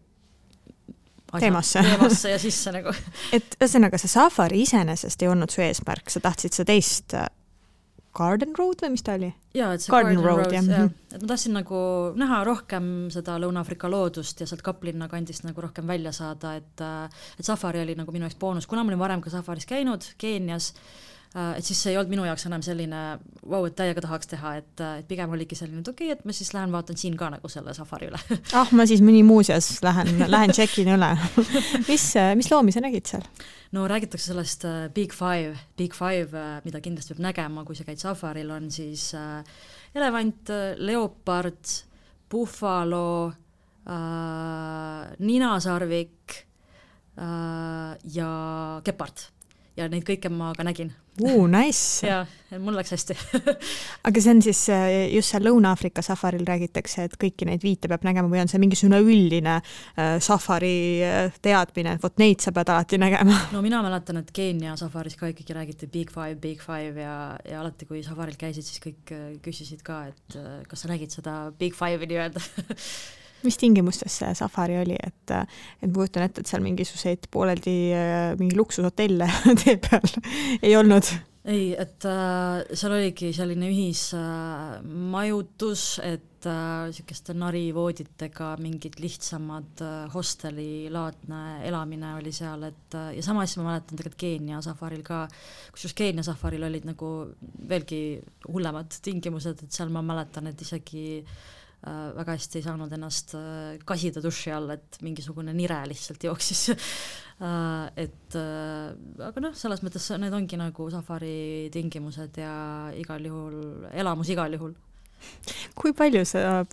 teemasse. 1.37 1.83
teemasse 1.85 2.33
ja 2.33 2.41
sisse 2.41 2.73
nagu 2.73 2.93
et 3.37 3.57
ühesõnaga, 3.59 3.99
see 4.01 4.09
safari 4.09 4.63
iseenesest 4.65 5.21
ei 5.21 5.29
olnud 5.29 5.53
su 5.53 5.61
eesmärk, 5.65 6.09
sa 6.09 6.23
tahtsid 6.25 6.57
seda 6.57 6.71
teist 6.73 7.17
Garden 8.15 8.53
Road 8.57 8.83
või 8.85 8.93
mis 8.95 9.03
ta 9.05 9.15
oli? 9.19 9.31
jaa, 9.55 9.71
et 9.75 9.83
see 9.83 9.91
Garden, 9.93 10.19
Garden 10.19 10.27
Road, 10.27 10.51
Road, 10.51 10.69
jah, 10.71 10.91
et 11.15 11.23
ma 11.23 11.31
tahtsin 11.31 11.55
nagu 11.55 11.81
näha 12.19 12.43
rohkem 12.47 12.91
seda 13.13 13.39
Lõuna-Aafrika 13.43 13.91
loodust 13.91 14.43
ja 14.43 14.47
sealt 14.49 14.63
Kaplinna 14.65 15.09
kandist 15.11 15.47
nagu 15.47 15.63
rohkem 15.63 15.87
välja 15.87 16.13
saada, 16.15 16.55
et 16.59 16.85
et 17.39 17.47
safari 17.47 17.83
oli 17.83 17.97
nagu 17.99 18.15
minu 18.15 18.27
jaoks 18.27 18.39
boonus, 18.39 18.69
kuna 18.69 18.83
ma 18.83 18.93
olin 18.93 19.03
varem 19.03 19.25
ka 19.25 19.33
safaris 19.33 19.67
käinud 19.69 20.13
Keenias, 20.21 20.73
Äh, 20.73 21.14
et 21.35 21.67
siis 21.67 21.81
see 21.83 21.91
ei 21.91 21.97
olnud 21.99 22.13
minu 22.13 22.25
jaoks 22.27 22.45
enam 22.47 22.61
selline 22.63 22.99
vau 23.43 23.59
wow,, 23.59 23.65
et 23.67 23.75
täiega 23.75 24.01
tahaks 24.05 24.29
teha, 24.31 24.53
et, 24.61 24.73
äh, 24.79 24.99
et 25.01 25.07
pigem 25.09 25.33
oligi 25.35 25.57
selline, 25.59 25.81
et 25.83 25.91
okei 25.91 26.07
okay,, 26.07 26.19
et 26.19 26.27
ma 26.27 26.35
siis 26.35 26.53
lähen 26.55 26.71
vaatan 26.71 26.99
siin 26.99 27.17
ka 27.19 27.29
nagu 27.33 27.51
selle 27.51 27.73
safari 27.75 28.07
üle 28.07 28.21
ah, 28.59 28.71
ma 28.75 28.85
siis 28.87 29.03
mõni 29.03 29.23
muuseas 29.27 29.67
lähen, 29.85 30.23
lähen 30.31 30.55
tšekin 30.55 30.93
üle 30.95 31.11
mis, 31.89 32.07
mis 32.39 32.51
loomi 32.51 32.75
sa 32.75 32.83
nägid 32.85 33.11
seal? 33.11 33.27
no 33.75 33.83
räägitakse 33.91 34.31
sellest 34.31 34.63
Big 34.95 35.15
Five, 35.15 35.57
Big 35.77 35.97
Five 35.97 36.45
mida 36.63 36.79
kindlasti 36.83 37.15
peab 37.15 37.25
nägema, 37.27 37.65
kui 37.67 37.75
sa 37.75 37.83
käid 37.87 37.99
safaril, 37.99 38.51
on 38.55 38.69
siis 38.71 39.09
uh, 39.17 39.41
elevant, 39.95 40.51
leopard, 40.79 41.75
buffalo 42.31 43.07
uh,, 43.27 45.03
ninasarvik 45.19 46.39
uh, 47.19 47.95
ja 48.15 48.29
gepard 48.85 49.27
ja 49.75 49.89
neid 49.91 50.05
kõike 50.07 50.31
ma 50.31 50.53
ka 50.55 50.63
nägin. 50.67 50.93
Uh, 51.23 51.45
nice. 51.47 52.03
Jaa, 52.03 52.25
mul 52.59 52.75
läks 52.75 52.91
hästi. 52.91 53.15
Aga 54.07 54.21
see 54.23 54.33
on 54.33 54.41
siis 54.43 54.65
äh, 54.73 55.05
just 55.13 55.31
seal 55.31 55.45
Lõuna-Aafrika 55.47 56.03
safaril 56.03 56.43
räägitakse, 56.47 57.05
et 57.07 57.15
kõiki 57.21 57.47
neid 57.47 57.63
viite 57.63 57.87
peab 57.91 58.03
nägema 58.03 58.27
või 58.31 58.41
on 58.43 58.51
see 58.51 58.59
mingisugune 58.59 58.99
üldine 58.99 59.55
äh, 59.61 60.17
safari 60.23 60.75
äh, 61.07 61.37
teadmine, 61.43 61.95
et 61.95 62.03
vot 62.03 62.19
neid 62.19 62.43
sa 62.43 62.51
pead 62.55 62.73
alati 62.73 62.99
nägema? 62.99 63.39
no 63.55 63.63
mina 63.63 63.79
mäletan, 63.85 64.19
et 64.19 64.33
Keenia 64.35 64.75
safaris 64.79 65.15
ka 65.19 65.31
ikkagi 65.31 65.55
räägiti 65.55 65.91
Big 65.91 66.11
Five, 66.11 66.35
Big 66.43 66.63
Five 66.63 66.99
ja, 66.99 67.17
ja 67.47 67.61
alati, 67.63 67.87
kui 67.87 68.03
safaril 68.03 68.35
käisid, 68.39 68.67
siis 68.67 68.83
kõik 68.83 69.15
küsisid 69.45 69.85
ka, 69.85 70.03
et 70.11 70.39
kas 70.67 70.83
sa 70.83 70.91
nägid 70.91 71.15
seda 71.15 71.45
Big 71.55 71.77
Five'i 71.79 72.11
nii-öelda 72.11 72.43
mis 73.47 73.59
tingimustes 73.61 74.19
see 74.21 74.33
safari 74.37 74.79
oli, 74.81 74.97
et, 74.99 75.35
et 75.35 75.89
ma 75.89 75.95
kujutan 75.99 76.27
ette, 76.27 76.43
et 76.43 76.51
seal 76.51 76.65
mingisuguseid 76.65 77.29
pooleldi 77.33 77.77
mingi 78.41 78.57
luksushotelle 78.57 79.29
tee 79.63 79.79
peal 79.81 80.11
ei 80.61 80.75
olnud? 80.79 81.15
ei, 81.45 81.75
et 81.77 82.05
äh, 82.09 82.63
seal 82.73 82.95
oligi 82.97 83.29
selline 83.35 83.67
ühismajutus 83.69 85.83
äh,, 86.01 86.13
et 86.15 86.31
niisuguste 86.45 87.33
äh, 87.33 87.37
narivooditega 87.41 88.47
mingid 88.61 88.99
lihtsamad 89.01 89.81
äh, 89.81 90.13
hostelilaadne 90.13 91.39
elamine 91.67 92.15
oli 92.19 92.31
seal, 92.35 92.63
et 92.69 92.93
äh, 92.97 93.15
ja 93.17 93.23
sama 93.25 93.41
asja 93.45 93.61
ma 93.61 93.65
mäletan 93.71 93.97
tegelikult 93.97 94.21
Keenia 94.25 94.57
safaril 94.65 95.03
ka, 95.05 95.17
kusjuures 95.73 95.97
Keenia 95.97 96.23
safaril 96.25 96.63
olid 96.67 96.85
nagu 96.89 97.09
veelgi 97.69 98.01
hullemad 98.47 98.89
tingimused, 99.05 99.57
et 99.65 99.71
seal 99.73 99.89
ma 99.93 100.01
mäletan, 100.05 100.45
et 100.49 100.59
isegi 100.65 101.05
äh, 101.19 101.25
Äh, 101.25 101.54
väga 101.85 102.35
hästi 102.35 102.59
ei 102.59 102.65
saanud 102.65 102.93
ennast 102.97 103.35
äh, 103.37 103.75
kasida 103.85 104.23
duši 104.23 104.53
all, 104.55 104.71
et 104.75 104.99
mingisugune 105.05 105.53
nire 105.53 105.77
lihtsalt 105.89 106.23
jooksis 106.27 106.63
äh, 106.73 108.05
et 108.05 108.37
aga 108.37 109.43
noh, 109.43 109.53
selles 109.57 109.83
mõttes 109.85 110.07
need 110.21 110.33
ongi 110.35 110.59
nagu 110.59 110.89
safari 110.93 111.69
tingimused 111.73 112.41
ja 112.41 112.55
igal 112.97 113.29
juhul, 113.29 113.59
elamus 113.93 114.33
igal 114.33 114.57
juhul. 114.57 114.73
kui 115.77 115.93
palju 115.95 116.25
sa 116.27 116.63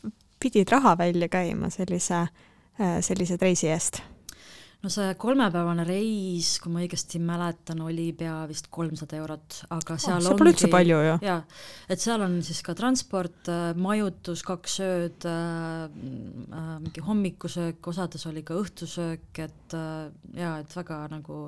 pidid 0.43 0.73
raha 0.73 0.97
välja 0.99 1.29
käima 1.31 1.71
sellise, 1.71 2.25
sellise 2.79 3.39
reisi 3.41 3.71
eest? 3.71 4.03
No 4.83 4.91
see 4.91 5.15
kolmepäevane 5.21 5.85
reis, 5.87 6.57
kui 6.63 6.73
ma 6.75 6.83
õigesti 6.83 7.21
mäletan, 7.23 7.83
oli 7.87 8.09
pea 8.19 8.41
vist 8.51 8.67
kolmsada 8.75 9.19
eurot, 9.21 9.61
aga 9.77 9.97
seal 10.03 10.27
oh, 10.33 10.43
üldse 10.43 10.71
palju 10.73 11.01
ju. 11.07 11.17
jaa, 11.23 11.39
et 11.93 12.03
seal 12.03 12.25
on 12.25 12.41
siis 12.45 12.63
ka 12.67 12.75
transport, 12.79 13.41
äh, 13.53 13.73
majutus, 13.79 14.43
kaks 14.47 14.79
ööd 14.83 15.29
äh,, 15.31 15.87
äh, 15.87 16.73
mingi 16.83 17.05
hommikusöök, 17.07 17.93
osades 17.95 18.27
oli 18.31 18.43
ka 18.47 18.59
õhtusöök, 18.59 19.31
et 19.45 19.77
äh, 19.79 20.09
jaa, 20.39 20.57
et 20.65 20.79
väga 20.81 21.05
nagu 21.13 21.45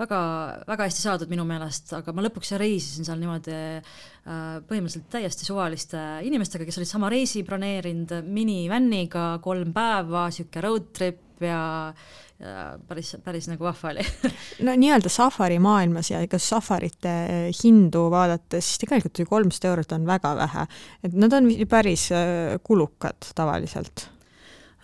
väga, 0.00 0.20
väga 0.68 0.86
hästi 0.88 1.02
saadud 1.04 1.30
minu 1.30 1.44
meelest, 1.48 1.92
aga 1.98 2.14
ma 2.16 2.24
lõpuks 2.24 2.54
reisisin 2.60 3.04
seal 3.04 3.20
niimoodi 3.20 3.52
äh, 3.52 4.60
põhimõtteliselt 4.68 5.10
täiesti 5.12 5.44
suvaliste 5.44 6.00
inimestega, 6.26 6.64
kes 6.64 6.80
olid 6.80 6.90
sama 6.90 7.10
reisi 7.12 7.44
broneerinud 7.46 8.20
minivänniga 8.24 9.34
kolm 9.44 9.74
päeva, 9.76 10.28
niisugune 10.30 10.64
road 10.64 10.88
trip 10.96 11.44
ja, 11.44 11.92
ja 12.40 12.78
päris, 12.88 13.12
päris 13.24 13.48
nagu 13.50 13.64
vahva 13.66 13.92
oli 13.92 14.04
no 14.66 14.74
nii-öelda 14.80 15.12
safari 15.12 15.58
maailmas 15.62 16.10
ja 16.12 16.22
ega 16.24 16.40
safarite 16.40 17.12
hindu 17.62 18.06
vaadates, 18.12 18.72
tegelikult 18.80 19.20
ju 19.20 19.28
kolmsada 19.28 19.72
eurot 19.74 19.92
on 19.96 20.06
väga 20.08 20.32
vähe, 20.38 20.66
et 21.04 21.16
nad 21.20 21.36
on 21.36 21.50
päris 21.68 22.08
äh, 22.16 22.56
kulukad 22.64 23.32
tavaliselt 23.36 24.06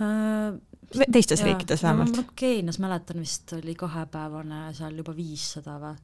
uh, 0.00 0.58
teistes 1.12 1.40
ja, 1.40 1.48
riikides 1.48 1.86
vähemalt 1.86 2.20
no,? 2.20 2.26
Keenias 2.36 2.80
mäletan 2.82 3.24
vist 3.24 3.56
oli 3.56 3.74
kahepäevane 3.78 4.68
seal 4.76 5.00
juba 5.00 5.16
viissada 5.16 5.78
või? 5.80 5.96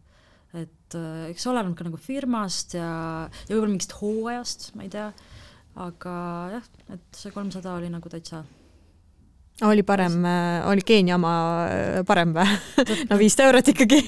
et 0.62 0.96
äh, 0.96 1.28
eks 1.32 1.46
oleneb 1.52 1.76
ka 1.76 1.86
nagu 1.88 2.00
firmast 2.00 2.78
ja, 2.78 2.88
ja 3.28 3.54
võib-olla 3.54 3.74
mingist 3.74 3.94
hooajast, 4.00 4.70
ma 4.76 4.88
ei 4.88 4.92
tea, 4.92 5.06
aga 5.84 6.16
jah, 6.56 6.74
et 6.96 7.06
see 7.16 7.32
kolmsada 7.34 7.76
oli 7.76 7.92
nagu 7.92 8.12
täitsa 8.12 8.42
oli 9.68 9.82
parem, 9.86 10.22
äh, 10.26 10.68
oli 10.70 10.84
Keenia 10.86 11.18
oma 11.18 11.34
äh, 11.66 12.00
parem 12.06 12.34
või? 12.36 12.46
no 13.10 13.18
viissada 13.20 13.50
eurot 13.50 13.72
ikkagi 13.74 14.00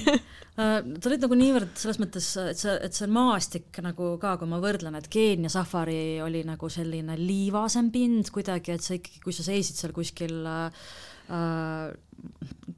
Nad 0.55 1.03
äh, 1.03 1.07
olid 1.09 1.23
nagu 1.25 1.35
niivõrd 1.35 1.73
selles 1.75 1.97
mõttes, 1.99 2.29
et 2.39 2.59
see, 2.59 2.73
et 2.87 2.95
see 2.95 3.09
maastik 3.11 3.75
nagu 3.83 4.13
ka, 4.21 4.37
kui 4.39 4.47
ma 4.47 4.61
võrdlen, 4.63 4.95
et 4.95 5.09
Keenia 5.11 5.51
safari 5.51 6.21
oli 6.23 6.45
nagu 6.47 6.69
selline 6.71 7.17
liivasem 7.19 7.89
pind 7.91 8.31
kuidagi, 8.31 8.77
et 8.77 8.85
sa 8.85 8.95
ikkagi, 8.95 9.19
kui 9.25 9.35
sa 9.35 9.43
seisid 9.43 9.81
seal 9.81 9.91
kuskil 9.95 10.37
äh, 10.47 10.87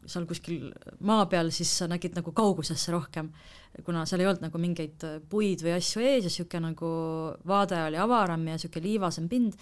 seal 0.07 0.25
kuskil 0.27 0.69
maa 1.07 1.25
peal, 1.29 1.51
siis 1.53 1.71
sa 1.81 1.87
nägid 1.89 2.15
nagu 2.17 2.31
kaugusesse 2.35 2.93
rohkem, 2.93 3.29
kuna 3.85 4.05
seal 4.09 4.23
ei 4.23 4.29
olnud 4.29 4.45
nagu 4.47 4.61
mingeid 4.61 5.03
puid 5.29 5.61
või 5.65 5.75
asju 5.75 6.01
ees 6.01 6.23
ja 6.23 6.31
niisugune 6.31 6.71
nagu 6.71 6.91
vaade 7.47 7.79
oli 7.89 7.99
avaram 8.01 8.45
ja 8.47 8.57
niisugune 8.57 8.87
liivasem 8.87 9.27
pind, 9.31 9.57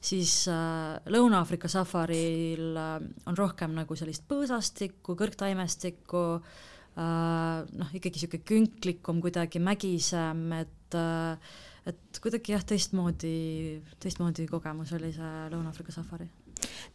siis 0.00 0.40
äh, 0.52 0.96
Lõuna-Aafrika 1.10 1.70
safaril 1.72 2.78
äh, 2.78 2.96
on 3.28 3.38
rohkem 3.38 3.74
nagu 3.76 3.98
sellist 3.98 4.26
põõsastikku, 4.30 5.18
kõrgtaimestikku 5.18 6.24
äh,, 6.38 7.64
noh, 7.66 7.94
ikkagi 7.94 8.20
niisugune 8.20 8.46
künklikum, 8.52 9.22
kuidagi 9.24 9.62
mägisem, 9.62 10.46
et 10.62 10.98
äh, 10.98 11.56
et 11.88 12.18
kuidagi 12.20 12.52
jah, 12.52 12.64
teistmoodi, 12.68 13.78
teistmoodi 14.02 14.44
kogemus 14.50 14.92
oli 14.96 15.08
see 15.16 15.30
Lõuna-Aafrika 15.54 15.94
safari 15.94 16.28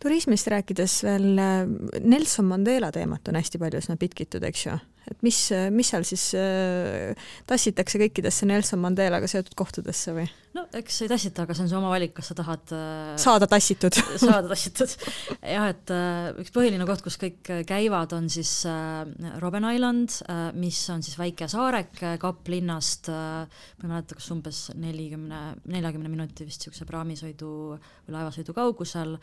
turismist 0.04 0.48
rääkides 0.52 1.00
veel 1.08 1.40
äh, 1.40 1.64
Nelson 2.04 2.50
Mandela 2.50 2.92
teemat 2.92 3.28
on 3.28 3.40
hästi 3.40 3.62
palju 3.62 3.84
üsna 3.84 3.98
pitkitud, 4.00 4.44
eks 4.48 4.66
ju, 4.68 4.78
et 5.12 5.26
mis, 5.26 5.40
mis 5.74 5.90
seal 5.94 6.06
siis 6.08 6.30
äh, 6.40 7.28
tassitakse 7.50 8.00
kõikidesse 8.02 8.48
Nelson 8.48 8.82
Mandelaga 8.84 9.28
seotud 9.30 9.56
kohtadesse 9.60 10.16
või? 10.16 10.30
no 10.54 10.68
eks 10.78 11.00
ei 11.02 11.10
tassita, 11.10 11.48
aga 11.48 11.56
see 11.58 11.66
on 11.66 11.72
su 11.72 11.78
oma 11.80 11.90
valik, 11.90 12.14
kas 12.18 12.30
sa 12.30 12.38
tahad 12.38 12.74
äh, 12.76 13.14
saada 13.22 13.48
tassitud 13.50 13.98
saada 14.22 14.52
tassitud. 14.52 14.94
jah, 15.42 15.68
et 15.74 15.94
äh, 15.94 16.30
üks 16.44 16.54
põhiline 16.56 16.88
koht, 16.88 17.04
kus 17.06 17.18
kõik 17.22 17.42
käivad, 17.68 18.14
on 18.16 18.30
siis 18.32 18.52
Robben 19.42 19.66
Island, 19.68 20.14
mis 20.60 20.80
on 20.94 21.04
siis 21.06 21.18
väike 21.20 21.48
saareke 21.52 22.16
Kaplinnast, 22.22 23.10
ma 23.10 23.84
ei 23.84 23.90
mäleta, 23.90 24.18
kas 24.18 24.30
umbes 24.34 24.62
nelikümne, 24.80 25.42
neljakümne 25.74 26.12
minuti 26.12 26.48
vist 26.48 26.64
niisuguse 26.64 26.88
praamisõidu 26.88 27.50
või 27.74 28.16
laevasõidu 28.16 28.56
kaugusel 28.56 29.16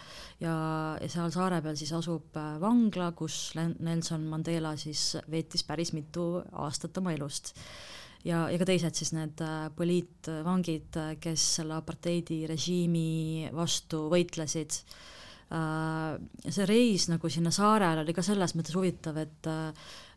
ja, 0.43 0.55
ja 1.01 1.09
seal 1.11 1.33
saare 1.35 1.61
peal 1.64 1.78
siis 1.78 1.93
asub 1.97 2.37
vangla, 2.61 3.11
kus 3.16 3.55
Nelson 3.57 4.26
Mandela 4.28 4.74
siis 4.81 5.14
veetis 5.31 5.64
päris 5.71 5.95
mitu 5.97 6.33
aastat 6.66 6.99
oma 7.01 7.14
elust 7.14 7.55
ja, 8.27 8.45
ja 8.51 8.59
ka 8.61 8.68
teised 8.68 8.99
siis 8.99 9.14
need 9.16 9.41
äh, 9.45 9.68
poliitvangid, 9.77 10.99
äh, 11.01 11.14
kes 11.23 11.47
selle 11.61 11.77
apartheidirežiimi 11.79 13.51
vastu 13.57 14.07
võitlesid. 14.12 14.83
Äh, 15.51 16.21
see 16.47 16.68
reis 16.68 17.09
nagu 17.11 17.31
sinna 17.33 17.53
saarele 17.55 18.05
oli 18.05 18.14
ka 18.14 18.25
selles 18.27 18.55
mõttes 18.59 18.77
huvitav, 18.79 19.21
et 19.21 19.53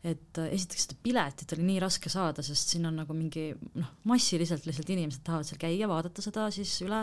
et 0.03 0.35
esiteks 0.35 0.83
seda 0.83 0.97
piletit 0.99 1.53
oli 1.55 1.63
nii 1.63 1.77
raske 1.79 2.09
saada, 2.11 2.43
sest 2.43 2.73
siin 2.73 2.89
on 2.89 2.97
nagu 2.99 3.15
mingi 3.15 3.53
noh, 3.79 3.93
massiliselt 4.11 4.65
lihtsalt 4.67 4.89
inimesed 4.91 5.23
tahavad 5.23 5.47
seal 5.47 5.61
käia, 5.61 5.87
vaadata 5.87 6.19
seda 6.25 6.49
siis 6.51 6.73
üle. 6.83 6.99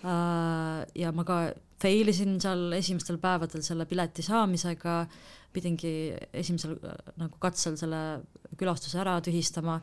ja 0.00 1.12
ma 1.12 1.26
ka 1.28 1.42
fail 1.80 2.12
isin 2.12 2.38
seal 2.42 2.70
esimestel 2.76 3.18
päevadel 3.22 3.64
selle 3.64 3.86
pileti 3.88 4.24
saamisega, 4.24 5.02
pidingi 5.50 5.92
esimesel 6.36 6.76
nagu 7.18 7.40
katsel 7.42 7.76
selle 7.80 8.20
külastuse 8.58 9.00
ära 9.02 9.16
tühistama 9.24 9.80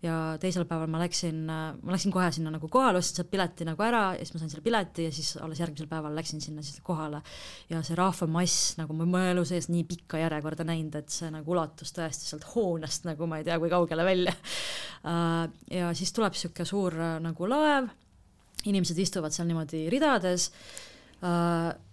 ja 0.00 0.14
teisel 0.40 0.64
päeval 0.64 0.88
ma 0.88 1.00
läksin, 1.02 1.42
ma 1.44 1.92
läksin 1.92 2.12
kohe 2.14 2.30
sinna 2.32 2.52
nagu 2.54 2.70
kohale, 2.72 3.02
ostsin 3.02 3.20
sealt 3.20 3.30
pileti 3.32 3.66
nagu 3.68 3.84
ära 3.84 4.14
ja 4.16 4.22
siis 4.22 4.32
ma 4.32 4.40
sain 4.40 4.52
selle 4.52 4.64
pileti 4.64 5.04
ja 5.04 5.12
siis 5.12 5.34
alles 5.44 5.60
järgmisel 5.60 5.90
päeval 5.90 6.16
läksin 6.16 6.40
sinna 6.40 6.64
siis 6.64 6.80
kohale. 6.84 7.20
ja 7.68 7.82
see 7.84 7.98
rahvamass, 7.98 8.78
nagu 8.80 8.96
ma 8.96 9.08
mu 9.08 9.20
elu 9.20 9.44
sees 9.44 9.68
nii 9.68 9.84
pikka 9.90 10.22
järjekorda 10.22 10.64
näinud, 10.64 10.96
et 11.02 11.12
see 11.12 11.28
nagu 11.34 11.52
ulatus 11.52 11.92
tõesti 11.96 12.30
sealt 12.30 12.48
hoonest 12.54 13.10
nagu 13.10 13.28
ma 13.28 13.40
ei 13.40 13.48
tea, 13.48 13.58
kui 13.60 13.72
kaugele 13.72 14.06
välja. 14.08 14.36
Äh, 15.04 15.50
ja 15.72 15.92
siis 15.96 16.14
tuleb 16.16 16.32
niisugune 16.36 16.68
suur 16.68 16.96
nagu 17.20 17.50
laev, 17.50 17.90
inimesed 18.68 18.98
istuvad 19.04 19.36
seal 19.36 19.48
niimoodi 19.48 19.88
ridades 19.92 20.48
Äh, 20.52 20.89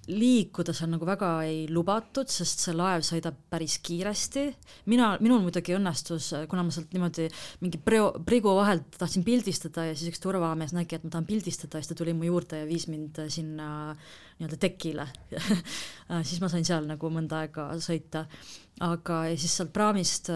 liikuda 0.08 0.72
seal 0.72 0.88
nagu 0.94 1.06
väga 1.08 1.30
ei 1.44 1.66
lubatud, 1.72 2.30
sest 2.32 2.62
see 2.64 2.76
laev 2.76 3.04
sõidab 3.04 3.36
päris 3.52 3.76
kiiresti. 3.84 4.46
mina, 4.88 5.10
minul 5.20 5.42
muidugi 5.44 5.76
õnnestus, 5.76 6.30
kuna 6.48 6.64
ma 6.64 6.72
sealt 6.72 6.94
niimoodi 6.96 7.28
mingi 7.64 7.82
preo, 7.84 8.14
prigu 8.26 8.54
vahelt 8.56 8.96
tahtsin 8.96 9.26
pildistada 9.28 9.90
ja 9.90 9.98
siis 9.98 10.14
üks 10.14 10.24
turvamees 10.24 10.72
nägi, 10.78 10.96
et 10.96 11.04
ma 11.04 11.12
tahan 11.12 11.28
pildistada 11.28 11.78
ja 11.78 11.84
siis 11.84 11.92
ta 11.92 12.00
tuli 12.00 12.16
mu 12.16 12.30
juurde 12.30 12.64
ja 12.64 12.70
viis 12.70 12.88
mind 12.88 13.20
sinna 13.34 13.70
nii-öelda 14.38 14.62
tekile 14.64 15.10
siis 16.28 16.40
ma 16.40 16.52
sain 16.54 16.66
seal 16.68 16.88
nagu 16.88 17.12
mõnda 17.12 17.44
aega 17.44 17.70
sõita. 17.84 18.24
aga 18.80 19.24
siis 19.36 19.60
sealt 19.60 19.76
praamist 19.76 20.32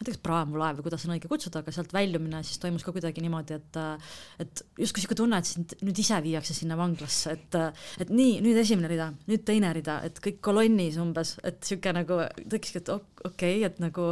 ma 0.00 0.06
ei 0.06 0.08
tea, 0.08 0.14
kas 0.16 0.22
praamulaev 0.24 0.78
või 0.78 0.86
kuidas 0.86 1.02
on 1.04 1.12
õige 1.12 1.28
kutsuda, 1.28 1.60
aga 1.60 1.72
sealt 1.76 1.90
väljumine 1.92 2.38
siis 2.46 2.56
toimus 2.62 2.84
ka 2.86 2.92
kuidagi 2.96 3.20
niimoodi, 3.20 3.58
et 3.58 3.78
et 4.40 4.62
justkui 4.80 5.02
niisugune 5.02 5.18
tunne, 5.18 5.40
et 5.42 5.48
sind 5.50 5.74
nüüd 5.84 5.98
ise 6.00 6.20
viiakse 6.24 6.56
sinna 6.56 6.78
vanglasse, 6.80 7.34
et 7.36 7.58
et 8.00 8.12
nii, 8.12 8.38
nüüd 8.46 8.56
esimene 8.62 8.88
rida, 8.88 9.10
nüüd 9.28 9.44
teine 9.44 9.74
rida, 9.76 9.98
et 10.08 10.16
kõik 10.24 10.38
kolonnis 10.46 10.96
umbes, 11.02 11.34
et 11.44 11.58
niisugune 11.60 11.98
nagu 11.98 12.20
tekkiski, 12.40 12.80
et 12.80 12.92
okei 12.94 13.26
okay,, 13.28 13.58
et 13.68 13.82
nagu 13.84 14.06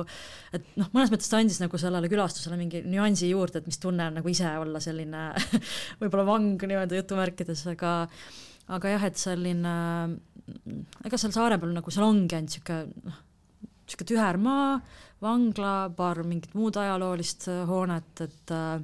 et 0.53 0.67
noh, 0.77 0.91
mõnes 0.93 1.15
mõttes 1.15 1.33
ta 1.33 1.41
andis 1.41 1.63
nagu 1.63 1.81
sellele 1.81 2.11
külastusele 2.13 2.59
mingi 2.61 2.83
nüansi 2.85 3.31
juurde, 3.33 3.63
et 3.63 3.71
mis 3.71 3.81
tunne 3.81 4.11
on 4.11 4.21
nagu 4.21 4.29
ise 4.29 4.51
olla 4.61 4.83
selline 4.85 5.31
võib-olla 6.03 6.27
vang 6.29 6.69
nii-öelda 6.69 7.01
jutumärkides, 7.01 7.65
aga 7.73 7.95
aga 8.77 8.93
jah, 8.93 9.09
et 9.09 9.17
selline, 9.17 9.73
ega 11.09 11.21
seal 11.21 11.33
saare 11.33 11.57
peal 11.57 11.73
nagu 11.73 11.97
seal 11.97 12.05
ongi 12.11 12.37
ainult 12.37 12.53
niisugune 12.53 13.09
noh, 13.09 13.25
niisugune 13.89 14.13
tüher 14.13 14.39
maa, 14.43 14.77
vangla, 15.25 15.89
paar 15.97 16.23
mingit 16.27 16.55
muud 16.59 16.77
ajaloolist 16.79 17.49
äh, 17.49 17.65
hoonet, 17.69 18.23
et 18.27 18.53
äh, 18.53 18.79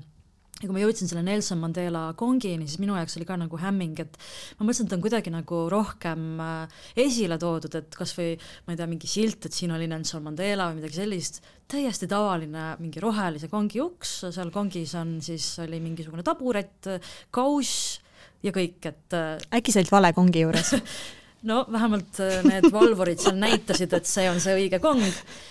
ja 0.55 0.69
kui 0.69 0.73
ma 0.73 0.81
jõudsin 0.81 1.11
selle 1.11 1.25
Nelson 1.27 1.59
Mandela 1.61 2.05
kongini, 2.17 2.67
siis 2.67 2.81
minu 2.81 2.95
jaoks 2.97 3.19
oli 3.19 3.27
ka 3.29 3.37
nagu 3.37 3.59
hämming, 3.61 4.01
et 4.01 4.17
ma 4.59 4.65
mõtlesin, 4.65 4.89
et 4.89 4.95
on 4.97 5.03
kuidagi 5.05 5.33
nagu 5.35 5.65
rohkem 5.71 6.41
äh, 6.41 6.79
esile 7.05 7.39
toodud, 7.43 7.75
et 7.79 7.99
kas 7.99 8.15
või 8.17 8.33
ma 8.65 8.75
ei 8.75 8.81
tea, 8.81 8.89
mingi 8.91 9.11
silt, 9.11 9.45
et 9.45 9.57
siin 9.57 9.75
oli 9.77 9.89
Nelson 9.91 10.25
Mandela 10.25 10.71
või 10.71 10.81
midagi 10.81 11.03
sellist, 11.03 11.43
täiesti 11.71 12.09
tavaline 12.11 12.71
mingi 12.81 13.03
rohelise 13.03 13.51
kongi 13.53 13.83
uks, 13.85 14.23
seal 14.35 14.55
kongis 14.55 14.95
on 15.01 15.19
siis, 15.25 15.51
oli 15.65 15.83
mingisugune 15.85 16.25
taburet, 16.27 16.89
kauss 17.35 18.01
ja 18.45 18.53
kõik, 18.55 18.81
et 18.89 19.21
äkki 19.55 19.73
sa 19.73 19.85
olid 19.85 19.93
vale 19.93 20.11
kongi 20.17 20.45
juures 20.45 20.75
no 21.49 21.65
vähemalt 21.73 22.21
äh, 22.25 22.41
need 22.47 22.69
valvurid 22.73 23.21
seal 23.21 23.37
näitasid, 23.39 23.93
et 23.97 24.09
see 24.09 24.27
on 24.31 24.41
see 24.43 24.57
õige 24.59 24.81
kong. 24.83 25.03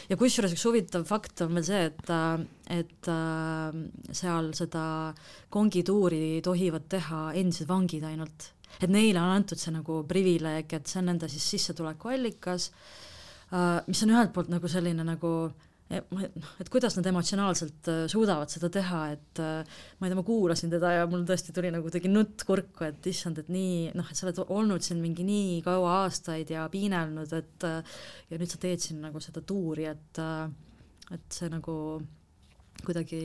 Ja 0.10 0.18
kusjuures 0.20 0.56
üks 0.56 0.66
huvitav 0.68 1.06
fakt 1.10 1.46
on 1.46 1.54
veel 1.58 1.68
see, 1.68 1.84
et, 1.92 2.12
äh, 2.14 2.44
et 2.80 3.10
äh, 3.12 3.78
seal 4.12 4.52
seda 4.58 4.86
kongituuri 5.54 6.42
tohivad 6.46 6.90
teha 6.92 7.24
endised 7.40 7.70
vangid 7.70 8.06
ainult, 8.10 8.50
et 8.80 8.90
neile 8.90 9.22
on 9.22 9.36
antud 9.38 9.62
see 9.62 9.74
nagu 9.76 10.02
privileeg, 10.10 10.74
et 10.74 10.90
see 10.90 11.02
on 11.04 11.12
nende 11.12 11.30
siis 11.32 11.46
sissetulekuallikas, 11.56 12.72
mis 13.86 14.00
on 14.02 14.12
ühelt 14.16 14.32
poolt 14.34 14.48
nagu 14.50 14.66
selline 14.72 15.04
nagu 15.06 15.30
noh, 16.02 16.54
et 16.62 16.72
kuidas 16.74 16.98
nad 16.98 17.08
emotsionaalselt 17.12 17.90
äh, 17.92 18.00
suudavad 18.12 18.52
seda 18.54 18.70
teha, 18.74 19.02
et 19.16 19.42
äh, 19.44 19.76
ma 20.00 20.08
ei 20.08 20.14
tea, 20.14 20.20
ma 20.20 20.26
kuulasin 20.28 20.74
teda 20.74 20.94
ja 20.98 21.06
mul 21.10 21.26
tõesti 21.28 21.56
tuli 21.56 21.72
nagu 21.74 21.92
tegi 21.94 22.12
nutt 22.12 22.46
kurku, 22.48 22.88
et 22.88 23.12
issand, 23.12 23.44
et 23.44 23.52
nii 23.54 23.92
noh, 23.98 24.10
et 24.10 24.20
sa 24.20 24.28
oled 24.28 24.42
olnud 24.48 24.86
siin 24.86 25.02
mingi 25.04 25.26
nii 25.28 25.62
kaua 25.66 26.00
aastaid 26.04 26.54
ja 26.56 26.66
piinelnud, 26.74 27.38
et 27.38 27.70
äh, 27.70 28.02
ja 28.32 28.42
nüüd 28.42 28.52
sa 28.52 28.62
teed 28.64 28.84
siin 28.84 29.04
nagu 29.04 29.22
seda 29.24 29.46
tuuri, 29.46 29.88
et 29.92 30.24
et 31.14 31.36
see 31.36 31.50
nagu 31.52 31.76
kuidagi 32.86 33.20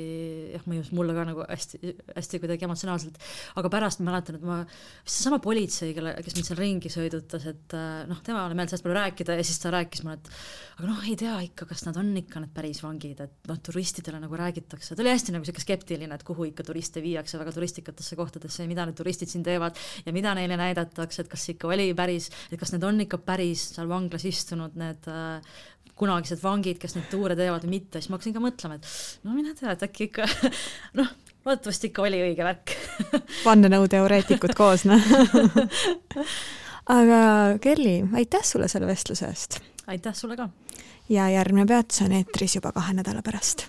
jah, 0.55 0.65
mõjus 0.71 0.91
mulle 0.97 1.15
ka 1.17 1.25
nagu 1.29 1.45
hästi, 1.45 1.81
hästi 2.17 2.41
kuidagi 2.43 2.67
emotsionaalselt, 2.69 3.19
aga 3.61 3.73
pärast 3.73 4.03
mäletan, 4.07 4.39
et 4.39 4.47
ma, 4.47 4.61
seesama 5.05 5.41
politsei, 5.45 5.93
kelle, 5.97 6.15
kes 6.25 6.39
mind 6.39 6.49
seal 6.49 6.61
ringi 6.61 6.93
sõidutas, 6.93 7.47
et 7.51 7.77
äh, 7.77 8.03
noh, 8.09 8.23
temale 8.27 8.57
meeldis 8.59 8.77
hästi 8.77 8.87
palju 8.87 8.99
rääkida 8.99 9.39
ja 9.39 9.47
siis 9.47 9.63
ta 9.63 9.73
rääkis 9.75 10.05
mulle, 10.07 10.19
et 10.19 10.33
aga 10.79 10.91
noh, 10.91 11.01
ei 11.11 11.17
tea 11.19 11.37
ikka, 11.49 11.69
kas 11.73 11.85
nad 11.89 11.99
on 12.01 12.11
ikka 12.21 12.43
need 12.45 12.55
päris 12.57 12.83
vangid, 12.85 13.23
et 13.25 13.51
noh, 13.51 13.61
turistidele 13.69 14.21
nagu 14.23 14.39
räägitakse, 14.39 14.95
ta 14.95 15.05
oli 15.05 15.15
hästi 15.15 15.35
nagu 15.35 15.49
sihuke 15.49 15.65
skeptiline, 15.65 16.15
et 16.15 16.27
kuhu 16.27 16.49
ikka 16.51 16.67
turiste 16.67 17.03
viiakse 17.05 17.41
väga 17.41 17.55
turistikatesse 17.57 18.19
kohtadesse 18.19 18.65
ja 18.65 18.71
mida 18.71 18.87
need 18.89 18.99
turistid 18.99 19.33
siin 19.33 19.47
teevad 19.47 19.79
ja 20.07 20.15
mida 20.15 20.35
neile 20.39 20.59
näidatakse, 20.61 21.25
et 21.25 21.33
kas 21.33 21.49
ikka 21.55 21.73
oli 21.73 21.91
päris, 21.99 22.31
et 22.53 22.61
kas 22.61 22.75
need 22.75 22.87
on 22.87 23.03
ikka 23.05 23.21
päris 23.27 23.71
seal 23.75 23.91
vanglas 23.91 24.25
istunud, 24.29 24.79
need 24.79 25.11
äh, 25.11 25.59
kunagised 25.99 26.43
vangid, 26.43 26.79
kes 26.83 26.97
neid 26.97 27.09
tuure 27.13 27.37
teevad 27.39 27.65
või 27.67 27.79
mitte, 27.79 28.01
siis 28.01 28.11
ma 28.11 28.19
hakkasin 28.19 28.37
ka 28.37 28.43
mõtlema, 28.45 28.79
et 28.79 28.93
no 29.27 29.37
mine 29.37 29.55
tea, 29.59 29.75
et 29.75 29.85
äkki 29.89 30.09
ikka 30.09 30.29
noh, 31.01 31.11
loodetavasti 31.47 31.91
ikka 31.91 32.05
oli 32.07 32.23
õige 32.29 32.47
värk 32.47 32.77
vandenõuteoreetikud 33.49 34.55
koos, 34.59 34.87
noh 34.89 35.09
aga 36.99 37.23
Kerli, 37.65 38.01
aitäh 38.21 38.47
sulle 38.47 38.71
selle 38.71 38.91
vestluse 38.91 39.31
eest! 39.31 39.61
aitäh 39.87 40.15
sulle 40.15 40.39
ka! 40.39 40.51
ja 41.09 41.31
järgmine 41.33 41.67
peatus 41.67 42.05
on 42.07 42.15
eetris 42.21 42.61
juba 42.61 42.73
kahe 42.77 42.97
nädala 43.01 43.25
pärast 43.25 43.69